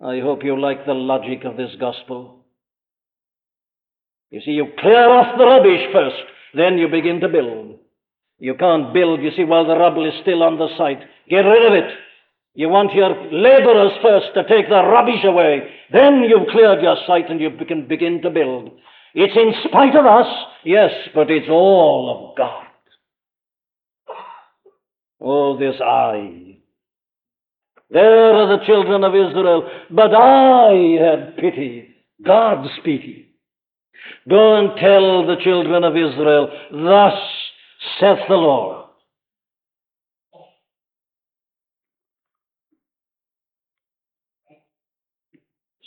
I 0.02 0.20
hope 0.20 0.44
you 0.44 0.60
like 0.60 0.86
the 0.86 0.94
logic 0.94 1.44
of 1.44 1.58
this 1.58 1.72
gospel. 1.80 2.46
You 4.32 4.40
see, 4.42 4.52
you 4.52 4.68
clear 4.80 5.10
off 5.10 5.38
the 5.38 5.46
rubbish 5.46 5.92
first, 5.92 6.24
then 6.54 6.78
you 6.78 6.88
begin 6.88 7.20
to 7.20 7.28
build. 7.28 7.80
You 8.40 8.56
can't 8.56 8.94
build, 8.94 9.22
you 9.22 9.32
see, 9.36 9.44
while 9.44 9.68
the 9.68 9.78
rubble 9.78 10.08
is 10.08 10.20
still 10.22 10.42
on 10.42 10.58
the 10.58 10.70
site. 10.78 11.02
Get 11.30 11.42
rid 11.42 11.66
of 11.66 11.74
it. 11.74 11.94
You 12.54 12.68
want 12.68 12.94
your 12.94 13.10
laborers 13.32 13.94
first 14.02 14.28
to 14.36 14.44
take 14.44 14.68
the 14.68 14.84
rubbish 14.84 15.24
away. 15.24 15.70
Then 15.92 16.24
you've 16.28 16.50
cleared 16.50 16.84
your 16.84 16.98
site 17.08 17.30
and 17.30 17.40
you 17.40 17.52
can 17.68 17.88
begin 17.88 18.22
to 18.24 18.30
build. 18.30 18.72
It's 19.14 19.36
in 19.36 19.70
spite 19.70 19.96
of 19.96 20.06
us, 20.06 20.28
yes, 20.64 20.92
but 21.16 21.32
it's 21.32 21.50
all 21.50 22.32
of 22.32 22.38
God. 22.38 22.68
Oh, 25.22 25.58
this 25.58 25.80
I. 25.82 26.58
There 27.90 28.34
are 28.34 28.58
the 28.58 28.66
children 28.66 29.04
of 29.04 29.14
Israel, 29.14 29.70
but 29.90 30.14
I 30.14 30.98
had 31.00 31.38
pity, 31.38 31.90
God 32.26 32.66
speaking. 32.80 33.26
Go 34.30 34.56
and 34.56 34.80
tell 34.80 35.26
the 35.28 35.42
children 35.44 35.84
of 35.84 35.96
Israel, 35.96 36.50
Thus 36.72 37.20
saith 38.00 38.28
the 38.28 38.36
Lord. 38.36 38.81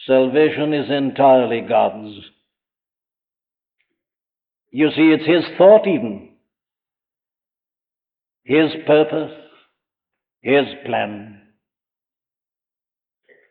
Salvation 0.06 0.74
is 0.74 0.90
entirely 0.90 1.62
God's. 1.62 2.14
You 4.70 4.90
see, 4.90 5.14
it's 5.14 5.26
His 5.26 5.56
thought, 5.56 5.86
even, 5.86 6.30
His 8.44 8.70
purpose, 8.86 9.32
His 10.42 10.64
plan. 10.84 11.40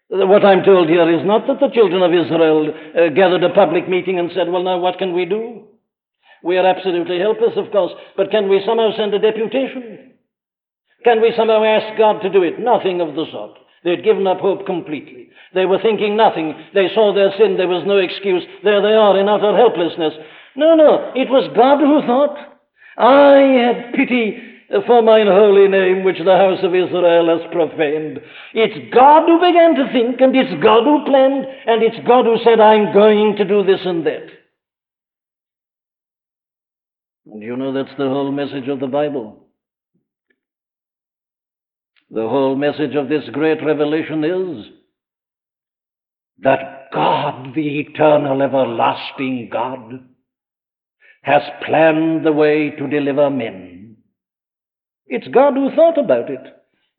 What 0.10 0.46
I'm 0.46 0.64
told 0.64 0.90
here 0.90 1.10
is 1.10 1.26
not 1.26 1.48
that 1.48 1.60
the 1.60 1.74
children 1.74 2.04
of 2.04 2.14
Israel 2.14 2.70
uh, 2.70 3.10
gathered 3.16 3.44
a 3.44 3.54
public 3.54 3.90
meeting 3.90 4.20
and 4.20 4.30
said, 4.36 4.48
Well, 4.48 4.62
now 4.64 4.78
what 4.78 5.00
can 5.00 5.14
we 5.16 5.26
do? 5.26 5.64
We 6.44 6.58
are 6.58 6.68
absolutely 6.68 7.20
helpless, 7.20 7.54
of 7.56 7.72
course, 7.72 7.94
but 8.16 8.30
can 8.30 8.48
we 8.48 8.62
somehow 8.66 8.92
send 8.96 9.14
a 9.14 9.20
deputation? 9.20 10.12
Can 11.04 11.22
we 11.22 11.34
somehow 11.36 11.64
ask 11.64 11.98
God 11.98 12.20
to 12.22 12.30
do 12.30 12.44
it? 12.44 12.60
Nothing 12.60 13.02
of 13.02 13.16
the 13.16 13.26
sort. 13.32 13.58
They'd 13.84 14.04
given 14.04 14.28
up 14.28 14.40
hope 14.40 14.66
completely. 14.66 15.30
They 15.54 15.66
were 15.66 15.82
thinking 15.82 16.16
nothing. 16.16 16.56
They 16.74 16.88
saw 16.94 17.14
their 17.14 17.32
sin. 17.38 17.58
There 17.58 17.68
was 17.68 17.84
no 17.86 17.98
excuse. 17.98 18.44
There 18.64 18.82
they 18.82 18.94
are 18.94 19.20
in 19.20 19.30
utter 19.30 19.56
helplessness. 19.56 20.14
No, 20.56 20.76
no. 20.76 21.12
It 21.16 21.30
was 21.30 21.52
God 21.56 21.80
who 21.80 22.02
thought, 22.08 22.38
I 22.98 23.42
have 23.66 23.94
pity 23.94 24.42
for 24.88 25.02
mine 25.02 25.28
holy 25.28 25.68
name 25.68 26.04
which 26.04 26.18
the 26.18 26.38
house 26.38 26.60
of 26.64 26.74
Israel 26.74 27.28
has 27.30 27.52
profaned. 27.52 28.20
It's 28.54 28.94
God 28.94 29.28
who 29.28 29.40
began 29.40 29.76
to 29.76 29.92
think, 29.92 30.22
and 30.22 30.36
it's 30.36 30.64
God 30.64 30.84
who 30.84 31.06
planned, 31.06 31.46
and 31.68 31.84
it's 31.84 32.08
God 32.08 32.26
who 32.26 32.38
said, 32.44 32.60
I'm 32.60 32.94
going 32.94 33.36
to 33.38 33.46
do 33.46 33.64
this 33.64 33.82
and 33.86 34.06
that. 34.06 34.28
And 37.26 37.42
you 37.42 37.56
know 37.56 37.74
that's 37.74 37.96
the 37.98 38.10
whole 38.10 38.32
message 38.32 38.68
of 38.68 38.80
the 38.80 38.88
Bible. 38.88 39.43
The 42.14 42.30
whole 42.30 42.56
message 42.56 42.94
of 42.94 43.10
this 43.10 43.28
great 43.32 43.64
revelation 43.66 44.24
is 44.24 44.66
that 46.44 46.90
God, 46.94 47.56
the 47.56 47.80
eternal, 47.80 48.44
everlasting 48.44 49.50
God, 49.52 50.00
has 51.24 51.42
planned 51.66 52.24
the 52.24 52.32
way 52.32 52.70
to 52.70 52.88
deliver 52.88 53.32
men. 53.32 53.98
It's 55.08 55.28
God 55.30 55.56
who 55.56 55.72
thought 55.76 55.98
about 55.98 56.30
it. 56.30 56.42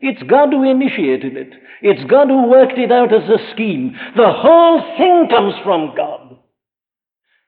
It's 0.00 0.22
God 0.24 0.48
who 0.50 0.68
initiated 0.68 1.36
it. 1.36 1.52
It's 1.80 2.10
God 2.10 2.26
who 2.26 2.48
worked 2.48 2.78
it 2.78 2.90
out 2.90 3.14
as 3.14 3.28
a 3.28 3.52
scheme. 3.52 3.96
The 4.16 4.32
whole 4.32 4.80
thing 4.98 5.28
comes 5.30 5.54
from 5.62 5.94
God. 5.96 6.33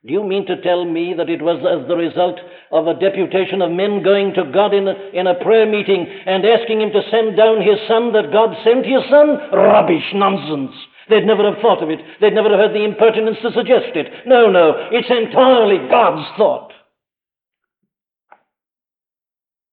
Do 0.05 0.13
you 0.13 0.23
mean 0.23 0.47
to 0.47 0.61
tell 0.61 0.85
me 0.85 1.15
that 1.17 1.31
it 1.31 1.43
was 1.43 1.59
as 1.65 1.89
the 1.89 1.97
result 1.97 2.39
of 2.71 2.87
a 2.87 2.99
deputation 2.99 3.63
of 3.63 3.73
men 3.73 4.03
going 4.03 4.35
to 4.35 4.53
God 4.53 4.75
in 4.75 4.87
a, 4.87 4.95
in 5.13 5.27
a 5.27 5.35
prayer 5.43 5.67
meeting 5.67 6.07
and 6.27 6.45
asking 6.45 6.81
Him 6.81 6.93
to 6.93 7.11
send 7.11 7.37
down 7.37 7.63
His 7.63 7.81
Son 7.89 8.13
that 8.13 8.31
God 8.31 8.55
sent 8.63 8.87
His 8.87 9.03
Son? 9.11 9.39
Rubbish, 9.51 10.07
nonsense. 10.15 10.77
They'd 11.09 11.27
never 11.27 11.43
have 11.43 11.63
thought 11.63 11.83
of 11.83 11.91
it. 11.91 12.01
They'd 12.21 12.35
never 12.35 12.51
have 12.51 12.71
had 12.71 12.75
the 12.75 12.85
impertinence 12.85 13.39
to 13.43 13.51
suggest 13.53 13.95
it. 13.95 14.27
No, 14.27 14.51
no, 14.51 14.91
it's 14.91 15.11
entirely 15.11 15.79
God's 15.89 16.27
thought. 16.37 16.73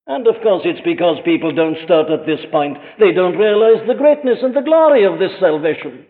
And 0.05 0.27
of 0.27 0.35
course, 0.43 0.63
it's 0.65 0.83
because 0.83 1.17
people 1.23 1.53
don't 1.55 1.77
start 1.85 2.11
at 2.11 2.25
this 2.25 2.41
point. 2.51 2.77
They 2.99 3.13
don't 3.13 3.37
realize 3.37 3.85
the 3.87 3.95
greatness 3.95 4.39
and 4.41 4.55
the 4.55 4.61
glory 4.61 5.05
of 5.05 5.17
this 5.17 5.31
salvation. 5.39 6.05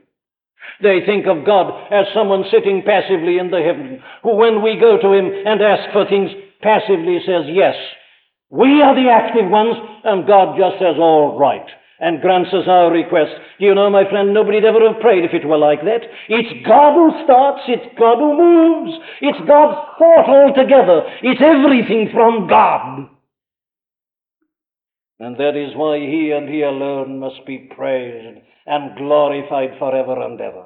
They 0.82 1.02
think 1.06 1.28
of 1.28 1.46
God 1.46 1.92
as 1.92 2.06
someone 2.14 2.46
sitting 2.52 2.84
passively 2.86 3.38
in 3.38 3.52
the 3.52 3.62
heaven, 3.62 4.02
who, 4.24 4.36
when 4.36 4.62
we 4.62 4.80
go 4.80 4.98
to 4.98 5.14
Him 5.14 5.32
and 5.46 5.62
ask 5.62 5.92
for 5.94 6.06
things, 6.06 6.32
passively 6.62 7.20
says 7.26 7.46
yes. 7.48 7.76
We 8.50 8.82
are 8.82 8.96
the 8.96 9.10
active 9.10 9.50
ones, 9.50 9.76
and 10.04 10.28
God 10.28 10.58
just 10.58 10.78
says, 10.78 10.96
all 10.98 11.38
right, 11.40 11.66
and 12.00 12.22
grants 12.22 12.54
us 12.54 12.68
our 12.68 12.92
request. 12.92 13.32
Do 13.60 13.66
you 13.66 13.76
know, 13.76 13.90
my 13.90 14.08
friend, 14.10 14.34
nobody'd 14.34 14.66
ever 14.66 14.92
have 14.92 15.02
prayed 15.02 15.26
if 15.26 15.34
it 15.34 15.48
were 15.48 15.58
like 15.58 15.82
that. 15.82 16.02
It's 16.30 16.68
God 16.68 16.94
who 16.94 17.24
starts, 17.24 17.64
it's 17.68 17.98
God 17.98 18.18
who 18.18 18.38
moves, 18.38 18.98
it's 19.22 19.40
God's 19.48 19.80
thought 19.98 20.30
altogether. 20.30 21.02
It's 21.24 21.42
everything 21.42 22.10
from 22.14 22.48
God. 22.48 23.10
And 25.20 25.38
that 25.38 25.56
is 25.56 25.76
why 25.76 26.00
he 26.00 26.32
and 26.32 26.50
he 26.50 26.62
alone 26.62 27.20
must 27.20 27.46
be 27.48 27.70
praised 27.76 28.42
and 28.66 28.98
glorified 28.98 29.78
forever 29.78 30.22
and 30.22 30.40
ever. 30.40 30.66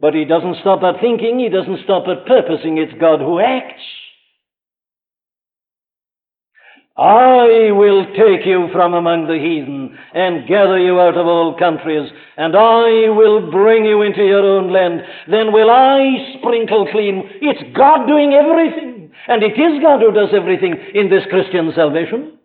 But 0.00 0.14
he 0.14 0.24
doesn't 0.24 0.58
stop 0.60 0.82
at 0.82 1.00
thinking, 1.00 1.38
he 1.38 1.48
doesn't 1.48 1.84
stop 1.84 2.06
at 2.08 2.26
purposing. 2.26 2.78
It's 2.78 2.98
God 3.00 3.20
who 3.20 3.40
acts. 3.40 3.82
I 6.96 7.70
will 7.70 8.06
take 8.06 8.44
you 8.44 8.68
from 8.72 8.94
among 8.94 9.28
the 9.28 9.38
heathen 9.38 9.96
and 10.14 10.48
gather 10.48 10.80
you 10.80 10.98
out 10.98 11.16
of 11.16 11.26
all 11.26 11.56
countries, 11.56 12.10
and 12.36 12.56
I 12.56 13.08
will 13.10 13.52
bring 13.52 13.84
you 13.84 14.02
into 14.02 14.24
your 14.24 14.44
own 14.44 14.72
land. 14.72 15.02
Then 15.30 15.52
will 15.52 15.70
I 15.70 16.34
sprinkle 16.38 16.88
clean. 16.90 17.30
It's 17.40 17.76
God 17.76 18.06
doing 18.08 18.32
everything, 18.34 19.12
and 19.28 19.44
it 19.44 19.54
is 19.58 19.80
God 19.80 20.00
who 20.00 20.10
does 20.10 20.30
everything 20.32 20.74
in 20.94 21.08
this 21.08 21.22
Christian 21.30 21.70
salvation. 21.74 22.37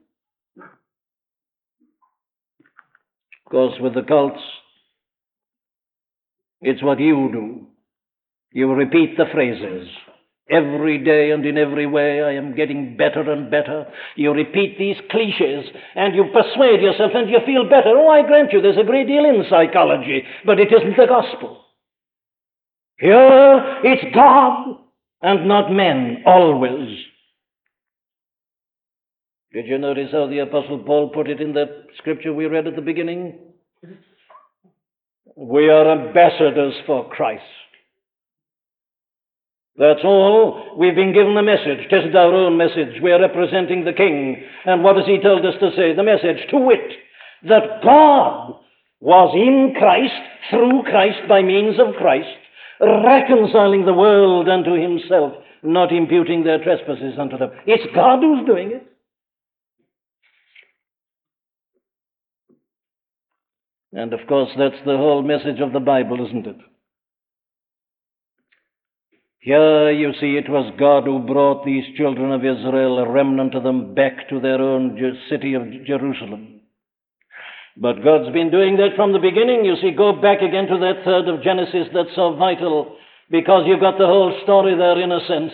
Of 3.53 3.69
course, 3.69 3.79
with 3.81 3.93
the 3.93 4.01
cults, 4.01 4.41
it's 6.61 6.81
what 6.81 6.99
you 6.99 7.29
do. 7.31 7.67
You 8.51 8.73
repeat 8.73 9.15
the 9.15 9.25
phrases. 9.31 9.87
Every 10.49 10.97
day 10.97 11.29
and 11.29 11.45
in 11.45 11.59
every 11.59 11.85
way, 11.85 12.23
I 12.23 12.33
am 12.33 12.55
getting 12.55 12.97
better 12.97 13.31
and 13.31 13.51
better. 13.51 13.85
You 14.15 14.33
repeat 14.33 14.79
these 14.79 14.95
cliches 15.11 15.67
and 15.93 16.15
you 16.15 16.31
persuade 16.33 16.81
yourself 16.81 17.11
and 17.13 17.29
you 17.29 17.37
feel 17.45 17.65
better. 17.65 17.89
Oh, 17.89 18.09
I 18.09 18.25
grant 18.25 18.51
you, 18.53 18.59
there's 18.59 18.79
a 18.79 18.89
great 18.89 19.05
deal 19.05 19.23
in 19.23 19.45
psychology, 19.47 20.23
but 20.47 20.59
it 20.59 20.73
isn't 20.73 20.97
the 20.97 21.05
gospel. 21.05 21.63
Here, 22.97 23.81
it's 23.83 24.15
God 24.15 24.79
and 25.21 25.47
not 25.47 25.71
men, 25.71 26.23
always. 26.25 26.97
Did 29.53 29.67
you 29.67 29.77
notice 29.77 30.09
how 30.11 30.25
the 30.25 30.39
Apostle 30.39 30.79
Paul 30.79 31.09
put 31.09 31.29
it 31.29 31.39
in 31.39 31.53
that 31.53 31.85
scripture 31.99 32.33
we 32.33 32.47
read 32.47 32.65
at 32.65 32.75
the 32.75 32.81
beginning? 32.81 33.37
We 35.35 35.69
are 35.69 35.91
ambassadors 35.91 36.73
for 36.87 37.07
Christ. 37.09 37.43
That's 39.77 39.99
all. 40.03 40.75
We've 40.77 40.95
been 40.95 41.13
given 41.13 41.37
a 41.37 41.43
message. 41.43 41.87
Tisn't 41.91 42.15
our 42.15 42.33
own 42.33 42.57
message. 42.57 42.99
We 43.01 43.11
are 43.11 43.21
representing 43.21 43.85
the 43.85 43.93
King. 43.93 44.43
And 44.65 44.83
what 44.83 44.97
has 44.97 45.05
he 45.05 45.19
told 45.21 45.45
us 45.45 45.55
to 45.59 45.69
say? 45.75 45.95
The 45.95 46.03
message, 46.03 46.49
to 46.49 46.57
wit, 46.57 46.91
that 47.47 47.83
God 47.83 48.55
was 49.01 49.35
in 49.35 49.75
Christ, 49.77 50.13
through 50.49 50.83
Christ, 50.83 51.27
by 51.29 51.43
means 51.43 51.79
of 51.79 51.95
Christ, 51.95 52.27
reconciling 52.79 53.85
the 53.85 53.93
world 53.93 54.49
unto 54.49 54.73
himself, 54.73 55.33
not 55.61 55.91
imputing 55.91 56.43
their 56.43 56.63
trespasses 56.63 57.19
unto 57.19 57.37
them. 57.37 57.51
It's 57.67 57.93
God 57.95 58.21
who's 58.21 58.47
doing 58.47 58.71
it. 58.71 58.92
And 63.93 64.11
of 64.13 64.19
course, 64.27 64.49
that's 64.57 64.83
the 64.85 64.97
whole 64.97 65.21
message 65.21 65.59
of 65.61 65.71
the 65.71 65.79
Bible, 65.79 66.25
isn't 66.25 66.47
it? 66.47 66.57
Here 69.39 69.91
you 69.91 70.13
see 70.19 70.37
it 70.37 70.49
was 70.49 70.73
God 70.79 71.03
who 71.03 71.19
brought 71.19 71.65
these 71.65 71.83
children 71.97 72.31
of 72.31 72.41
Israel, 72.41 72.97
a 72.99 73.11
remnant 73.11 73.53
of 73.55 73.63
them, 73.63 73.93
back 73.93 74.29
to 74.29 74.39
their 74.39 74.61
own 74.61 74.97
city 75.29 75.53
of 75.53 75.63
Jerusalem. 75.85 76.61
But 77.75 78.03
God's 78.03 78.31
been 78.31 78.51
doing 78.51 78.77
that 78.77 78.95
from 78.95 79.13
the 79.13 79.19
beginning. 79.19 79.65
You 79.65 79.75
see, 79.81 79.91
go 79.91 80.13
back 80.13 80.41
again 80.41 80.67
to 80.67 80.77
that 80.79 81.03
third 81.03 81.27
of 81.27 81.43
Genesis 81.43 81.87
that's 81.93 82.15
so 82.15 82.35
vital 82.35 82.95
because 83.29 83.65
you've 83.67 83.81
got 83.81 83.97
the 83.97 84.07
whole 84.07 84.33
story 84.43 84.75
there 84.77 84.99
in 85.01 85.11
a 85.11 85.19
sense. 85.27 85.51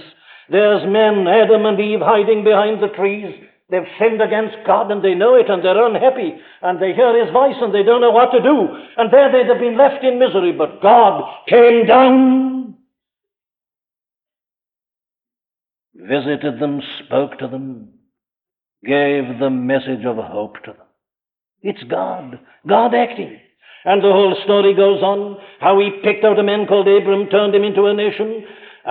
There's 0.49 0.83
men, 0.85 1.25
Adam 1.27 1.65
and 1.65 1.79
Eve, 1.79 2.01
hiding 2.01 2.43
behind 2.43 2.83
the 2.83 2.93
trees. 2.95 3.33
They've 3.69 3.87
sinned 3.99 4.21
against 4.21 4.57
God 4.65 4.89
and 4.91 5.03
they 5.03 5.13
know 5.13 5.35
it 5.35 5.47
and 5.47 5.63
they're 5.63 5.85
unhappy 5.85 6.33
and 6.63 6.81
they 6.81 6.93
hear 6.93 7.23
His 7.23 7.31
voice 7.31 7.55
and 7.61 7.73
they 7.73 7.83
don't 7.83 8.01
know 8.01 8.09
what 8.09 8.31
to 8.31 8.41
do. 8.41 8.67
And 8.97 9.13
there 9.13 9.31
they'd 9.31 9.47
have 9.47 9.59
been 9.59 9.77
left 9.77 10.03
in 10.03 10.17
misery. 10.17 10.51
But 10.51 10.81
God 10.81 11.23
came 11.47 11.85
down, 11.85 12.75
visited 15.93 16.59
them, 16.59 16.81
spoke 17.05 17.37
to 17.39 17.47
them, 17.47 17.89
gave 18.83 19.39
the 19.39 19.51
message 19.51 20.03
of 20.03 20.17
hope 20.17 20.55
to 20.63 20.71
them. 20.71 20.87
It's 21.61 21.83
God, 21.83 22.39
God 22.67 22.95
acting. 22.95 23.39
And 23.85 24.01
the 24.01 24.11
whole 24.11 24.35
story 24.43 24.73
goes 24.73 25.01
on 25.03 25.37
how 25.59 25.79
He 25.79 26.01
picked 26.03 26.25
out 26.25 26.39
a 26.39 26.43
man 26.43 26.65
called 26.65 26.87
Abram, 26.87 27.29
turned 27.29 27.53
him 27.53 27.63
into 27.63 27.85
a 27.85 27.93
nation, 27.93 28.43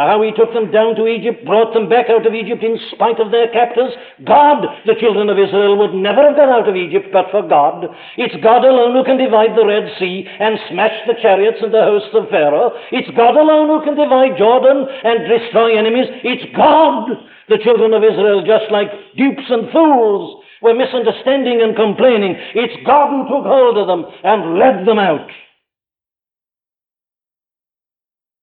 how 0.06 0.22
he 0.22 0.30
took 0.30 0.54
them 0.54 0.70
down 0.70 0.94
to 0.94 1.10
Egypt, 1.10 1.44
brought 1.44 1.74
them 1.74 1.88
back 1.90 2.06
out 2.06 2.22
of 2.22 2.34
Egypt 2.34 2.62
in 2.62 2.78
spite 2.94 3.18
of 3.18 3.34
their 3.34 3.50
captors. 3.50 3.90
God, 4.22 4.62
the 4.86 4.94
children 4.94 5.26
of 5.28 5.38
Israel, 5.38 5.74
would 5.78 5.92
never 5.92 6.22
have 6.22 6.38
got 6.38 6.48
out 6.48 6.68
of 6.68 6.76
Egypt 6.78 7.10
but 7.12 7.26
for 7.34 7.42
God. 7.42 7.90
It's 8.16 8.38
God 8.42 8.62
alone 8.62 8.94
who 8.94 9.02
can 9.02 9.18
divide 9.18 9.58
the 9.58 9.66
Red 9.66 9.90
Sea 9.98 10.22
and 10.38 10.58
smash 10.70 10.94
the 11.10 11.18
chariots 11.20 11.58
and 11.60 11.74
the 11.74 11.82
hosts 11.82 12.14
of 12.14 12.30
Pharaoh. 12.30 12.70
It's 12.94 13.10
God 13.18 13.34
alone 13.34 13.66
who 13.66 13.82
can 13.82 13.98
divide 13.98 14.38
Jordan 14.38 14.86
and 14.86 15.26
destroy 15.26 15.74
enemies. 15.74 16.06
It's 16.22 16.46
God. 16.54 17.10
The 17.48 17.58
children 17.58 17.92
of 17.92 18.04
Israel, 18.04 18.46
just 18.46 18.70
like 18.70 18.92
dupes 19.16 19.50
and 19.50 19.72
fools, 19.72 20.44
were 20.62 20.74
misunderstanding 20.74 21.60
and 21.62 21.74
complaining. 21.74 22.36
It's 22.54 22.86
God 22.86 23.10
who 23.10 23.24
took 23.26 23.46
hold 23.46 23.78
of 23.78 23.86
them 23.90 24.06
and 24.22 24.58
led 24.58 24.86
them 24.86 24.98
out. 24.98 25.26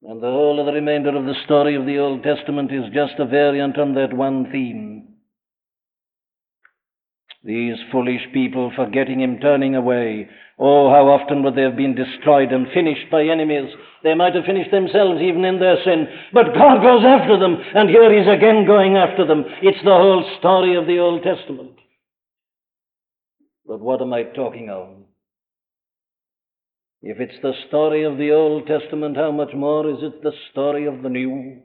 And 0.07 0.21
the 0.21 0.27
whole 0.27 0.59
of 0.59 0.67
the 0.67 0.71
remainder 0.71 1.17
of 1.17 1.25
the 1.25 1.33
story 1.45 1.75
of 1.75 1.87
the 1.87 1.97
Old 1.97 2.21
Testament 2.21 2.71
is 2.71 2.93
just 2.93 3.13
a 3.17 3.25
variant 3.25 3.79
on 3.79 3.95
that 3.95 4.13
one 4.13 4.51
theme. 4.51 5.07
These 7.43 7.77
foolish 7.91 8.21
people 8.31 8.71
forgetting 8.75 9.21
him, 9.21 9.39
turning 9.39 9.75
away. 9.75 10.29
Oh, 10.59 10.91
how 10.91 11.07
often 11.09 11.41
would 11.43 11.55
they 11.55 11.63
have 11.63 11.75
been 11.75 11.95
destroyed 11.95 12.51
and 12.51 12.67
finished 12.71 13.09
by 13.11 13.23
enemies? 13.23 13.73
They 14.03 14.13
might 14.13 14.35
have 14.35 14.45
finished 14.45 14.69
themselves 14.69 15.21
even 15.21 15.43
in 15.43 15.59
their 15.59 15.77
sin. 15.83 16.07
But 16.33 16.53
God 16.53 16.83
goes 16.83 17.03
after 17.03 17.39
them, 17.39 17.57
and 17.73 17.89
here 17.89 18.13
He's 18.13 18.31
again 18.31 18.65
going 18.67 18.97
after 18.97 19.25
them. 19.25 19.43
It's 19.63 19.83
the 19.83 19.89
whole 19.89 20.23
story 20.37 20.75
of 20.75 20.85
the 20.85 20.99
Old 20.99 21.23
Testament. 21.23 21.77
But 23.65 23.79
what 23.79 24.01
am 24.01 24.13
I 24.13 24.23
talking 24.23 24.69
of? 24.69 25.04
If 27.07 27.19
it's 27.19 27.39
the 27.43 27.53
story 27.67 28.03
of 28.03 28.17
the 28.17 28.31
Old 28.31 28.65
Testament, 28.65 29.15
how 29.15 29.31
much 29.31 29.53
more 29.53 29.87
is 29.87 29.97
it 30.01 30.23
the 30.23 30.31
story 30.49 30.87
of 30.87 31.03
the 31.03 31.09
New? 31.09 31.61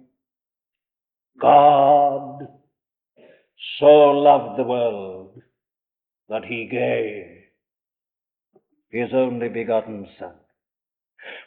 God 1.40 2.46
so 3.78 3.86
loved 3.86 4.58
the 4.58 4.64
world 4.64 5.40
that 6.28 6.44
he 6.44 6.68
gave 6.70 7.24
his 8.90 9.14
only 9.14 9.48
begotten 9.48 10.08
Son. 10.18 10.34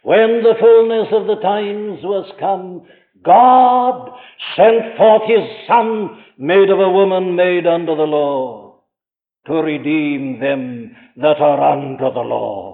When 0.02 0.42
the 0.42 0.56
fullness 0.60 1.10
of 1.12 1.28
the 1.28 1.40
times 1.44 2.00
was 2.04 2.34
come, 2.40 2.88
God 3.24 4.10
sent 4.56 4.98
forth 4.98 5.30
his 5.30 5.48
Son, 5.68 6.24
made 6.40 6.72
of 6.72 6.80
a 6.80 6.90
woman 6.90 7.36
made 7.36 7.68
under 7.68 7.96
the 7.96 8.02
law, 8.02 8.80
to 9.46 9.54
redeem 9.54 10.40
them 10.40 10.96
that 11.18 11.38
are 11.38 11.74
under 11.74 12.12
the 12.12 12.22
law. 12.22 12.73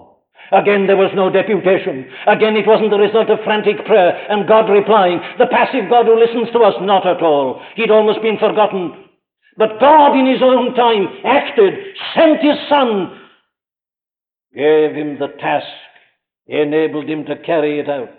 Again, 0.52 0.88
there 0.88 0.98
was 0.98 1.12
no 1.14 1.30
deputation. 1.30 2.10
Again, 2.26 2.56
it 2.56 2.66
wasn't 2.66 2.90
the 2.90 2.98
result 2.98 3.30
of 3.30 3.40
frantic 3.44 3.86
prayer 3.86 4.18
and 4.30 4.48
God 4.48 4.70
replying. 4.70 5.22
The 5.38 5.48
passive 5.48 5.90
God 5.90 6.06
who 6.06 6.20
listens 6.20 6.52
to 6.54 6.60
us, 6.60 6.74
not 6.82 7.06
at 7.06 7.22
all. 7.22 7.62
He'd 7.76 7.92
almost 7.92 8.22
been 8.22 8.40
forgotten. 8.40 9.06
But 9.58 9.80
God, 9.80 10.18
in 10.18 10.26
His 10.26 10.42
own 10.42 10.74
time, 10.74 11.08
acted, 11.24 11.74
sent 12.16 12.42
His 12.42 12.58
Son, 12.68 13.20
gave 14.56 14.96
Him 14.96 15.20
the 15.20 15.28
task, 15.40 15.68
enabled 16.48 17.10
Him 17.10 17.26
to 17.26 17.36
carry 17.38 17.80
it 17.80 17.90
out. 17.90 18.10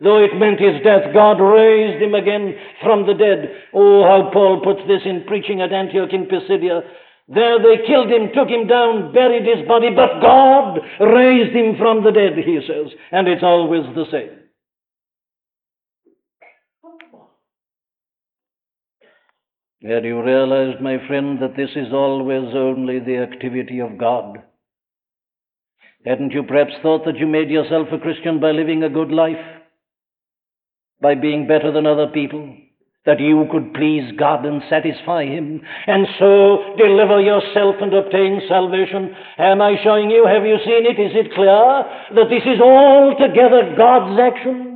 Though 0.00 0.18
it 0.18 0.36
meant 0.36 0.58
his 0.58 0.82
death, 0.82 1.14
God 1.14 1.38
raised 1.38 2.02
him 2.02 2.14
again 2.14 2.54
from 2.82 3.06
the 3.06 3.14
dead. 3.14 3.48
Oh, 3.72 4.02
how 4.02 4.30
Paul 4.32 4.60
puts 4.62 4.80
this 4.88 5.02
in 5.04 5.24
preaching 5.26 5.60
at 5.60 5.72
Antioch 5.72 6.12
in 6.12 6.26
Pisidia. 6.26 6.82
There 7.26 7.58
they 7.58 7.86
killed 7.86 8.10
him, 8.10 8.30
took 8.34 8.48
him 8.48 8.66
down, 8.66 9.12
buried 9.12 9.46
his 9.46 9.66
body, 9.66 9.88
but 9.94 10.20
God 10.20 10.78
raised 11.00 11.56
him 11.56 11.76
from 11.78 12.04
the 12.04 12.12
dead, 12.12 12.36
he 12.36 12.60
says. 12.66 12.92
And 13.12 13.28
it's 13.28 13.42
always 13.42 13.84
the 13.94 14.04
same. 14.10 14.40
Had 19.82 20.04
you 20.04 20.22
realized, 20.22 20.80
my 20.80 20.96
friend, 21.06 21.38
that 21.42 21.56
this 21.56 21.70
is 21.76 21.92
always 21.92 22.54
only 22.54 23.00
the 23.00 23.18
activity 23.18 23.80
of 23.80 23.98
God? 23.98 24.38
Hadn't 26.06 26.32
you 26.32 26.42
perhaps 26.42 26.72
thought 26.82 27.04
that 27.06 27.16
you 27.16 27.26
made 27.26 27.50
yourself 27.50 27.88
a 27.92 27.98
Christian 27.98 28.40
by 28.40 28.50
living 28.50 28.82
a 28.82 28.88
good 28.88 29.10
life? 29.10 29.44
By 31.00 31.14
being 31.14 31.46
better 31.46 31.70
than 31.70 31.86
other 31.86 32.06
people? 32.06 32.56
That 33.06 33.20
you 33.20 33.46
could 33.52 33.74
please 33.74 34.12
God 34.18 34.46
and 34.46 34.62
satisfy 34.70 35.26
Him, 35.26 35.60
and 35.86 36.06
so 36.18 36.74
deliver 36.78 37.20
yourself 37.20 37.76
and 37.80 37.92
obtain 37.92 38.40
salvation? 38.48 39.14
Am 39.38 39.60
I 39.60 39.76
showing 39.84 40.10
you? 40.10 40.26
Have 40.26 40.46
you 40.46 40.56
seen 40.64 40.86
it? 40.86 40.98
Is 40.98 41.12
it 41.14 41.34
clear 41.34 41.84
that 42.16 42.30
this 42.30 42.42
is 42.46 42.60
altogether 42.60 43.74
God's 43.76 44.18
action? 44.18 44.74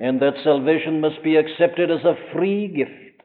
and 0.00 0.20
that 0.20 0.34
salvation 0.42 1.00
must 1.00 1.22
be 1.22 1.36
accepted 1.36 1.90
as 1.90 2.04
a 2.04 2.16
free 2.32 2.68
gift 2.68 3.22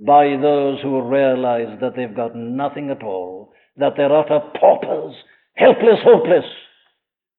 by 0.00 0.36
those 0.40 0.80
who 0.82 1.08
realize 1.08 1.78
that 1.80 1.94
they've 1.96 2.14
got 2.14 2.36
nothing 2.36 2.90
at 2.90 3.02
all, 3.02 3.52
that 3.76 3.94
they're 3.96 4.14
utter 4.14 4.40
paupers, 4.60 5.14
helpless, 5.54 5.98
hopeless, 6.04 6.44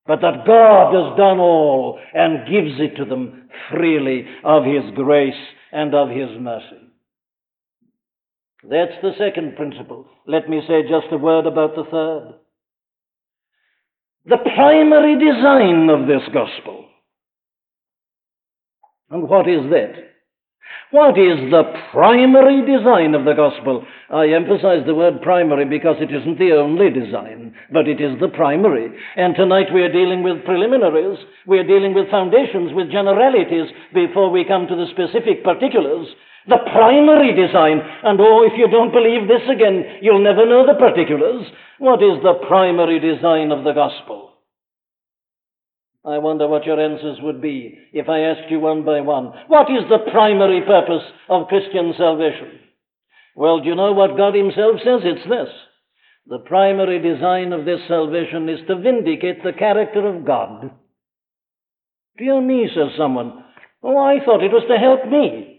but 0.06 0.22
that 0.22 0.46
God 0.46 0.94
has 0.94 1.18
done 1.18 1.40
all 1.40 2.00
and 2.14 2.48
gives 2.48 2.80
it 2.80 2.96
to 2.98 3.06
them 3.06 3.50
freely 3.72 4.26
of 4.44 4.64
His 4.64 4.84
grace 4.96 5.34
and 5.72 5.94
of 5.96 6.10
His 6.10 6.30
mercy. 6.40 6.82
That's 8.64 9.02
the 9.02 9.12
second 9.18 9.56
principle. 9.56 10.06
Let 10.26 10.50
me 10.50 10.62
say 10.68 10.84
just 10.84 11.12
a 11.12 11.18
word 11.18 11.46
about 11.46 11.76
the 11.76 11.84
third. 11.90 12.36
The 14.26 14.38
primary 14.56 15.16
design 15.20 15.90
of 15.90 16.08
this 16.08 16.24
gospel 16.34 16.86
and 19.14 19.30
what 19.30 19.48
is 19.48 19.62
that? 19.70 19.94
What 20.92 21.18
is 21.18 21.50
the 21.50 21.64
primary 21.92 22.62
design 22.62 23.16
of 23.16 23.26
the 23.26 23.34
gospel? 23.34 23.86
I 24.10 24.30
emphasize 24.30 24.86
the 24.86 24.94
word 24.94 25.22
primary 25.22 25.66
because 25.66 25.98
it 26.00 26.14
isn't 26.14 26.38
the 26.38 26.54
only 26.54 26.92
design, 26.94 27.56
but 27.72 27.88
it 27.88 28.00
is 28.00 28.20
the 28.22 28.30
primary. 28.30 28.94
And 29.18 29.34
tonight 29.34 29.74
we 29.74 29.82
are 29.82 29.92
dealing 29.92 30.22
with 30.22 30.46
preliminaries, 30.46 31.18
we 31.48 31.58
are 31.58 31.66
dealing 31.66 31.96
with 31.96 32.12
foundations, 32.12 32.74
with 32.74 32.92
generalities 32.92 33.74
before 33.94 34.30
we 34.30 34.46
come 34.46 34.68
to 34.68 34.76
the 34.76 34.86
specific 34.94 35.44
particulars. 35.44 36.08
The 36.48 36.62
primary 36.72 37.34
design, 37.34 37.82
and 38.04 38.20
oh, 38.22 38.44
if 38.44 38.54
you 38.58 38.68
don't 38.68 38.92
believe 38.92 39.28
this 39.28 39.48
again, 39.50 39.98
you'll 40.02 40.24
never 40.24 40.46
know 40.46 40.68
the 40.68 40.78
particulars. 40.78 41.48
What 41.80 42.04
is 42.04 42.22
the 42.22 42.38
primary 42.48 43.00
design 43.00 43.52
of 43.52 43.64
the 43.64 43.74
gospel? 43.74 44.33
I 46.06 46.18
wonder 46.18 46.48
what 46.48 46.66
your 46.66 46.80
answers 46.80 47.20
would 47.22 47.42
be 47.42 47.80
if 47.94 48.10
I 48.10 48.20
asked 48.20 48.52
you 48.52 48.60
one 48.60 48.84
by 48.84 49.00
one. 49.00 49.32
What 49.48 49.72
is 49.72 49.88
the 49.90 50.12
primary 50.12 50.62
purpose 50.62 51.04
of 51.30 51.48
Christian 51.48 51.94
salvation? 51.98 52.60
Well, 53.36 53.62
do 53.62 53.70
you 53.70 53.76
know 53.76 53.94
what 53.94 54.18
God 54.18 54.36
Himself 54.36 54.78
says? 54.80 55.02
It's 55.04 55.30
this. 55.30 55.50
The 56.28 56.40
primary 56.40 57.00
design 57.00 57.54
of 57.54 57.66
this 57.66 57.80
salvation 57.88 58.50
is 58.50 58.60
to 58.68 58.76
vindicate 58.76 59.44
the 59.44 59.54
character 59.54 60.08
of 60.08 60.26
God. 60.26 60.72
Dear 62.18 62.42
me, 62.42 62.70
says 62.74 62.98
someone. 62.98 63.44
Oh, 63.82 63.98
I 63.98 64.24
thought 64.24 64.44
it 64.44 64.52
was 64.52 64.64
to 64.70 64.78
help 64.78 65.10
me. 65.10 65.53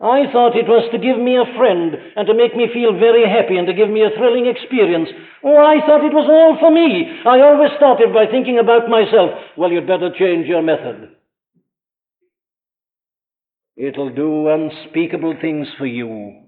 I 0.00 0.26
thought 0.32 0.58
it 0.58 0.66
was 0.66 0.90
to 0.90 0.98
give 0.98 1.18
me 1.22 1.38
a 1.38 1.56
friend 1.56 1.94
and 2.16 2.26
to 2.26 2.34
make 2.34 2.56
me 2.56 2.66
feel 2.72 2.98
very 2.98 3.22
happy 3.28 3.56
and 3.56 3.66
to 3.68 3.72
give 3.72 3.88
me 3.88 4.02
a 4.02 4.10
thrilling 4.18 4.46
experience. 4.46 5.08
Oh, 5.42 5.56
I 5.56 5.86
thought 5.86 6.04
it 6.04 6.12
was 6.12 6.26
all 6.26 6.58
for 6.58 6.70
me. 6.74 7.06
I 7.24 7.40
always 7.40 7.70
started 7.76 8.12
by 8.12 8.26
thinking 8.26 8.58
about 8.58 8.90
myself. 8.90 9.30
Well, 9.56 9.70
you'd 9.70 9.86
better 9.86 10.10
change 10.10 10.46
your 10.46 10.62
method. 10.62 11.14
It'll 13.76 14.14
do 14.14 14.48
unspeakable 14.48 15.36
things 15.40 15.68
for 15.78 15.86
you, 15.86 16.42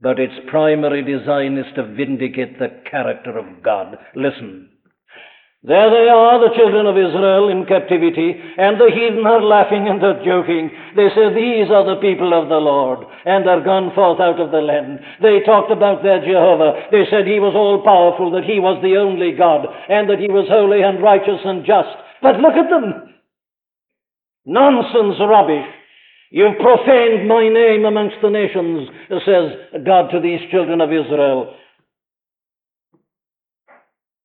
but 0.00 0.18
its 0.18 0.34
primary 0.48 1.02
design 1.02 1.58
is 1.58 1.66
to 1.74 1.94
vindicate 1.94 2.58
the 2.58 2.82
character 2.90 3.36
of 3.36 3.62
God. 3.62 3.96
Listen. 4.14 4.69
There 5.62 5.90
they 5.92 6.08
are, 6.08 6.40
the 6.40 6.56
children 6.56 6.88
of 6.88 6.96
Israel 6.96 7.52
in 7.52 7.68
captivity, 7.68 8.32
and 8.32 8.80
the 8.80 8.88
heathen 8.88 9.26
are 9.28 9.44
laughing 9.44 9.88
and 9.92 10.00
are 10.00 10.24
joking. 10.24 10.72
They 10.96 11.12
say, 11.12 11.36
These 11.36 11.68
are 11.68 11.84
the 11.84 12.00
people 12.00 12.32
of 12.32 12.48
the 12.48 12.56
Lord, 12.56 13.04
and 13.26 13.44
are 13.44 13.60
gone 13.60 13.92
forth 13.92 14.24
out 14.24 14.40
of 14.40 14.52
the 14.52 14.64
land. 14.64 15.00
They 15.20 15.44
talked 15.44 15.70
about 15.70 16.02
their 16.02 16.24
Jehovah. 16.24 16.88
They 16.88 17.04
said 17.12 17.28
he 17.28 17.44
was 17.44 17.52
all 17.52 17.84
powerful, 17.84 18.32
that 18.32 18.48
he 18.48 18.56
was 18.56 18.80
the 18.80 18.96
only 18.96 19.36
God, 19.36 19.68
and 19.92 20.08
that 20.08 20.18
he 20.18 20.32
was 20.32 20.48
holy 20.48 20.80
and 20.80 21.02
righteous 21.02 21.44
and 21.44 21.60
just. 21.68 21.92
But 22.24 22.40
look 22.40 22.56
at 22.56 22.72
them! 22.72 23.12
Nonsense, 24.48 25.20
rubbish. 25.20 25.68
You've 26.32 26.56
profaned 26.56 27.28
my 27.28 27.52
name 27.52 27.84
amongst 27.84 28.16
the 28.22 28.32
nations, 28.32 28.88
says 29.28 29.84
God 29.84 30.08
to 30.08 30.24
these 30.24 30.40
children 30.50 30.80
of 30.80 30.88
Israel. 30.88 31.52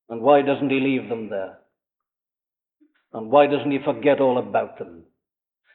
And 0.09 0.21
why 0.21 0.41
doesn't 0.41 0.69
he 0.69 0.79
leave 0.79 1.09
them 1.09 1.29
there? 1.29 1.57
And 3.13 3.31
why 3.31 3.47
doesn't 3.47 3.71
he 3.71 3.79
forget 3.83 4.19
all 4.19 4.37
about 4.37 4.77
them? 4.77 5.03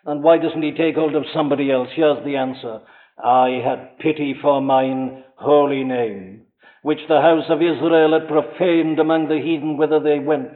And 0.04 0.22
why 0.22 0.38
doesn't 0.38 0.62
he 0.62 0.72
take 0.72 0.94
hold 0.94 1.14
of 1.14 1.24
somebody 1.34 1.70
else? 1.70 1.88
Here's 1.94 2.24
the 2.24 2.36
answer. 2.36 2.80
I 3.22 3.60
had 3.64 3.98
pity 3.98 4.34
for 4.40 4.60
mine 4.60 5.24
holy 5.36 5.84
name, 5.84 6.42
which 6.82 7.00
the 7.08 7.20
house 7.20 7.44
of 7.48 7.58
Israel 7.60 8.12
had 8.18 8.28
profaned 8.28 8.98
among 8.98 9.28
the 9.28 9.40
heathen 9.40 9.76
whither 9.76 10.00
they 10.00 10.18
went. 10.18 10.52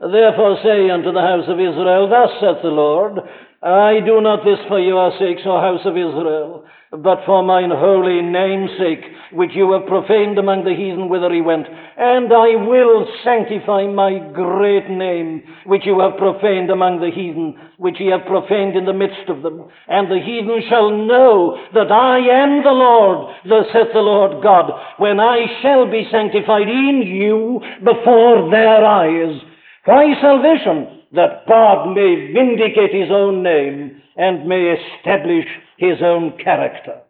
Therefore 0.00 0.58
say 0.62 0.90
unto 0.90 1.12
the 1.12 1.20
house 1.20 1.48
of 1.48 1.58
Israel, 1.58 2.08
Thus 2.08 2.30
saith 2.40 2.62
the 2.62 2.68
Lord, 2.68 3.18
I 3.66 3.98
do 3.98 4.20
not 4.20 4.44
this 4.44 4.62
for 4.68 4.78
your 4.78 5.10
sakes, 5.18 5.42
O 5.44 5.58
house 5.58 5.82
of 5.86 5.96
Israel, 5.96 6.64
but 6.92 7.26
for 7.26 7.42
mine 7.42 7.74
holy 7.74 8.22
name's 8.22 8.70
sake, 8.78 9.02
which 9.32 9.50
you 9.54 9.72
have 9.72 9.88
profaned 9.88 10.38
among 10.38 10.62
the 10.62 10.70
heathen 10.70 11.08
whither 11.08 11.34
he 11.34 11.40
went. 11.40 11.66
And 11.98 12.30
I 12.30 12.54
will 12.62 13.10
sanctify 13.24 13.90
my 13.90 14.22
great 14.32 14.88
name, 14.88 15.42
which 15.66 15.82
you 15.84 15.98
have 15.98 16.16
profaned 16.16 16.70
among 16.70 17.00
the 17.00 17.10
heathen, 17.10 17.58
which 17.76 17.98
ye 17.98 18.06
have 18.14 18.24
profaned 18.30 18.76
in 18.76 18.84
the 18.86 18.94
midst 18.94 19.26
of 19.26 19.42
them. 19.42 19.66
And 19.88 20.06
the 20.06 20.22
heathen 20.22 20.62
shall 20.70 20.94
know 20.94 21.58
that 21.74 21.90
I 21.90 22.22
am 22.22 22.62
the 22.62 22.70
Lord, 22.70 23.34
thus 23.50 23.66
saith 23.72 23.90
the 23.92 23.98
Lord 23.98 24.44
God, 24.44 24.70
when 24.98 25.18
I 25.18 25.42
shall 25.60 25.90
be 25.90 26.06
sanctified 26.12 26.68
in 26.70 27.02
you 27.02 27.58
before 27.82 28.48
their 28.48 28.86
eyes. 28.86 29.42
Why 29.86 30.14
salvation? 30.22 30.95
That 31.12 31.46
God 31.48 31.94
may 31.94 32.32
vindicate 32.32 32.92
his 32.92 33.10
own 33.10 33.42
name 33.42 34.02
and 34.16 34.48
may 34.48 34.74
establish 34.74 35.46
his 35.78 35.98
own 36.02 36.38
character. 36.42 37.00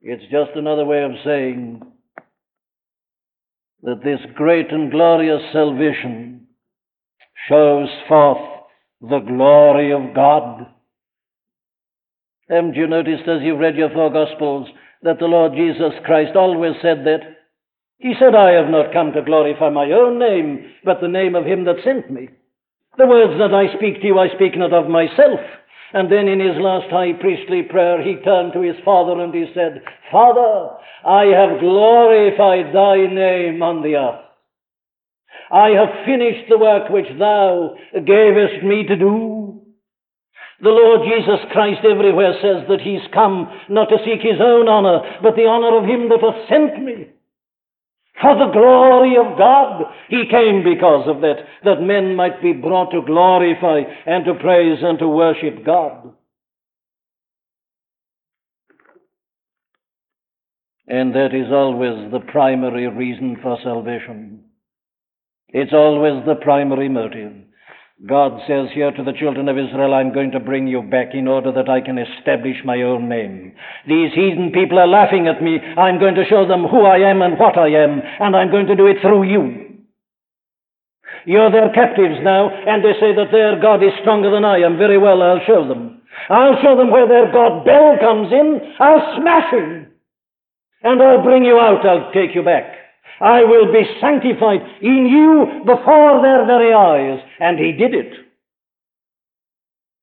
It's 0.00 0.24
just 0.24 0.56
another 0.56 0.84
way 0.84 1.02
of 1.04 1.12
saying 1.24 1.82
that 3.82 4.02
this 4.04 4.20
great 4.34 4.72
and 4.72 4.90
glorious 4.90 5.42
salvation 5.52 6.48
shows 7.48 7.88
forth 8.08 8.38
the 9.00 9.20
glory 9.20 9.92
of 9.92 10.14
God. 10.14 10.66
Haven't 12.48 12.74
you 12.74 12.86
noticed 12.86 13.28
as 13.28 13.42
you've 13.42 13.58
read 13.58 13.76
your 13.76 13.90
four 13.90 14.12
Gospels 14.12 14.68
that 15.02 15.18
the 15.18 15.26
Lord 15.26 15.52
Jesus 15.56 15.92
Christ 16.04 16.36
always 16.36 16.74
said 16.82 17.04
that. 17.04 17.20
He 18.02 18.14
said, 18.18 18.34
I 18.34 18.50
have 18.58 18.68
not 18.68 18.92
come 18.92 19.12
to 19.12 19.22
glorify 19.22 19.70
my 19.70 19.86
own 19.92 20.18
name, 20.18 20.74
but 20.84 21.00
the 21.00 21.06
name 21.06 21.36
of 21.36 21.46
him 21.46 21.64
that 21.66 21.84
sent 21.84 22.10
me. 22.10 22.30
The 22.98 23.06
words 23.06 23.38
that 23.38 23.54
I 23.54 23.72
speak 23.78 24.00
to 24.00 24.06
you, 24.08 24.18
I 24.18 24.26
speak 24.34 24.58
not 24.58 24.72
of 24.74 24.90
myself. 24.90 25.38
And 25.94 26.10
then 26.10 26.26
in 26.26 26.40
his 26.40 26.58
last 26.58 26.90
high 26.90 27.12
priestly 27.12 27.62
prayer, 27.62 28.02
he 28.02 28.16
turned 28.24 28.54
to 28.54 28.60
his 28.60 28.74
Father 28.84 29.22
and 29.22 29.32
he 29.32 29.46
said, 29.54 29.84
Father, 30.10 30.74
I 31.06 31.30
have 31.30 31.60
glorified 31.60 32.74
thy 32.74 33.06
name 33.06 33.62
on 33.62 33.86
the 33.86 33.94
earth. 33.94 34.26
I 35.52 35.70
have 35.78 36.04
finished 36.04 36.50
the 36.50 36.58
work 36.58 36.90
which 36.90 37.06
thou 37.20 37.76
gavest 37.94 38.64
me 38.64 38.82
to 38.82 38.96
do. 38.96 39.62
The 40.60 40.74
Lord 40.74 41.06
Jesus 41.06 41.46
Christ 41.52 41.86
everywhere 41.86 42.34
says 42.42 42.66
that 42.68 42.80
he's 42.82 43.06
come 43.14 43.46
not 43.68 43.90
to 43.90 44.02
seek 44.04 44.22
his 44.22 44.42
own 44.42 44.66
honor, 44.66 45.20
but 45.22 45.36
the 45.36 45.46
honor 45.46 45.78
of 45.78 45.84
him 45.86 46.08
that 46.08 46.18
hath 46.18 46.48
sent 46.48 46.82
me. 46.82 47.06
For 48.20 48.36
the 48.36 48.52
glory 48.52 49.16
of 49.16 49.38
God, 49.38 49.84
he 50.08 50.24
came 50.30 50.62
because 50.62 51.08
of 51.08 51.22
that, 51.22 51.36
that 51.64 51.80
men 51.80 52.14
might 52.14 52.42
be 52.42 52.52
brought 52.52 52.90
to 52.90 53.02
glorify 53.04 53.80
and 54.06 54.24
to 54.26 54.34
praise 54.34 54.78
and 54.82 54.98
to 54.98 55.08
worship 55.08 55.64
God. 55.64 56.12
And 60.86 61.14
that 61.14 61.34
is 61.34 61.50
always 61.50 62.12
the 62.12 62.20
primary 62.30 62.86
reason 62.86 63.38
for 63.42 63.58
salvation. 63.64 64.44
It's 65.48 65.72
always 65.72 66.24
the 66.26 66.34
primary 66.34 66.88
motive. 66.88 67.32
God 68.08 68.40
says 68.48 68.66
here 68.74 68.90
to 68.90 69.04
the 69.04 69.12
children 69.12 69.48
of 69.48 69.56
Israel, 69.56 69.94
I'm 69.94 70.12
going 70.12 70.32
to 70.32 70.40
bring 70.40 70.66
you 70.66 70.82
back 70.82 71.14
in 71.14 71.28
order 71.28 71.52
that 71.52 71.68
I 71.68 71.80
can 71.80 71.98
establish 71.98 72.56
my 72.64 72.82
own 72.82 73.08
name. 73.08 73.54
These 73.86 74.10
heathen 74.12 74.50
people 74.50 74.80
are 74.80 74.88
laughing 74.88 75.28
at 75.28 75.40
me. 75.40 75.60
I'm 75.60 76.00
going 76.00 76.16
to 76.16 76.26
show 76.28 76.46
them 76.48 76.64
who 76.64 76.82
I 76.82 76.98
am 76.98 77.22
and 77.22 77.38
what 77.38 77.56
I 77.56 77.68
am, 77.68 78.02
and 78.18 78.34
I'm 78.34 78.50
going 78.50 78.66
to 78.66 78.74
do 78.74 78.88
it 78.88 78.96
through 79.00 79.22
you. 79.30 79.78
You're 81.26 81.52
their 81.52 81.70
captives 81.72 82.18
now, 82.22 82.50
and 82.50 82.82
they 82.82 82.98
say 82.98 83.14
that 83.14 83.30
their 83.30 83.60
God 83.62 83.84
is 83.84 83.94
stronger 84.00 84.32
than 84.32 84.44
I 84.44 84.58
am. 84.58 84.78
Very 84.78 84.98
well, 84.98 85.22
I'll 85.22 85.46
show 85.46 85.68
them. 85.68 86.02
I'll 86.28 86.60
show 86.60 86.76
them 86.76 86.90
where 86.90 87.06
their 87.06 87.30
God 87.30 87.64
Bel 87.64 87.98
comes 88.00 88.32
in. 88.32 88.74
I'll 88.80 89.16
smash 89.20 89.52
him. 89.52 89.86
And 90.82 91.00
I'll 91.00 91.22
bring 91.22 91.44
you 91.44 91.60
out. 91.60 91.86
I'll 91.86 92.10
take 92.12 92.34
you 92.34 92.42
back. 92.42 92.81
I 93.22 93.44
will 93.44 93.72
be 93.72 93.84
sanctified 94.00 94.60
in 94.82 95.06
you 95.06 95.62
before 95.64 96.20
their 96.20 96.44
very 96.44 96.74
eyes. 96.74 97.20
And 97.38 97.58
he 97.58 97.72
did 97.72 97.94
it. 97.94 98.12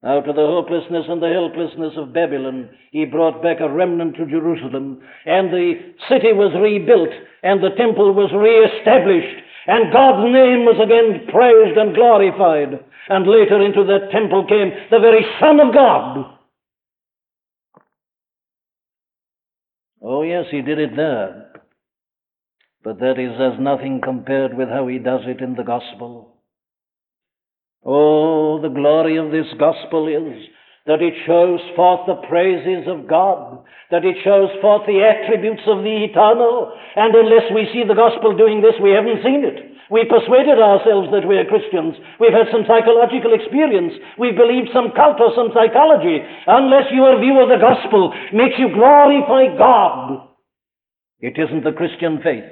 Out 0.06 0.30
of 0.30 0.36
the 0.38 0.48
hopelessness 0.48 1.08
and 1.10 1.22
the 1.22 1.28
helplessness 1.28 1.94
of 1.98 2.14
Babylon, 2.14 2.70
he 2.92 3.04
brought 3.04 3.44
back 3.44 3.58
a 3.60 3.68
remnant 3.68 4.16
to 4.16 4.26
Jerusalem, 4.26 5.02
and 5.26 5.52
the 5.52 5.74
city 6.08 6.32
was 6.32 6.56
rebuilt, 6.56 7.10
and 7.44 7.62
the 7.62 7.76
temple 7.76 8.14
was 8.14 8.32
reestablished, 8.32 9.44
and 9.68 9.92
God's 9.92 10.32
name 10.32 10.64
was 10.64 10.80
again 10.82 11.28
praised 11.28 11.78
and 11.78 11.94
glorified. 11.94 12.80
And 13.10 13.28
later 13.28 13.62
into 13.62 13.84
that 13.84 14.10
temple 14.12 14.48
came 14.48 14.72
the 14.90 15.00
very 15.00 15.26
Son 15.42 15.60
of 15.60 15.74
God. 15.74 16.38
Oh, 20.02 20.22
yes, 20.22 20.46
he 20.50 20.62
did 20.62 20.80
it 20.80 20.96
there. 20.96 21.49
But 22.84 23.00
that 23.00 23.20
is 23.20 23.36
as 23.40 23.60
nothing 23.60 24.00
compared 24.04 24.56
with 24.56 24.70
how 24.70 24.88
he 24.88 25.00
does 25.00 25.22
it 25.26 25.42
in 25.42 25.56
the 25.56 25.64
gospel. 25.64 26.38
Oh, 27.84 28.62
the 28.62 28.70
glory 28.70 29.18
of 29.18 29.32
this 29.32 29.48
gospel 29.60 30.08
is 30.08 30.48
that 30.86 31.04
it 31.04 31.14
shows 31.28 31.60
forth 31.76 32.08
the 32.08 32.24
praises 32.28 32.88
of 32.88 33.08
God, 33.08 33.64
that 33.92 34.06
it 34.06 34.16
shows 34.24 34.50
forth 34.62 34.88
the 34.88 35.04
attributes 35.04 35.64
of 35.68 35.84
the 35.84 36.08
eternal, 36.08 36.72
and 36.96 37.14
unless 37.14 37.52
we 37.54 37.68
see 37.72 37.84
the 37.84 38.00
gospel 38.00 38.36
doing 38.36 38.62
this, 38.64 38.80
we 38.82 38.96
haven't 38.96 39.24
seen 39.24 39.44
it. 39.44 39.70
We 39.92 40.06
persuaded 40.06 40.62
ourselves 40.62 41.10
that 41.12 41.28
we 41.28 41.36
are 41.36 41.50
Christians. 41.50 41.98
We've 42.20 42.36
had 42.36 42.48
some 42.54 42.64
psychological 42.64 43.34
experience. 43.34 43.94
We've 44.18 44.38
believed 44.38 44.70
some 44.72 44.94
cult 44.96 45.18
or 45.20 45.34
some 45.34 45.50
psychology. 45.52 46.22
Unless 46.46 46.94
your 46.94 47.18
view 47.20 47.42
of 47.42 47.50
the 47.50 47.58
gospel 47.58 48.14
makes 48.32 48.56
you 48.62 48.70
glorify 48.70 49.58
God, 49.58 50.30
it 51.20 51.36
isn't 51.42 51.66
the 51.66 51.74
Christian 51.74 52.22
faith. 52.22 52.46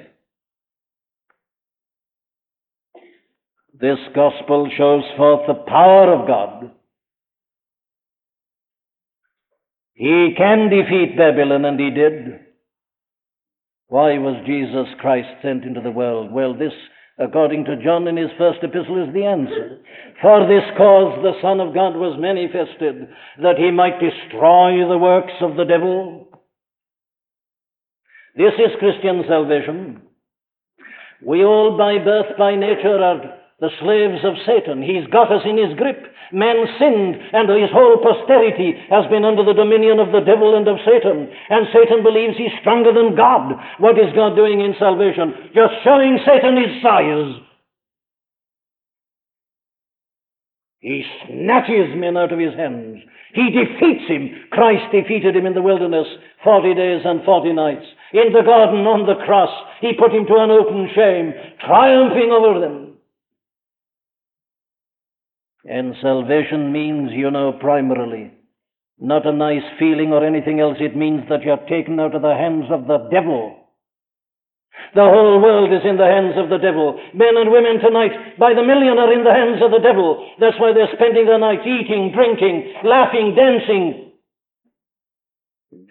This 3.80 3.98
gospel 4.12 4.68
shows 4.76 5.04
forth 5.16 5.46
the 5.46 5.54
power 5.54 6.12
of 6.12 6.26
God. 6.26 6.72
He 9.94 10.34
can 10.36 10.68
defeat 10.68 11.16
Babylon, 11.16 11.64
and 11.64 11.78
he 11.78 11.90
did. 11.90 12.40
Why 13.86 14.18
was 14.18 14.44
Jesus 14.46 14.86
Christ 15.00 15.28
sent 15.42 15.64
into 15.64 15.80
the 15.80 15.92
world? 15.92 16.32
Well, 16.32 16.54
this, 16.54 16.72
according 17.18 17.66
to 17.66 17.82
John 17.82 18.08
in 18.08 18.16
his 18.16 18.30
first 18.36 18.58
epistle, 18.62 19.06
is 19.06 19.14
the 19.14 19.24
answer. 19.24 19.78
For 20.22 20.46
this 20.46 20.64
cause 20.76 21.18
the 21.22 21.40
Son 21.40 21.60
of 21.60 21.72
God 21.72 21.94
was 21.94 22.18
manifested, 22.18 23.08
that 23.42 23.58
he 23.58 23.70
might 23.70 24.00
destroy 24.00 24.88
the 24.88 24.98
works 24.98 25.34
of 25.40 25.56
the 25.56 25.64
devil. 25.64 26.28
This 28.36 28.54
is 28.58 28.78
Christian 28.78 29.22
salvation. 29.28 30.02
We 31.24 31.44
all, 31.44 31.76
by 31.78 32.04
birth, 32.04 32.36
by 32.36 32.54
nature, 32.56 33.02
are 33.02 33.38
the 33.60 33.74
slaves 33.82 34.22
of 34.22 34.38
Satan. 34.46 34.82
He's 34.82 35.06
got 35.10 35.34
us 35.34 35.42
in 35.42 35.58
his 35.58 35.74
grip. 35.74 35.98
Man 36.30 36.62
sinned, 36.78 37.18
and 37.34 37.50
his 37.50 37.74
whole 37.74 37.98
posterity 37.98 38.78
has 38.86 39.02
been 39.10 39.24
under 39.24 39.42
the 39.42 39.56
dominion 39.56 39.98
of 39.98 40.14
the 40.14 40.22
devil 40.22 40.54
and 40.54 40.68
of 40.68 40.78
Satan. 40.86 41.26
And 41.50 41.66
Satan 41.74 42.06
believes 42.06 42.38
he's 42.38 42.54
stronger 42.60 42.94
than 42.94 43.18
God. 43.18 43.58
What 43.82 43.98
is 43.98 44.14
God 44.14 44.36
doing 44.36 44.60
in 44.60 44.78
salvation? 44.78 45.50
Just 45.58 45.74
showing 45.82 46.22
Satan 46.22 46.54
his 46.54 46.78
size. 46.78 47.42
He 50.78 51.02
snatches 51.26 51.90
men 51.98 52.16
out 52.16 52.32
of 52.32 52.38
his 52.38 52.54
hands. 52.54 53.02
He 53.34 53.50
defeats 53.50 54.06
him. 54.06 54.46
Christ 54.52 54.86
defeated 54.92 55.34
him 55.34 55.46
in 55.46 55.54
the 55.54 55.62
wilderness 55.62 56.06
40 56.44 56.74
days 56.74 57.02
and 57.04 57.24
40 57.24 57.52
nights. 57.52 57.84
In 58.12 58.32
the 58.32 58.46
garden 58.46 58.86
on 58.86 59.04
the 59.04 59.18
cross, 59.26 59.50
he 59.80 59.98
put 59.98 60.14
him 60.14 60.24
to 60.26 60.38
an 60.38 60.50
open 60.54 60.88
shame, 60.94 61.34
triumphing 61.66 62.30
over 62.30 62.60
them. 62.60 62.87
And 65.68 65.94
salvation 66.00 66.72
means, 66.72 67.10
you 67.12 67.30
know, 67.30 67.52
primarily, 67.52 68.32
not 68.98 69.26
a 69.26 69.32
nice 69.32 69.68
feeling 69.78 70.12
or 70.12 70.24
anything 70.24 70.60
else. 70.60 70.78
It 70.80 70.96
means 70.96 71.28
that 71.28 71.42
you're 71.42 71.60
taken 71.68 72.00
out 72.00 72.14
of 72.14 72.22
the 72.22 72.32
hands 72.32 72.72
of 72.72 72.86
the 72.88 72.96
devil. 73.12 73.54
The 74.94 75.04
whole 75.04 75.42
world 75.42 75.68
is 75.68 75.84
in 75.84 75.98
the 75.98 76.08
hands 76.08 76.40
of 76.40 76.48
the 76.48 76.56
devil. 76.56 76.96
Men 77.12 77.36
and 77.36 77.52
women 77.52 77.84
tonight, 77.84 78.38
by 78.38 78.54
the 78.54 78.64
million, 78.64 78.96
are 78.96 79.12
in 79.12 79.24
the 79.24 79.34
hands 79.34 79.60
of 79.60 79.70
the 79.70 79.84
devil. 79.84 80.24
That's 80.40 80.56
why 80.58 80.72
they're 80.72 80.88
spending 80.96 81.26
their 81.26 81.38
nights 81.38 81.68
eating, 81.68 82.16
drinking, 82.16 82.72
laughing, 82.88 83.36
dancing, 83.36 84.16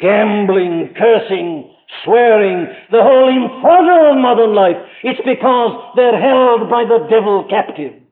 gambling, 0.02 0.96
cursing, 0.98 1.70
swearing, 2.04 2.66
the 2.90 3.04
whole 3.06 3.30
inferno 3.30 4.10
of 4.10 4.18
modern 4.18 4.56
life. 4.56 4.82
It's 5.04 5.22
because 5.22 5.94
they're 5.96 6.18
held 6.18 6.66
by 6.66 6.82
the 6.82 7.06
devil 7.14 7.46
captive. 7.46 8.07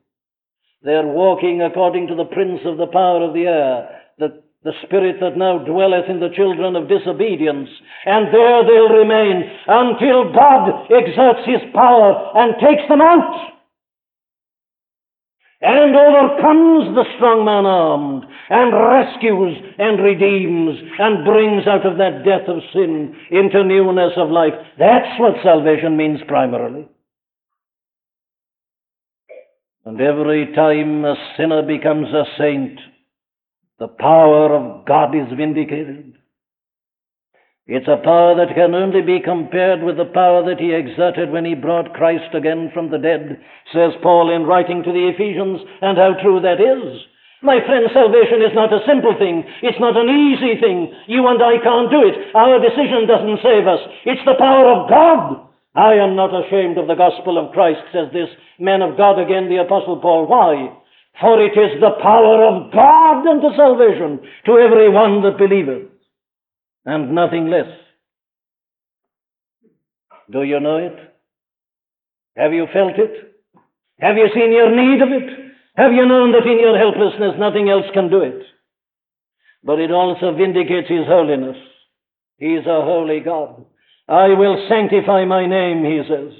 They're 0.85 1.07
walking 1.07 1.63
according 1.63 2.07
to 2.07 2.15
the 2.15 2.29
prince 2.29 2.61
of 2.63 2.77
the 2.77 2.85
power 2.85 3.25
of 3.25 3.33
the 3.33 3.47
air, 3.49 4.01
the, 4.19 4.43
the 4.63 4.73
spirit 4.85 5.17
that 5.19 5.35
now 5.35 5.57
dwelleth 5.57 6.05
in 6.07 6.19
the 6.19 6.29
children 6.29 6.75
of 6.75 6.87
disobedience. 6.87 7.69
And 8.05 8.29
there 8.31 8.61
they'll 8.61 8.93
remain 8.93 9.49
until 9.65 10.31
God 10.31 10.85
exerts 10.93 11.41
his 11.49 11.65
power 11.73 12.37
and 12.37 12.53
takes 12.61 12.87
them 12.87 13.01
out. 13.01 13.57
And 15.61 15.95
overcomes 15.95 16.93
the 16.93 17.05
strong 17.17 17.45
man 17.45 17.65
armed, 17.65 18.25
and 18.51 18.69
rescues 18.71 19.57
and 19.79 20.03
redeems, 20.03 20.77
and 20.99 21.25
brings 21.25 21.65
out 21.65 21.87
of 21.87 21.97
that 21.97 22.21
death 22.23 22.47
of 22.47 22.61
sin 22.71 23.15
into 23.31 23.63
newness 23.63 24.13
of 24.17 24.29
life. 24.29 24.53
That's 24.77 25.19
what 25.19 25.41
salvation 25.41 25.97
means 25.97 26.19
primarily. 26.27 26.87
And 29.85 30.01
every 30.01 30.51
time 30.55 31.05
a 31.05 31.13
sinner 31.37 31.61
becomes 31.61 32.07
a 32.09 32.25
saint, 32.39 32.79
the 33.77 33.87
power 33.87 34.49
of 34.55 34.83
God 34.87 35.13
is 35.13 35.29
vindicated. 35.37 36.17
It's 37.67 37.87
a 37.87 38.01
power 38.01 38.33
that 38.33 38.55
can 38.55 38.73
only 38.73 39.01
be 39.01 39.21
compared 39.21 39.83
with 39.83 39.97
the 39.97 40.09
power 40.09 40.41
that 40.49 40.59
he 40.59 40.73
exerted 40.73 41.29
when 41.29 41.45
he 41.45 41.53
brought 41.53 41.93
Christ 41.93 42.33
again 42.33 42.71
from 42.73 42.89
the 42.89 42.97
dead, 42.97 43.37
says 43.73 43.93
Paul 44.01 44.33
in 44.33 44.49
writing 44.49 44.81
to 44.81 44.91
the 44.91 45.09
Ephesians, 45.13 45.61
and 45.81 45.97
how 45.97 46.17
true 46.17 46.41
that 46.41 46.57
is. 46.57 47.01
My 47.43 47.61
friend, 47.61 47.85
salvation 47.93 48.41
is 48.41 48.57
not 48.57 48.73
a 48.73 48.85
simple 48.89 49.13
thing. 49.21 49.45
It's 49.61 49.79
not 49.79 49.97
an 49.97 50.09
easy 50.09 50.57
thing. 50.57 50.93
You 51.05 51.27
and 51.29 51.37
I 51.37 51.61
can't 51.61 51.93
do 51.93 52.01
it. 52.01 52.33
Our 52.33 52.57
decision 52.57 53.05
doesn't 53.05 53.45
save 53.45 53.69
us. 53.69 53.81
It's 54.05 54.25
the 54.25 54.37
power 54.41 54.65
of 54.65 54.89
God 54.89 55.45
I 55.75 55.95
am 55.95 56.15
not 56.15 56.31
ashamed 56.33 56.77
of 56.77 56.87
the 56.87 56.95
gospel 56.95 57.37
of 57.37 57.51
Christ, 57.51 57.81
says 57.91 58.07
this 58.13 58.29
man 58.59 58.81
of 58.81 58.97
God 58.97 59.19
again, 59.19 59.49
the 59.49 59.61
Apostle 59.61 59.99
Paul. 59.99 60.25
Why? 60.27 60.71
For 61.19 61.41
it 61.41 61.51
is 61.51 61.79
the 61.81 61.99
power 62.01 62.45
of 62.45 62.71
God 62.71 63.27
unto 63.27 63.55
salvation 63.55 64.19
to 64.45 64.57
every 64.57 64.89
one 64.89 65.21
that 65.23 65.37
believeth, 65.37 65.89
and 66.85 67.13
nothing 67.13 67.49
less. 67.49 67.67
Do 70.31 70.43
you 70.43 70.59
know 70.59 70.77
it? 70.77 70.95
Have 72.37 72.53
you 72.53 72.67
felt 72.73 72.97
it? 72.97 73.35
Have 73.99 74.17
you 74.17 74.27
seen 74.33 74.51
your 74.51 74.75
need 74.75 75.01
of 75.01 75.09
it? 75.09 75.29
Have 75.75 75.91
you 75.91 76.05
known 76.05 76.31
that 76.31 76.47
in 76.49 76.59
your 76.59 76.77
helplessness 76.77 77.35
nothing 77.37 77.69
else 77.69 77.85
can 77.93 78.09
do 78.09 78.21
it? 78.21 78.43
But 79.63 79.79
it 79.79 79.91
also 79.91 80.33
vindicates 80.35 80.89
His 80.89 81.05
holiness. 81.05 81.57
He 82.37 82.55
is 82.55 82.65
a 82.65 82.81
holy 82.81 83.19
God. 83.19 83.65
I 84.07 84.27
will 84.29 84.67
sanctify 84.69 85.25
my 85.25 85.45
name, 85.47 85.83
He 85.83 86.01
says. 86.07 86.33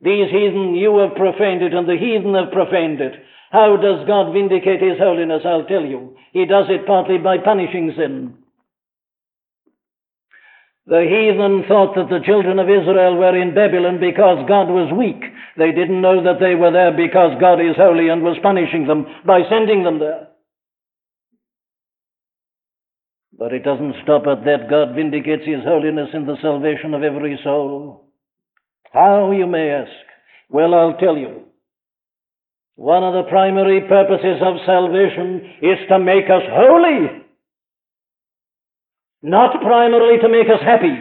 These 0.00 0.30
heathen, 0.30 0.74
you 0.74 0.98
have 0.98 1.16
profaned 1.16 1.62
it, 1.62 1.74
and 1.74 1.88
the 1.88 1.96
heathen 1.96 2.34
have 2.34 2.52
profaned 2.52 3.00
it. 3.00 3.14
How 3.50 3.76
does 3.76 4.06
God 4.06 4.32
vindicate 4.32 4.82
His 4.82 4.98
holiness? 4.98 5.42
I'll 5.44 5.64
tell 5.64 5.84
you. 5.84 6.16
He 6.32 6.44
does 6.44 6.66
it 6.68 6.86
partly 6.86 7.18
by 7.18 7.38
punishing 7.38 7.92
sin. 7.96 8.34
The 10.86 11.02
heathen 11.02 11.64
thought 11.66 11.96
that 11.96 12.08
the 12.08 12.24
children 12.24 12.60
of 12.60 12.70
Israel 12.70 13.16
were 13.16 13.34
in 13.36 13.54
Babylon 13.54 13.98
because 13.98 14.46
God 14.46 14.70
was 14.70 14.92
weak. 14.94 15.18
They 15.58 15.72
didn't 15.72 16.00
know 16.00 16.22
that 16.22 16.38
they 16.38 16.54
were 16.54 16.70
there 16.70 16.92
because 16.92 17.40
God 17.40 17.58
is 17.58 17.74
holy 17.74 18.08
and 18.08 18.22
was 18.22 18.38
punishing 18.40 18.86
them 18.86 19.04
by 19.26 19.42
sending 19.50 19.82
them 19.82 19.98
there. 19.98 20.28
But 23.38 23.52
it 23.52 23.64
doesn't 23.64 23.96
stop 24.02 24.22
at 24.26 24.44
that. 24.44 24.70
God 24.70 24.94
vindicates 24.94 25.44
His 25.44 25.62
holiness 25.64 26.08
in 26.14 26.26
the 26.26 26.36
salvation 26.40 26.94
of 26.94 27.02
every 27.02 27.38
soul. 27.44 28.08
How, 28.92 29.30
you 29.32 29.46
may 29.46 29.70
ask? 29.70 29.90
Well, 30.48 30.74
I'll 30.74 30.96
tell 30.96 31.16
you. 31.16 31.42
One 32.76 33.02
of 33.02 33.12
the 33.12 33.28
primary 33.30 33.80
purposes 33.88 34.40
of 34.40 34.56
salvation 34.64 35.52
is 35.62 35.78
to 35.88 35.98
make 35.98 36.26
us 36.26 36.42
holy. 36.48 37.24
Not 39.22 39.60
primarily 39.60 40.18
to 40.22 40.28
make 40.28 40.46
us 40.46 40.62
happy, 40.62 40.94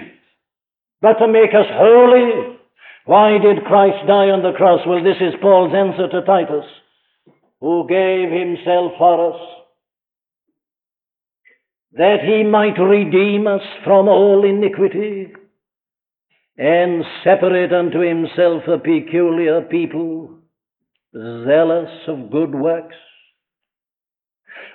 but 1.02 1.20
to 1.20 1.28
make 1.28 1.52
us 1.52 1.68
holy. 1.72 2.58
Why 3.06 3.38
did 3.38 3.66
Christ 3.66 4.08
die 4.08 4.32
on 4.32 4.42
the 4.42 4.58
cross? 4.58 4.82
Well, 4.88 5.04
this 5.04 5.22
is 5.22 5.40
Paul's 5.42 5.76
answer 5.76 6.08
to 6.10 6.26
Titus, 6.26 6.66
who 7.62 7.86
gave 7.88 8.32
himself 8.32 8.94
for 8.98 9.36
us, 9.36 9.55
that 11.96 12.18
he 12.26 12.44
might 12.44 12.78
redeem 12.78 13.48
us 13.48 13.62
from 13.84 14.08
all 14.08 14.44
iniquity 14.46 15.32
and 16.58 17.04
separate 17.24 17.74
unto 17.74 18.00
himself 18.00 18.64
a 18.68 18.78
peculiar 18.78 19.62
people, 19.62 20.40
zealous 21.14 21.92
of 22.08 22.32
good 22.32 22.54
works. 22.54 22.96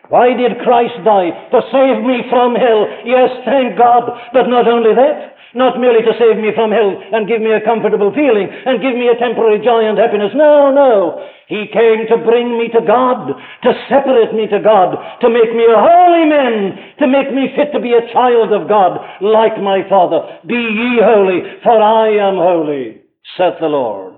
Why 0.09 0.29
did 0.35 0.59
Christ 0.64 0.95
die? 1.05 1.31
To 1.53 1.61
save 1.71 2.05
me 2.05 2.25
from 2.29 2.55
hell. 2.55 2.87
Yes, 3.05 3.31
thank 3.45 3.79
God. 3.79 4.11
But 4.33 4.49
not 4.49 4.66
only 4.66 4.95
that, 4.95 5.37
not 5.55 5.80
merely 5.80 6.03
to 6.03 6.14
save 6.18 6.38
me 6.38 6.55
from 6.55 6.70
hell 6.70 6.94
and 7.12 7.26
give 7.26 7.42
me 7.42 7.53
a 7.53 7.64
comfortable 7.64 8.14
feeling 8.14 8.46
and 8.46 8.82
give 8.82 8.94
me 8.94 9.09
a 9.11 9.18
temporary 9.18 9.59
joy 9.64 9.86
and 9.86 9.98
happiness. 9.98 10.30
No, 10.34 10.70
no. 10.70 11.26
He 11.51 11.66
came 11.72 12.07
to 12.07 12.22
bring 12.22 12.59
me 12.59 12.68
to 12.70 12.80
God, 12.86 13.34
to 13.34 13.70
separate 13.90 14.32
me 14.32 14.46
to 14.46 14.62
God, 14.62 14.94
to 15.20 15.28
make 15.28 15.51
me 15.51 15.66
a 15.66 15.82
holy 15.82 16.30
man, 16.30 16.94
to 17.03 17.07
make 17.11 17.34
me 17.34 17.51
fit 17.59 17.74
to 17.74 17.82
be 17.82 17.94
a 17.94 18.07
child 18.12 18.55
of 18.55 18.68
God, 18.68 19.03
like 19.20 19.59
my 19.59 19.82
Father. 19.88 20.38
Be 20.46 20.55
ye 20.55 21.03
holy, 21.03 21.42
for 21.62 21.74
I 21.82 22.14
am 22.22 22.38
holy, 22.38 23.03
saith 23.36 23.59
the 23.61 23.66
Lord. 23.66 24.14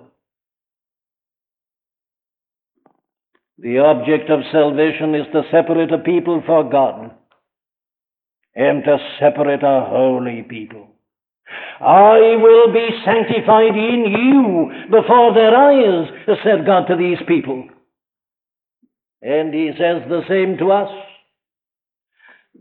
The 3.58 3.78
object 3.78 4.28
of 4.28 4.40
salvation 4.52 5.14
is 5.14 5.26
to 5.32 5.42
separate 5.50 5.92
a 5.92 5.98
people 5.98 6.42
for 6.44 6.68
God 6.68 7.12
and 8.54 8.84
to 8.84 8.98
separate 9.20 9.62
a 9.62 9.86
holy 9.88 10.42
people. 10.42 10.91
I 11.80 12.36
will 12.40 12.72
be 12.72 12.88
sanctified 13.04 13.74
in 13.74 14.06
you 14.08 14.70
before 14.90 15.34
their 15.34 15.54
eyes, 15.54 16.08
said 16.44 16.66
God 16.66 16.86
to 16.86 16.96
these 16.96 17.18
people. 17.26 17.68
And 19.22 19.52
He 19.52 19.70
says 19.78 20.02
the 20.08 20.22
same 20.28 20.58
to 20.58 20.72
us. 20.72 20.90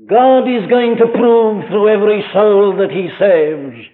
God 0.08 0.48
is 0.48 0.70
going 0.70 0.98
to 0.98 1.08
prove 1.08 1.68
through 1.68 1.90
every 1.90 2.24
soul 2.34 2.76
that 2.78 2.92
He 2.92 3.10
saves 3.20 3.90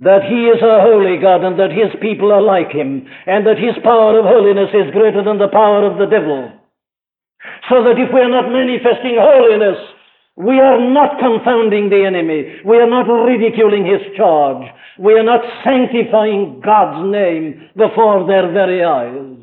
that 0.00 0.24
He 0.24 0.48
is 0.48 0.60
a 0.64 0.80
holy 0.80 1.20
God 1.20 1.44
and 1.44 1.60
that 1.60 1.76
His 1.76 1.92
people 2.00 2.32
are 2.32 2.42
like 2.42 2.72
Him 2.72 3.04
and 3.26 3.46
that 3.46 3.60
His 3.60 3.76
power 3.84 4.18
of 4.18 4.24
holiness 4.24 4.72
is 4.72 4.92
greater 4.96 5.22
than 5.22 5.38
the 5.38 5.52
power 5.52 5.84
of 5.84 6.00
the 6.00 6.08
devil. 6.08 6.52
So 7.68 7.84
that 7.84 8.00
if 8.00 8.08
we 8.12 8.20
are 8.20 8.32
not 8.32 8.48
manifesting 8.48 9.20
holiness, 9.20 9.76
we 10.40 10.58
are 10.58 10.80
not 10.80 11.18
confounding 11.20 11.90
the 11.90 12.02
enemy. 12.06 12.64
We 12.64 12.78
are 12.78 12.88
not 12.88 13.04
ridiculing 13.04 13.84
his 13.84 14.00
charge. 14.16 14.64
We 14.98 15.12
are 15.12 15.22
not 15.22 15.44
sanctifying 15.62 16.62
God's 16.64 17.12
name 17.12 17.68
before 17.76 18.26
their 18.26 18.50
very 18.50 18.82
eyes. 18.82 19.36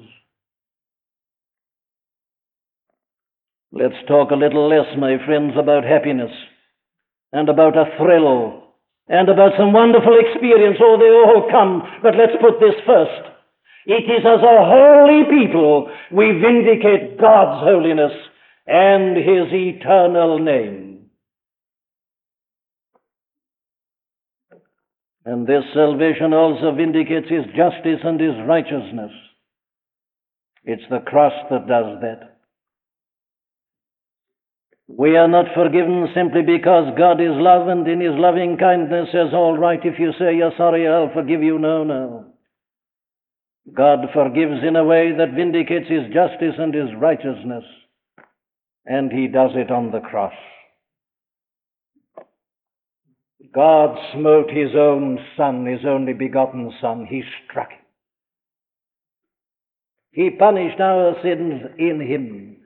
Let's 3.72 4.02
talk 4.08 4.32
a 4.32 4.36
little 4.36 4.68
less, 4.68 4.88
my 4.98 5.24
friends, 5.24 5.54
about 5.56 5.84
happiness 5.84 6.32
and 7.32 7.48
about 7.48 7.78
a 7.78 7.86
thrill 7.98 8.64
and 9.08 9.30
about 9.30 9.52
some 9.56 9.74
wonderful 9.74 10.18
experience. 10.18 10.78
Oh, 10.82 10.98
they 10.98 11.14
all 11.14 11.48
come, 11.52 11.84
but 12.02 12.16
let's 12.18 12.42
put 12.42 12.60
this 12.60 12.76
first. 12.88 13.38
It 13.86 14.10
is 14.10 14.26
as 14.26 14.42
a 14.42 14.66
holy 14.66 15.30
people 15.30 15.92
we 16.12 16.32
vindicate 16.42 17.20
God's 17.22 17.64
holiness 17.64 18.14
and 18.66 19.16
His 19.16 19.54
eternal 19.54 20.40
name. 20.40 20.87
And 25.28 25.46
this 25.46 25.64
salvation 25.74 26.32
also 26.32 26.74
vindicates 26.74 27.28
His 27.28 27.44
justice 27.48 28.00
and 28.02 28.18
His 28.18 28.36
righteousness. 28.48 29.12
It's 30.64 30.90
the 30.90 31.00
cross 31.00 31.34
that 31.52 31.68
does 31.68 32.00
that. 32.00 32.38
We 34.88 35.18
are 35.18 35.28
not 35.28 35.48
forgiven 35.54 36.08
simply 36.16 36.44
because 36.44 36.98
God 36.98 37.20
is 37.20 37.34
love 37.34 37.68
and 37.68 37.86
in 37.90 38.00
His 38.00 38.14
loving 38.16 38.56
kindness 38.58 39.10
says, 39.12 39.34
All 39.34 39.58
right, 39.58 39.82
if 39.84 40.00
you 40.00 40.14
say 40.18 40.38
you're 40.38 40.56
sorry, 40.56 40.88
I'll 40.88 41.12
forgive 41.14 41.44
you. 41.44 41.60
No, 41.60 41.84
no. 41.84 42.28
God 43.74 44.08
forgives 44.14 44.64
in 44.66 44.78
a 44.78 44.86
way 44.86 45.12
that 45.12 45.36
vindicates 45.36 45.90
His 45.90 46.08
justice 46.14 46.56
and 46.58 46.74
His 46.74 46.96
righteousness, 46.98 47.66
and 48.86 49.12
He 49.12 49.28
does 49.28 49.52
it 49.56 49.72
on 49.72 49.92
the 49.92 50.00
cross. 50.00 50.32
God 53.54 53.98
smote 54.14 54.50
His 54.50 54.76
own 54.76 55.20
Son, 55.36 55.66
His 55.66 55.86
only 55.86 56.14
begotten 56.14 56.72
Son. 56.82 57.06
He 57.06 57.24
struck 57.46 57.70
Him. 57.70 57.80
He 60.12 60.30
punished 60.32 60.80
our 60.80 61.16
sins 61.22 61.62
in 61.78 62.02
Him 62.02 62.58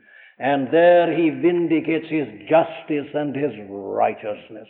and 0.42 0.70
there 0.72 1.16
he 1.16 1.30
vindicates 1.30 2.08
his 2.10 2.28
justice 2.50 3.14
and 3.14 3.36
his 3.36 3.52
righteousness. 3.70 4.68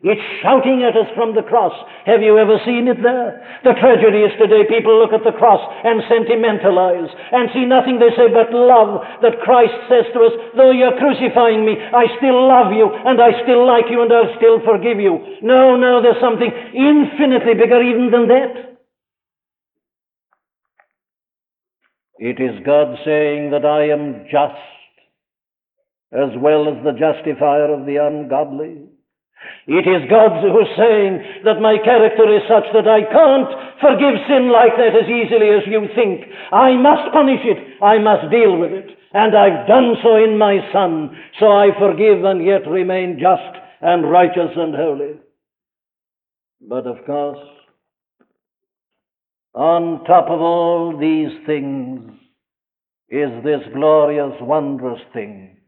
It's 0.00 0.24
shouting 0.40 0.80
at 0.80 0.96
us 0.96 1.12
from 1.12 1.36
the 1.36 1.44
cross. 1.44 1.76
Have 2.08 2.24
you 2.24 2.40
ever 2.40 2.56
seen 2.64 2.88
it 2.88 3.04
there? 3.04 3.36
The 3.68 3.76
tragedy 3.76 4.24
is 4.24 4.32
today 4.40 4.64
people 4.64 4.96
look 4.96 5.12
at 5.12 5.28
the 5.28 5.36
cross 5.36 5.60
and 5.84 6.00
sentimentalize 6.08 7.12
and 7.36 7.52
see 7.52 7.68
nothing 7.68 8.00
they 8.00 8.08
say 8.16 8.32
but 8.32 8.48
love 8.48 9.04
that 9.20 9.44
Christ 9.44 9.76
says 9.92 10.08
to 10.16 10.24
us, 10.24 10.34
though 10.56 10.72
you're 10.72 10.96
crucifying 10.96 11.68
me, 11.68 11.76
I 11.76 12.08
still 12.16 12.48
love 12.48 12.72
you 12.72 12.88
and 12.88 13.20
I 13.20 13.44
still 13.44 13.68
like 13.68 13.92
you 13.92 14.00
and 14.00 14.08
I'll 14.08 14.32
still 14.40 14.64
forgive 14.64 14.96
you. 14.96 15.20
No, 15.44 15.76
no, 15.76 16.00
there's 16.00 16.20
something 16.24 16.48
infinitely 16.48 17.60
bigger 17.60 17.84
even 17.84 18.08
than 18.08 18.24
that. 18.32 18.52
It 22.16 22.40
is 22.40 22.64
God 22.64 22.96
saying 23.04 23.52
that 23.52 23.68
I 23.68 23.92
am 23.92 24.24
just 24.32 24.64
as 26.12 26.32
well 26.40 26.68
as 26.68 26.80
the 26.84 26.92
justifier 26.96 27.68
of 27.68 27.84
the 27.84 27.96
ungodly. 27.96 28.89
It 29.66 29.86
is 29.86 30.10
God 30.10 30.42
who 30.42 30.58
is 30.60 30.72
saying 30.76 31.44
that 31.44 31.62
my 31.62 31.76
character 31.84 32.26
is 32.28 32.42
such 32.48 32.66
that 32.74 32.88
I 32.88 33.06
can't 33.06 33.50
forgive 33.80 34.18
sin 34.26 34.50
like 34.50 34.74
that 34.76 34.96
as 34.96 35.08
easily 35.08 35.54
as 35.54 35.64
you 35.66 35.86
think. 35.94 36.26
I 36.52 36.76
must 36.76 37.12
punish 37.12 37.44
it. 37.44 37.80
I 37.82 37.98
must 37.98 38.30
deal 38.30 38.58
with 38.58 38.72
it. 38.72 38.90
And 39.12 39.36
I've 39.36 39.66
done 39.66 39.94
so 40.02 40.16
in 40.16 40.38
my 40.38 40.58
Son. 40.72 41.16
So 41.38 41.46
I 41.46 41.70
forgive 41.78 42.24
and 42.24 42.44
yet 42.44 42.68
remain 42.68 43.18
just 43.20 43.62
and 43.80 44.10
righteous 44.10 44.52
and 44.56 44.74
holy. 44.74 45.20
But 46.60 46.86
of 46.86 47.04
course, 47.06 47.46
on 49.54 50.04
top 50.04 50.26
of 50.28 50.40
all 50.40 50.96
these 50.98 51.46
things 51.46 52.12
is 53.08 53.30
this 53.44 53.62
glorious, 53.74 54.34
wondrous 54.40 55.00
thing. 55.12 55.59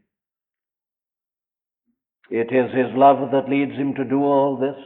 It 2.35 2.51
is 2.51 2.73
His 2.73 2.89
love 2.95 3.29
that 3.31 3.47
leads 3.47 3.73
Him 3.73 3.93
to 3.93 4.03
do 4.03 4.23
all 4.23 4.57
this. 4.57 4.83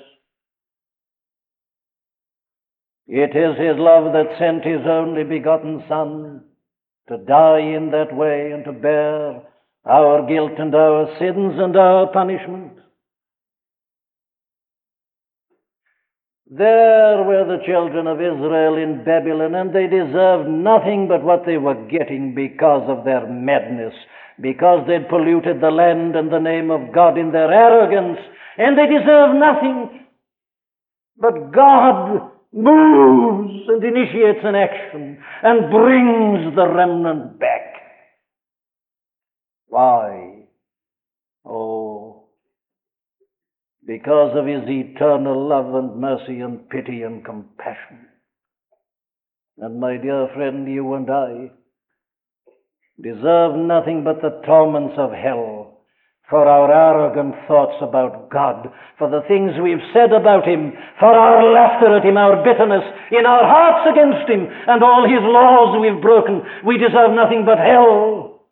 It 3.08 3.38
is 3.38 3.58
His 3.58 3.78
love 3.78 4.12
that 4.12 4.38
sent 4.38 4.66
His 4.66 4.86
only 4.86 5.24
begotten 5.24 5.82
Son 5.88 6.44
to 7.08 7.18
die 7.20 7.62
in 7.62 7.92
that 7.92 8.14
way 8.14 8.52
and 8.52 8.66
to 8.66 8.74
bear 8.74 9.44
our 9.86 10.28
guilt 10.28 10.60
and 10.60 10.76
our 10.76 11.08
sins 11.20 11.54
and 11.58 11.78
our 11.78 12.12
punishment. 12.12 12.74
There 16.50 17.24
were 17.24 17.46
the 17.48 17.64
children 17.66 18.08
of 18.08 18.20
Israel 18.20 18.76
in 18.76 19.06
Babylon, 19.06 19.56
and 19.56 19.74
they 19.74 19.88
deserved 19.88 20.50
nothing 20.50 21.08
but 21.08 21.24
what 21.24 21.46
they 21.46 21.56
were 21.56 21.88
getting 21.88 22.36
because 22.36 22.90
of 22.90 23.06
their 23.06 23.26
madness, 23.26 23.94
because 24.42 24.86
they'd 24.88 25.10
polluted 25.10 25.62
the 25.62 25.72
land 25.72 26.16
and 26.16 26.32
the 26.32 26.40
name 26.40 26.70
of 26.72 26.94
God 26.94 27.18
in 27.18 27.32
their 27.32 27.52
arrogance, 27.52 28.20
and 28.58 28.78
they 28.78 28.86
deserve 28.86 29.36
nothing. 29.36 30.08
But 31.18 31.52
God 31.52 32.32
moves 32.54 33.68
and 33.68 33.84
initiates 33.84 34.40
an 34.44 34.56
action 34.56 35.18
and 35.44 35.72
brings 35.72 36.56
the 36.56 36.68
remnant 36.68 37.40
back. 37.40 37.74
Why? 39.68 40.46
Oh, 41.46 42.28
because 43.86 44.36
of 44.38 44.46
his 44.46 44.64
eternal 44.68 45.48
love 45.48 45.74
and 45.74 46.00
mercy 46.00 46.42
and 46.42 46.70
pity 46.70 47.04
and 47.04 47.24
compassion. 47.24 48.08
And 49.58 49.80
my 49.80 49.98
dear 49.98 50.28
friend, 50.36 50.72
you 50.72 50.94
and 50.94 51.10
I 51.10 51.52
deserve 53.02 53.56
nothing 53.56 54.04
but 54.04 54.22
the 54.22 54.42
torments 54.46 54.96
of 54.98 55.12
hell 55.12 55.78
for 56.30 56.46
our 56.46 56.68
arrogant 56.68 57.36
thoughts 57.48 57.78
about 57.82 58.30
God, 58.30 58.68
for 58.98 59.10
the 59.10 59.24
things 59.28 59.52
we've 59.64 59.84
said 59.94 60.12
about 60.12 60.46
Him, 60.46 60.74
for 61.00 61.08
our 61.08 61.54
laughter 61.54 61.96
at 61.96 62.06
Him, 62.06 62.18
our 62.18 62.44
bitterness 62.44 62.84
in 63.12 63.26
our 63.26 63.48
hearts 63.48 63.88
against 63.88 64.30
Him, 64.30 64.48
and 64.68 64.84
all 64.84 65.08
His 65.08 65.24
laws 65.24 65.80
we've 65.80 66.02
broken. 66.02 66.42
We 66.66 66.78
deserve 66.78 67.16
nothing 67.16 67.46
but 67.46 67.58
hell. 67.58 68.44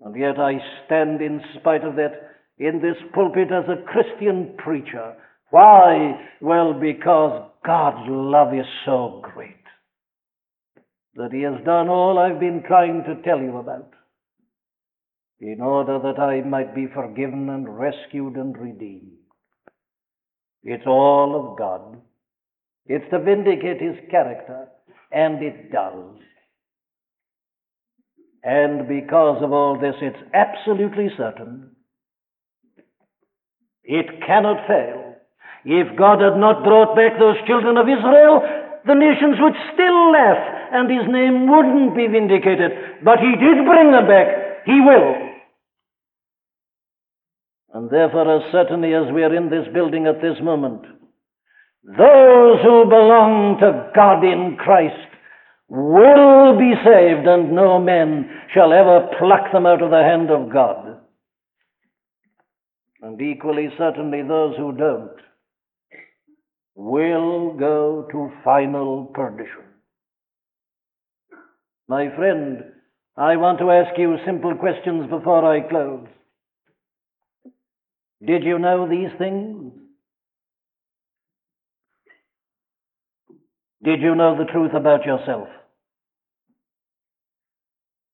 And 0.00 0.14
yet 0.16 0.38
I 0.38 0.58
stand 0.86 1.20
in 1.20 1.40
spite 1.58 1.82
of 1.84 1.96
that 1.96 2.38
in 2.58 2.80
this 2.80 2.96
pulpit 3.12 3.48
as 3.50 3.64
a 3.68 3.82
Christian 3.82 4.54
preacher. 4.58 5.16
Why? 5.50 6.20
Well, 6.40 6.74
because 6.74 7.50
God's 7.66 8.06
love 8.08 8.54
is 8.54 8.66
so 8.86 9.22
great 9.34 9.59
that 11.14 11.32
He 11.32 11.42
has 11.42 11.64
done 11.64 11.88
all 11.88 12.18
I've 12.18 12.40
been 12.40 12.62
trying 12.66 13.04
to 13.04 13.22
tell 13.22 13.38
you 13.38 13.56
about 13.56 13.92
in 15.40 15.60
order 15.60 15.98
that 15.98 16.20
I 16.20 16.42
might 16.42 16.74
be 16.74 16.86
forgiven 16.92 17.48
and 17.48 17.78
rescued 17.78 18.36
and 18.36 18.56
redeemed. 18.56 19.16
It's 20.62 20.86
all 20.86 21.34
of 21.34 21.58
God. 21.58 22.00
It's 22.86 23.08
to 23.10 23.18
vindicate 23.18 23.80
His 23.80 23.96
character, 24.10 24.68
and 25.10 25.42
it 25.42 25.72
does. 25.72 26.18
And 28.42 28.86
because 28.88 29.42
of 29.42 29.52
all 29.52 29.78
this, 29.78 29.94
it's 30.00 30.30
absolutely 30.34 31.08
certain 31.16 31.70
it 33.90 34.06
cannot 34.24 34.66
fail. 34.68 35.16
If 35.64 35.98
God 35.98 36.22
had 36.22 36.38
not 36.38 36.62
brought 36.62 36.94
back 36.94 37.18
those 37.18 37.36
children 37.46 37.76
of 37.76 37.88
Israel, 37.88 38.40
the 38.86 38.94
nations 38.94 39.36
would 39.40 39.54
still 39.74 40.12
laugh 40.12 40.59
and 40.72 40.90
his 40.90 41.06
name 41.08 41.50
wouldn't 41.50 41.96
be 41.96 42.06
vindicated. 42.06 43.04
But 43.04 43.18
he 43.18 43.32
did 43.36 43.64
bring 43.66 43.92
them 43.92 44.06
back. 44.06 44.28
He 44.66 44.80
will. 44.80 45.30
And 47.72 47.90
therefore, 47.90 48.36
as 48.36 48.52
certainly 48.52 48.94
as 48.94 49.12
we 49.14 49.22
are 49.22 49.34
in 49.34 49.48
this 49.48 49.66
building 49.72 50.06
at 50.06 50.20
this 50.20 50.42
moment, 50.42 50.82
those 51.84 52.60
who 52.62 52.84
belong 52.84 53.58
to 53.60 53.90
God 53.94 54.24
in 54.24 54.56
Christ 54.58 54.94
will 55.68 56.58
be 56.58 56.74
saved, 56.84 57.26
and 57.26 57.52
no 57.52 57.78
man 57.78 58.28
shall 58.52 58.72
ever 58.72 59.08
pluck 59.18 59.52
them 59.52 59.66
out 59.66 59.82
of 59.82 59.90
the 59.90 60.02
hand 60.02 60.30
of 60.30 60.52
God. 60.52 60.98
And 63.02 63.20
equally 63.22 63.68
certainly, 63.78 64.22
those 64.22 64.56
who 64.56 64.72
don't 64.72 65.16
will 66.74 67.54
go 67.54 68.08
to 68.10 68.32
final 68.44 69.06
perdition. 69.14 69.69
My 71.90 72.08
friend, 72.14 72.62
I 73.16 73.34
want 73.34 73.58
to 73.58 73.72
ask 73.72 73.98
you 73.98 74.16
simple 74.24 74.54
questions 74.54 75.10
before 75.10 75.44
I 75.44 75.68
close. 75.68 76.06
Did 78.24 78.44
you 78.44 78.60
know 78.60 78.88
these 78.88 79.10
things? 79.18 79.72
Did 83.82 84.02
you 84.02 84.14
know 84.14 84.38
the 84.38 84.44
truth 84.52 84.70
about 84.72 85.04
yourself? 85.04 85.48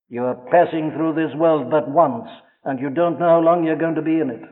You 0.09 0.25
are 0.25 0.49
passing 0.51 0.93
through 0.97 1.13
this 1.13 1.37
world 1.37 1.71
but 1.71 1.87
once, 1.87 2.31
and 2.65 2.81
you 2.81 2.89
don't 2.89 3.21
know 3.21 3.29
how 3.29 3.41
long 3.41 3.63
you're 3.63 3.77
going 3.77 3.97
to 3.97 4.01
be 4.01 4.21
in 4.21 4.31
it. 4.31 4.43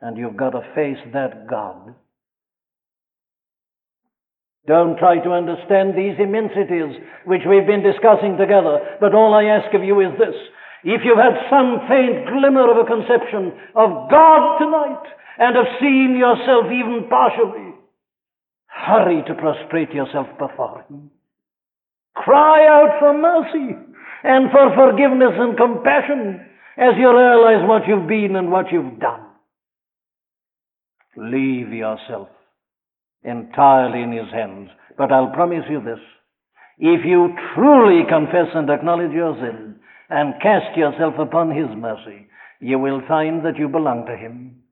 And 0.00 0.16
you've 0.16 0.36
got 0.36 0.50
to 0.50 0.60
face 0.76 1.02
that 1.12 1.48
God. 1.48 1.96
Don't 4.70 5.02
try 5.02 5.18
to 5.18 5.34
understand 5.34 5.98
these 5.98 6.14
immensities 6.22 6.94
which 7.26 7.42
we've 7.42 7.66
been 7.66 7.82
discussing 7.82 8.38
together, 8.38 8.78
but 9.02 9.18
all 9.18 9.34
I 9.34 9.50
ask 9.50 9.74
of 9.74 9.82
you 9.82 9.98
is 9.98 10.14
this. 10.14 10.38
If 10.84 11.02
you've 11.02 11.18
had 11.18 11.50
some 11.50 11.90
faint 11.90 12.30
glimmer 12.30 12.70
of 12.70 12.78
a 12.78 12.86
conception 12.86 13.50
of 13.74 14.06
God 14.06 14.62
tonight 14.62 15.02
and 15.42 15.56
have 15.58 15.74
seen 15.82 16.14
yourself 16.14 16.70
even 16.70 17.10
partially, 17.10 17.74
hurry 18.70 19.26
to 19.26 19.34
prostrate 19.34 19.90
yourself 19.90 20.28
before 20.38 20.86
Him. 20.88 21.10
Cry 22.14 22.62
out 22.70 22.94
for 23.00 23.12
mercy 23.18 23.74
and 24.22 24.52
for 24.52 24.70
forgiveness 24.78 25.34
and 25.34 25.58
compassion 25.58 26.46
as 26.78 26.94
you 26.96 27.10
realize 27.10 27.66
what 27.66 27.88
you've 27.88 28.06
been 28.06 28.36
and 28.36 28.52
what 28.52 28.70
you've 28.70 29.00
done. 29.00 29.26
Leave 31.16 31.72
yourself 31.72 32.28
entirely 33.24 34.02
in 34.02 34.12
His 34.12 34.30
hands. 34.32 34.70
But 34.96 35.12
I'll 35.12 35.32
promise 35.32 35.64
you 35.68 35.80
this. 35.80 36.00
If 36.78 37.04
you 37.04 37.34
truly 37.54 38.02
confess 38.08 38.48
and 38.54 38.70
acknowledge 38.70 39.12
your 39.12 39.34
sin 39.36 39.76
and 40.08 40.40
cast 40.42 40.76
yourself 40.76 41.14
upon 41.18 41.50
His 41.50 41.68
mercy, 41.76 42.26
you 42.60 42.78
will 42.78 43.02
find 43.06 43.44
that 43.44 43.58
you 43.58 43.68
belong 43.68 44.06
to 44.06 44.16
Him, 44.16 44.62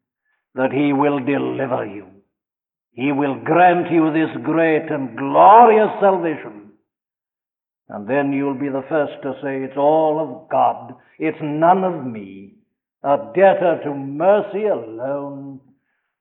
that 0.54 0.72
He 0.72 0.92
will 0.92 1.18
deliver 1.18 1.86
you. 1.86 2.06
He 2.92 3.12
will 3.12 3.36
grant 3.44 3.92
you 3.92 4.12
this 4.12 4.44
great 4.44 4.90
and 4.90 5.16
glorious 5.16 5.90
salvation. 6.00 6.72
And 7.88 8.08
then 8.08 8.32
you'll 8.32 8.58
be 8.58 8.68
the 8.68 8.84
first 8.88 9.22
to 9.22 9.34
say, 9.42 9.62
It's 9.62 9.76
all 9.76 10.18
of 10.20 10.50
God. 10.50 10.94
It's 11.18 11.38
none 11.40 11.84
of 11.84 12.04
me. 12.04 12.54
A 13.04 13.16
debtor 13.34 13.80
to 13.84 13.94
mercy 13.94 14.64
alone, 14.64 15.60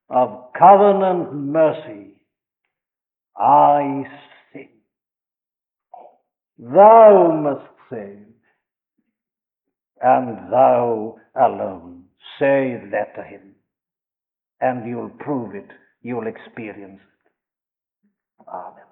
of 0.10 0.54
covenant 0.58 1.34
mercy. 1.34 2.07
I 3.40 4.04
sing. 4.54 4.70
Thou 6.60 7.40
must 7.44 7.72
save, 7.90 8.28
and 10.02 10.52
thou 10.52 11.18
alone. 11.36 12.06
Say 12.40 12.82
that 12.92 13.16
to 13.16 13.24
him, 13.24 13.56
and 14.62 14.88
you'll 14.90 15.12
prove 15.20 15.56
it. 15.56 15.70
You'll 16.04 16.28
experience 16.28 17.02
it. 17.02 17.32
Amen. 18.50 18.87